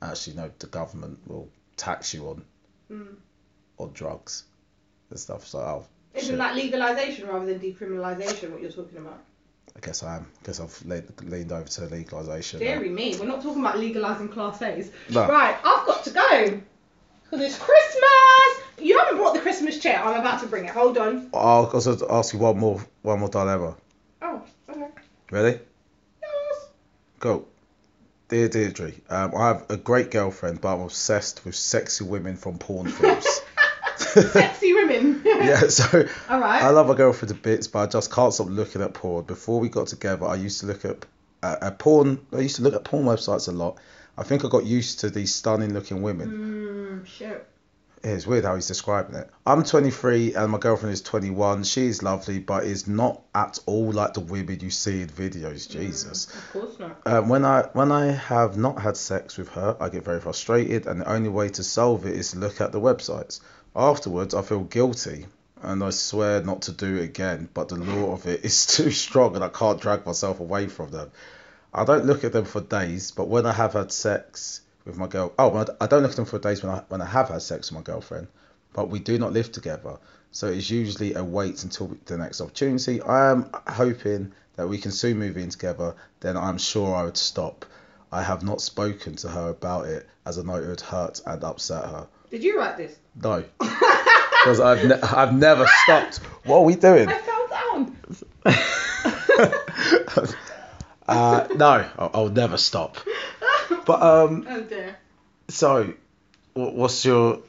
actually 0.00 0.36
no, 0.36 0.50
the 0.58 0.66
government 0.66 1.18
will 1.26 1.48
tax 1.76 2.14
you 2.14 2.28
on 2.28 2.44
mm. 2.90 3.14
on 3.78 3.92
drugs 3.92 4.44
and 5.10 5.18
stuff. 5.18 5.46
So 5.46 5.58
oh, 5.58 5.86
Isn't 6.14 6.30
shit. 6.30 6.38
that 6.38 6.56
legalisation 6.56 7.28
rather 7.28 7.46
than 7.46 7.60
decriminalisation 7.60 8.50
what 8.50 8.62
you're 8.62 8.72
talking 8.72 8.98
about? 8.98 9.20
I 9.76 9.80
guess 9.80 10.02
I 10.02 10.16
am. 10.16 10.26
I 10.42 10.46
guess 10.46 10.60
I've 10.60 10.84
leaned, 10.84 11.12
leaned 11.22 11.52
over 11.52 11.68
to 11.68 11.80
legalisation. 11.82 12.60
now. 12.60 12.80
Me, 12.80 13.16
we're 13.18 13.26
not 13.26 13.42
talking 13.42 13.60
about 13.60 13.76
legalising 13.76 14.32
class 14.32 14.60
A's. 14.62 14.90
No. 15.08 15.28
Right, 15.28 15.56
I've 15.64 15.86
got 15.86 16.04
to 16.04 16.10
go. 16.10 16.60
Because 17.30 17.46
it's 17.46 17.58
Christmas! 17.58 18.64
You 18.78 18.98
haven't 18.98 19.18
brought 19.18 19.34
the 19.34 19.40
Christmas 19.40 19.78
chair. 19.78 20.02
I'm 20.02 20.20
about 20.20 20.40
to 20.40 20.46
bring 20.46 20.64
it. 20.64 20.70
Hold 20.70 20.98
on. 20.98 21.30
I'll 21.34 21.66
also 21.66 22.08
ask 22.10 22.32
you 22.32 22.40
one 22.40 22.58
more 22.58 22.84
one 23.02 23.20
more 23.20 23.28
dilemma. 23.28 23.76
Oh, 24.22 24.42
okay. 24.68 24.88
Ready? 25.30 25.60
Yes. 26.22 26.68
Go. 27.20 27.46
Dear 28.28 28.48
Deirdre, 28.48 28.92
um, 29.08 29.32
I 29.34 29.48
have 29.48 29.66
a 29.70 29.76
great 29.76 30.10
girlfriend, 30.10 30.60
but 30.60 30.74
I'm 30.74 30.82
obsessed 30.82 31.44
with 31.44 31.54
sexy 31.54 32.04
women 32.04 32.36
from 32.36 32.58
porn 32.58 32.88
films. 32.88 33.40
Sexy 33.98 34.72
women. 34.72 35.22
yeah, 35.24 35.68
so 35.68 36.08
Alright. 36.30 36.62
I 36.62 36.70
love 36.70 36.88
my 36.88 36.94
girlfriend 36.94 37.34
to 37.34 37.40
bits, 37.40 37.66
but 37.66 37.80
I 37.80 37.86
just 37.86 38.12
can't 38.12 38.32
stop 38.32 38.48
looking 38.48 38.82
at 38.82 38.94
porn. 38.94 39.24
Before 39.24 39.60
we 39.60 39.68
got 39.68 39.88
together, 39.88 40.26
I 40.26 40.36
used 40.36 40.60
to 40.60 40.66
look 40.66 40.84
at 40.84 41.06
uh, 41.42 41.56
at 41.60 41.78
porn. 41.78 42.20
I 42.32 42.40
used 42.40 42.56
to 42.56 42.62
look 42.62 42.74
at 42.74 42.84
porn 42.84 43.04
websites 43.04 43.48
a 43.48 43.52
lot. 43.52 43.78
I 44.16 44.24
think 44.24 44.44
I 44.44 44.48
got 44.48 44.64
used 44.64 45.00
to 45.00 45.10
these 45.10 45.34
stunning 45.34 45.72
looking 45.72 46.02
women. 46.02 47.02
Mmm, 47.04 47.06
shit. 47.06 47.46
It's 48.04 48.26
weird 48.26 48.44
how 48.44 48.54
he's 48.54 48.68
describing 48.68 49.16
it. 49.16 49.28
I'm 49.44 49.64
23 49.64 50.34
and 50.34 50.52
my 50.52 50.58
girlfriend 50.58 50.92
is 50.92 51.02
21. 51.02 51.64
She 51.64 51.86
is 51.86 52.02
lovely, 52.02 52.38
but 52.38 52.64
is 52.64 52.86
not 52.86 53.22
at 53.34 53.58
all 53.66 53.90
like 53.90 54.14
the 54.14 54.20
women 54.20 54.60
you 54.60 54.70
see 54.70 55.02
in 55.02 55.08
videos. 55.08 55.68
Jesus. 55.68 56.26
Of 56.26 56.52
course 56.52 56.78
not. 56.78 57.00
Um, 57.06 57.28
when 57.28 57.44
I 57.44 57.62
when 57.72 57.90
I 57.90 58.06
have 58.06 58.56
not 58.56 58.80
had 58.80 58.96
sex 58.96 59.36
with 59.36 59.48
her, 59.50 59.76
I 59.80 59.88
get 59.88 60.04
very 60.04 60.20
frustrated, 60.20 60.86
and 60.86 61.00
the 61.00 61.10
only 61.10 61.28
way 61.28 61.48
to 61.50 61.64
solve 61.64 62.06
it 62.06 62.14
is 62.14 62.32
to 62.32 62.38
look 62.38 62.60
at 62.60 62.70
the 62.70 62.80
websites. 62.80 63.40
Afterwards, 63.76 64.34
I 64.34 64.42
feel 64.42 64.64
guilty, 64.64 65.26
and 65.62 65.84
I 65.84 65.90
swear 65.90 66.42
not 66.42 66.62
to 66.62 66.72
do 66.72 66.96
it 66.96 67.04
again. 67.04 67.48
But 67.52 67.68
the 67.68 67.76
law 67.76 68.12
of 68.12 68.26
it 68.26 68.44
is 68.44 68.66
too 68.66 68.90
strong, 68.90 69.34
and 69.34 69.44
I 69.44 69.48
can't 69.48 69.80
drag 69.80 70.06
myself 70.06 70.40
away 70.40 70.68
from 70.68 70.90
them. 70.90 71.10
I 71.72 71.84
don't 71.84 72.06
look 72.06 72.24
at 72.24 72.32
them 72.32 72.46
for 72.46 72.60
days, 72.60 73.10
but 73.10 73.28
when 73.28 73.44
I 73.44 73.52
have 73.52 73.74
had 73.74 73.92
sex 73.92 74.62
with 74.84 74.96
my 74.96 75.06
girl, 75.06 75.32
oh, 75.38 75.66
I 75.80 75.86
don't 75.86 76.02
look 76.02 76.12
at 76.12 76.16
them 76.16 76.24
for 76.24 76.38
days 76.38 76.62
when 76.62 76.72
I 76.72 76.82
when 76.88 77.02
I 77.02 77.06
have 77.06 77.28
had 77.28 77.42
sex 77.42 77.70
with 77.70 77.78
my 77.78 77.82
girlfriend, 77.82 78.28
but 78.72 78.88
we 78.88 79.00
do 79.00 79.18
not 79.18 79.32
live 79.32 79.52
together. 79.52 79.98
So 80.32 80.46
it's 80.46 80.70
usually 80.70 81.14
a 81.14 81.22
wait 81.22 81.62
until 81.62 81.94
the 82.06 82.16
next 82.16 82.40
opportunity. 82.40 83.02
I 83.02 83.30
am 83.30 83.50
hoping 83.66 84.32
that 84.56 84.68
we 84.68 84.78
can 84.78 84.92
soon 84.92 85.18
move 85.18 85.36
in 85.36 85.50
together. 85.50 85.94
Then 86.20 86.36
I'm 86.36 86.58
sure 86.58 86.94
I 86.94 87.04
would 87.04 87.16
stop. 87.16 87.64
I 88.10 88.22
have 88.22 88.42
not 88.42 88.60
spoken 88.62 89.14
to 89.16 89.28
her 89.28 89.50
about 89.50 89.86
it 89.86 90.08
as 90.24 90.38
I 90.38 90.42
know 90.42 90.56
it 90.56 90.66
would 90.66 90.80
hurt 90.80 91.20
and 91.26 91.44
upset 91.44 91.84
her. 91.84 92.06
Did 92.30 92.42
you 92.44 92.58
write 92.58 92.76
this? 92.76 92.96
No, 93.22 93.44
because 93.58 94.60
I've 94.60 94.84
ne- 94.84 95.00
I've 95.00 95.34
never 95.34 95.66
stopped. 95.84 96.18
What 96.44 96.58
are 96.58 96.64
we 96.64 96.76
doing? 96.76 97.08
I 97.08 97.18
fell 97.18 97.48
down. 97.48 97.96
uh, 101.08 101.46
no, 101.54 101.88
I'll, 101.98 102.10
I'll 102.14 102.28
never 102.28 102.56
stop. 102.56 102.96
But 103.86 104.02
um, 104.02 104.46
Oh 104.50 104.60
dear. 104.62 104.96
so 105.48 105.92
what's 106.54 107.04
your 107.04 107.40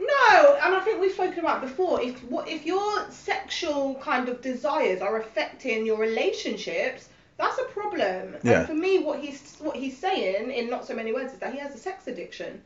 No, 0.00 0.58
and 0.62 0.74
I 0.74 0.80
think 0.84 1.00
we've 1.00 1.12
spoken 1.12 1.40
about 1.40 1.60
before. 1.60 2.00
If 2.02 2.22
what 2.24 2.48
if 2.48 2.66
your 2.66 3.10
sexual 3.10 3.94
kind 3.96 4.28
of 4.28 4.42
desires 4.42 5.00
are 5.02 5.18
affecting 5.18 5.86
your 5.86 5.98
relationships, 5.98 7.08
that's 7.36 7.58
a 7.58 7.64
problem. 7.64 8.36
Yeah. 8.42 8.60
And 8.60 8.66
for 8.66 8.74
me, 8.74 8.98
what 8.98 9.20
he's 9.20 9.56
what 9.58 9.76
he's 9.76 9.96
saying 9.96 10.50
in 10.50 10.68
not 10.70 10.86
so 10.86 10.94
many 10.94 11.12
words 11.12 11.32
is 11.32 11.38
that 11.38 11.52
he 11.52 11.58
has 11.60 11.74
a 11.74 11.78
sex 11.78 12.06
addiction, 12.06 12.62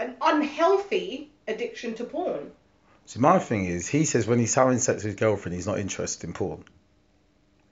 an 0.00 0.16
unhealthy 0.20 1.30
addiction 1.46 1.94
to 1.94 2.04
porn. 2.04 2.50
See, 3.06 3.18
my 3.20 3.38
thing 3.38 3.64
is, 3.66 3.88
he 3.88 4.04
says 4.04 4.26
when 4.26 4.38
he's 4.38 4.54
having 4.54 4.78
sex 4.78 4.96
with 5.02 5.12
his 5.12 5.14
girlfriend, 5.16 5.54
he's 5.54 5.66
not 5.66 5.78
interested 5.78 6.26
in 6.26 6.32
porn. 6.32 6.64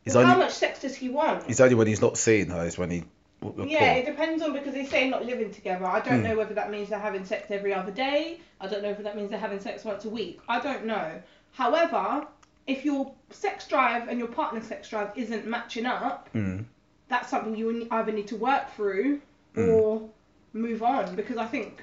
He's 0.05 0.15
Well, 0.15 0.25
how 0.25 0.33
only 0.35 0.45
much 0.47 0.55
sex 0.55 0.81
does 0.81 0.95
he 0.97 1.09
want? 1.09 1.45
he's 1.47 1.61
only 1.61 1.75
when 1.75 1.87
he's 1.87 2.01
not 2.01 2.17
seeing 2.17 2.49
her 2.49 2.65
is 2.67 2.79
when 2.79 2.91
he. 2.91 3.05
Yeah, 3.43 3.51
porn. 3.51 3.69
it 3.69 4.07
depends 4.07 4.43
on 4.43 4.53
because 4.53 4.75
he's 4.75 4.91
saying 4.91 5.11
not 5.11 5.25
living 5.25 5.53
together. 5.53 5.87
I 5.87 6.01
don't 6.01 6.19
Hmm. 6.21 6.29
know 6.29 6.37
whether 6.37 6.55
that 6.55 6.71
means 6.71 6.89
they're 6.89 6.99
having 6.99 7.25
sex 7.25 7.51
every 7.51 7.73
other 7.73 7.93
day. 7.93 8.41
I 8.61 8.67
don't 8.67 8.83
know 8.83 8.91
if 8.91 8.99
that 8.99 9.17
means 9.17 9.31
they're 9.31 9.39
having 9.39 9.61
sex 9.61 9.85
once 9.85 10.05
a 10.05 10.09
week. 10.09 10.41
I 10.49 10.59
don't 10.61 10.87
know. 10.87 11.23
However, 11.53 12.27
if 12.67 12.85
your 12.85 13.13
sex 13.31 13.67
drive 13.69 14.09
and 14.09 14.19
your 14.19 14.29
partner's 14.29 14.65
sex 14.67 14.89
drive 14.89 15.11
isn't 15.17 15.47
matching 15.47 15.87
up, 15.87 16.29
Mm. 16.35 16.65
that's 17.09 17.29
something 17.29 17.55
you 17.57 17.87
either 17.91 18.11
need 18.13 18.27
to 18.29 18.37
work 18.37 18.73
through 18.75 19.21
Hmm. 19.55 19.69
or 19.71 20.09
move 20.53 20.83
on 20.83 21.15
because 21.15 21.37
I 21.37 21.47
think 21.47 21.83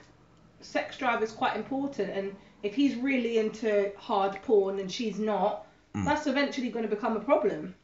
sex 0.66 0.97
drive 0.97 1.22
is 1.24 1.32
quite 1.32 1.55
important 1.55 2.09
and 2.11 2.36
if 2.63 2.74
he's 2.76 2.95
really 2.95 3.38
into 3.38 3.91
hard 3.97 4.41
porn 4.43 4.80
and 4.80 4.91
she's 4.91 5.20
not, 5.20 5.66
Hmm. 5.93 6.03
that's 6.05 6.28
eventually 6.28 6.70
going 6.70 6.84
to 6.88 6.93
become 6.93 7.16
a 7.16 7.20
problem. 7.22 7.76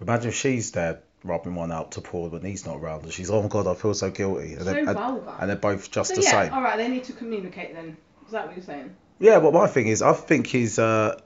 Imagine 0.00 0.28
if 0.28 0.34
she's 0.36 0.70
there 0.72 1.00
rubbing 1.24 1.54
one 1.56 1.72
out 1.72 1.92
to 1.92 2.00
porn 2.00 2.30
when 2.30 2.42
he's 2.42 2.64
not 2.66 2.76
around, 2.76 3.02
and 3.04 3.12
she's 3.12 3.30
oh 3.30 3.42
my 3.42 3.48
god, 3.48 3.66
I 3.66 3.74
feel 3.74 3.94
so 3.94 4.10
guilty, 4.10 4.52
and, 4.52 4.62
So 4.62 4.72
they're, 4.72 4.84
vulgar. 4.94 5.34
and 5.40 5.48
they're 5.48 5.56
both 5.56 5.90
just 5.90 6.10
so 6.10 6.16
the 6.16 6.22
yeah, 6.22 6.30
same. 6.44 6.52
all 6.52 6.62
right, 6.62 6.76
they 6.76 6.88
need 6.88 7.04
to 7.04 7.12
communicate 7.14 7.74
then. 7.74 7.96
Is 8.26 8.32
that 8.32 8.46
what 8.46 8.56
you're 8.56 8.64
saying? 8.64 8.94
Yeah, 9.18 9.40
but 9.40 9.52
my 9.54 9.66
thing 9.66 9.88
is, 9.88 10.02
I 10.02 10.12
think 10.12 10.46
his 10.46 10.78
uh 10.78 11.18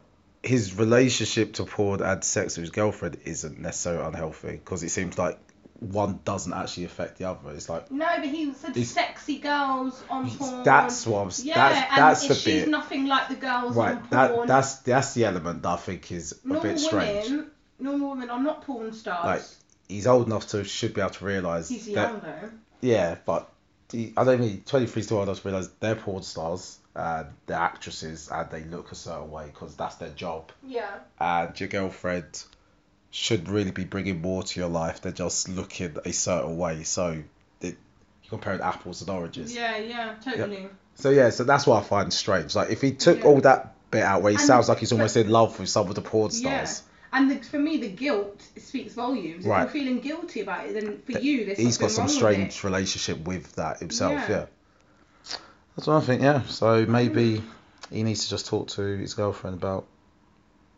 his 0.43 0.75
relationship 0.75 1.55
to 1.55 1.65
porn 1.65 2.01
and 2.01 2.25
sex 2.25 2.57
with 2.57 2.63
his 2.63 2.71
girlfriend 2.71 3.19
isn't 3.27 3.59
necessarily 3.61 4.07
unhealthy 4.07 4.53
because 4.53 4.83
it 4.83 4.89
seems 4.91 5.19
like 5.19 5.39
one 5.81 6.21
doesn't 6.25 6.53
actually 6.53 6.85
affect 6.85 7.19
the 7.19 7.25
other. 7.25 7.51
It's 7.53 7.69
like 7.69 7.91
No, 7.91 8.07
but 8.17 8.27
he 8.27 8.53
said 8.53 8.77
sexy 8.87 9.39
girls 9.39 10.03
on 10.11 10.31
porn. 10.31 10.63
that's 10.63 11.07
what 11.07 11.21
I'm, 11.23 11.31
yeah, 11.43 11.55
that's 11.73 11.91
and 11.93 11.99
that's 12.03 12.23
if 12.25 12.29
the 12.29 12.35
she's 12.35 12.61
bit. 12.63 12.69
nothing 12.69 13.07
like 13.07 13.29
the 13.29 13.35
girls 13.37 13.77
on 13.77 13.85
Right, 13.85 13.95
porn. 13.97 14.09
that 14.11 14.47
that's 14.47 14.75
that's 14.81 15.15
the 15.15 15.25
element 15.25 15.63
that 15.63 15.69
I 15.71 15.77
think 15.77 16.13
is 16.13 16.39
a 16.49 16.61
bit 16.61 16.79
strange. 16.79 17.31
women, 17.31 17.51
normal 17.79 18.11
women 18.11 18.31
are 18.31 18.41
not 18.43 18.63
porn 18.63 18.93
stars. 18.93 19.25
Like, 19.25 19.43
He's 19.89 20.07
old 20.07 20.27
enough 20.29 20.47
to 20.49 20.63
should 20.65 20.95
be 20.95 21.01
able 21.01 21.11
to 21.11 21.25
realise 21.25 21.69
He's 21.69 21.89
young 21.89 22.21
though. 22.21 22.51
yeah, 22.81 23.17
but 23.25 23.51
the, 23.89 24.13
I 24.17 24.23
don't 24.25 24.41
mean 24.41 24.63
23 24.67 25.03
still 25.03 25.17
old 25.19 25.29
enough 25.29 25.43
to 25.43 25.49
realise 25.49 25.69
they're 25.81 25.97
porn 25.97 26.23
stars 26.23 26.79
and 26.95 27.27
they're 27.47 27.57
actresses 27.57 28.29
and 28.31 28.51
they 28.51 28.63
look 28.65 28.93
a 28.93 28.95
certain 28.95 29.31
way 29.31 29.47
because 29.47 29.75
that's 29.77 29.97
their 29.97 30.11
job. 30.11 30.53
Yeah. 30.65 30.91
and 31.19 31.59
your 31.59 31.69
girlfriend 31.71 32.45
should 33.11 33.49
really 33.49 33.71
be 33.73 33.85
bringing 33.85 34.21
more 34.23 34.43
to 34.43 34.61
your 34.61 34.69
life 34.69 35.01
than 35.03 35.15
just 35.15 35.49
looking 35.49 35.97
a 36.05 36.13
certain 36.13 36.57
way. 36.57 36.83
So 36.85 37.23
it, 37.61 37.77
you're 38.23 38.31
comparing 38.31 38.61
apples 38.61 39.01
and 39.01 39.11
oranges. 39.11 39.55
Yeah, 39.55 39.77
yeah, 39.79 40.15
totally. 40.25 40.69
So 40.95 41.11
yeah, 41.11 41.31
so 41.31 41.45
that's 41.45 41.67
what 41.67 41.83
I 41.83 41.87
find 41.87 42.13
strange. 42.13 42.55
Like 42.55 42.71
if 42.71 42.81
he 42.81 42.93
took 42.93 43.19
Yeah. 43.19 43.25
all 43.25 43.41
that 43.41 43.75
bit 43.91 44.03
out 44.03 44.23
where 44.23 44.31
he 44.31 44.37
And- 44.37 44.47
sounds 44.47 44.69
like 44.69 44.79
he's 44.79 44.91
but- 44.91 44.97
almost 44.97 45.17
in 45.17 45.29
love 45.29 45.59
with 45.59 45.69
some 45.69 45.89
of 45.89 45.95
the 45.95 46.03
porn 46.03 46.31
stars. 46.31 46.83
Yeah. 46.83 46.87
And 47.13 47.29
the, 47.29 47.37
for 47.43 47.59
me, 47.59 47.79
the 47.79 47.89
guilt 47.89 48.41
speaks 48.57 48.95
volumes. 48.95 49.45
Right. 49.45 49.67
If 49.67 49.75
you're 49.75 49.83
feeling 49.83 50.01
guilty 50.01 50.43
about 50.43 50.67
it, 50.67 50.75
then 50.75 51.03
for 51.05 51.19
you, 51.21 51.45
there's 51.47 51.59
He's 51.59 51.77
got 51.79 51.91
some 51.91 52.07
strange 52.07 52.63
relationship 52.63 53.27
with 53.27 53.57
that 53.57 53.81
himself. 53.81 54.13
Yeah. 54.13 54.29
Yeah. 54.31 54.47
That's 55.75 55.89
what 55.89 55.97
I 55.97 56.01
think. 56.07 56.23
Yeah. 56.23 56.43
So 56.45 56.87
maybe 56.87 57.43
he 57.91 58.03
needs 58.05 58.23
to 58.25 58.31
just 58.31 58.47
talk 58.47 58.69
to 58.69 58.83
his 58.83 59.15
girlfriend 59.15 59.57
about. 59.57 59.87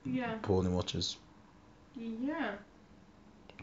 Yeah. 0.07 0.35
porn 0.41 0.65
he 0.67 0.73
watches. 0.73 1.17
Yeah. 1.97 2.53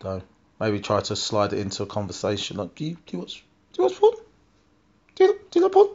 So 0.01 0.21
maybe 0.59 0.79
try 0.79 1.01
to 1.01 1.15
slide 1.15 1.53
it 1.53 1.59
into 1.59 1.83
a 1.83 1.85
conversation. 1.85 2.57
Like, 2.57 2.75
do 2.75 2.85
you 2.85 2.97
do 3.05 3.17
you 3.17 3.19
watch 3.19 3.43
do 3.73 3.81
you 3.81 3.89
watch 3.89 3.99
porn? 3.99 4.13
Do 5.15 5.23
you 5.25 5.39
do 5.51 5.59
you 5.59 5.63
like 5.65 5.71
porn? 5.73 5.89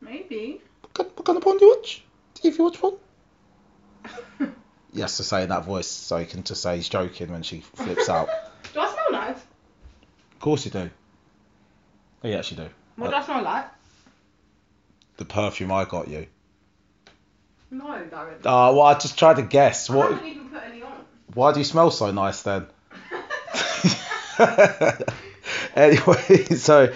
Maybe. 0.00 0.60
What 0.82 0.94
kind, 0.94 1.10
what 1.16 1.24
kind 1.26 1.36
of 1.38 1.42
porn 1.44 1.58
do 1.58 1.64
you 1.66 1.76
watch? 1.76 2.02
Do 2.40 2.48
you 2.48 2.64
watch 2.64 2.78
porn? 2.80 2.96
He 4.94 5.02
has 5.02 5.18
to 5.18 5.24
say 5.24 5.42
in 5.42 5.50
that 5.50 5.66
voice 5.66 5.88
so 5.88 6.16
he 6.16 6.24
can 6.24 6.42
just 6.42 6.62
say 6.62 6.76
he's 6.76 6.88
joking 6.88 7.30
when 7.30 7.42
she 7.42 7.60
flips 7.60 8.08
out. 8.08 8.30
do 8.72 8.80
I 8.80 8.90
smell 8.90 9.12
nice? 9.12 9.36
Of 9.36 10.40
course 10.40 10.64
you 10.64 10.70
do. 10.70 10.88
Oh, 12.24 12.28
you 12.28 12.34
actually 12.34 12.64
do. 12.64 12.70
What 12.96 13.08
Uh, 13.08 13.10
do 13.10 13.16
I 13.16 13.22
smell 13.26 13.42
like? 13.42 13.66
the 15.18 15.26
perfume 15.26 15.70
I 15.72 15.84
got 15.84 16.08
you. 16.08 16.26
No, 17.70 17.84
Darren. 17.84 18.36
Oh, 18.46 18.76
well, 18.76 18.82
I 18.82 18.94
just 18.94 19.18
tried 19.18 19.36
to 19.36 19.42
guess. 19.42 19.90
I 19.90 19.94
What? 19.96 20.12
Why 21.36 21.52
do 21.52 21.58
you 21.58 21.64
smell 21.64 21.90
so 21.90 22.10
nice 22.12 22.40
then? 22.40 22.64
anyway, 25.76 26.44
so 26.56 26.94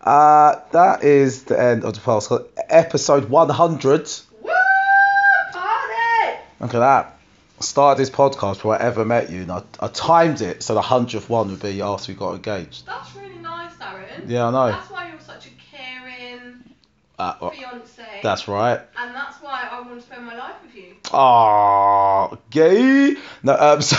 uh, 0.00 0.60
that 0.70 1.02
is 1.02 1.42
the 1.42 1.60
end 1.60 1.84
of 1.84 1.94
the 1.94 2.00
podcast. 2.00 2.46
Episode 2.68 3.28
100. 3.28 4.12
Woo! 4.42 4.50
Party! 5.50 6.38
Look 6.60 6.74
at 6.74 6.78
that. 6.78 7.18
I 7.58 7.62
started 7.62 8.00
this 8.00 8.10
podcast 8.10 8.54
before 8.58 8.80
I 8.80 8.80
ever 8.80 9.04
met 9.04 9.28
you, 9.28 9.42
and 9.42 9.50
I, 9.50 9.64
I 9.80 9.88
timed 9.88 10.40
it 10.40 10.62
so 10.62 10.74
the 10.74 10.82
hundredth 10.82 11.28
one 11.28 11.50
would 11.50 11.60
be 11.60 11.82
after 11.82 12.12
we 12.12 12.16
got 12.16 12.36
engaged. 12.36 12.86
That's 12.86 13.16
really 13.16 13.40
nice, 13.42 13.72
Darren. 13.74 14.28
Yeah, 14.28 14.46
I 14.46 14.50
know. 14.52 14.70
That's 14.70 14.88
why 14.92 15.08
you're 15.10 15.18
such 15.18 15.48
a 15.48 15.76
caring 15.76 16.76
Uh, 17.20 17.50
fiance. 17.50 18.02
that's 18.22 18.48
right. 18.48 18.80
And 18.96 19.14
that's 19.14 19.42
why 19.42 19.68
I 19.70 19.80
want 19.82 20.00
to 20.00 20.00
spend 20.00 20.24
my 20.24 20.36
life 20.38 20.54
with 20.64 20.74
you. 20.74 20.94
Ah, 21.12 22.34
gay. 22.48 23.14
No, 23.42 23.56
um, 23.58 23.82
so. 23.82 23.96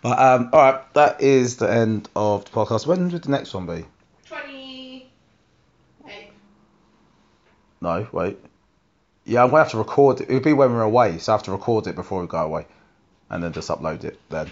but 0.00 0.18
um, 0.18 0.50
all 0.52 0.60
right, 0.60 0.94
that 0.94 1.20
is 1.20 1.56
the 1.56 1.68
end 1.68 2.08
of 2.14 2.44
the 2.44 2.52
podcast. 2.52 2.86
When 2.86 3.10
would 3.10 3.22
the 3.22 3.30
next 3.30 3.52
one 3.52 3.66
be? 3.66 3.84
28. 4.26 5.10
No, 7.80 8.06
wait. 8.12 8.38
Yeah, 9.24 9.42
I'm 9.42 9.50
gonna 9.50 9.64
have 9.64 9.72
to 9.72 9.78
record 9.78 10.20
it. 10.20 10.30
It'll 10.30 10.40
be 10.40 10.52
when 10.52 10.72
we're 10.72 10.82
away, 10.82 11.18
so 11.18 11.32
I 11.32 11.34
have 11.34 11.42
to 11.44 11.52
record 11.52 11.88
it 11.88 11.96
before 11.96 12.20
we 12.20 12.28
go 12.28 12.38
away, 12.38 12.66
and 13.28 13.42
then 13.42 13.52
just 13.52 13.68
upload 13.70 14.04
it 14.04 14.20
then. 14.28 14.48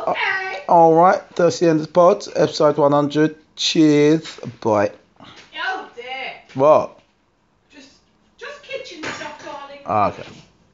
Okay. 0.00 0.64
All 0.68 0.94
right, 0.94 1.22
that's 1.36 1.60
the 1.60 1.68
end 1.68 1.78
of 1.78 1.86
the 1.86 1.92
pod, 1.92 2.26
episode 2.34 2.76
100. 2.76 3.36
Cheers. 3.54 4.40
Bye. 4.60 4.92
What? 6.54 7.00
Just, 7.72 7.90
just 8.36 8.62
kitchen 8.62 9.02
stuff, 9.04 9.44
darling. 9.44 9.78
Ah, 9.86 10.08
okay. 10.10 10.39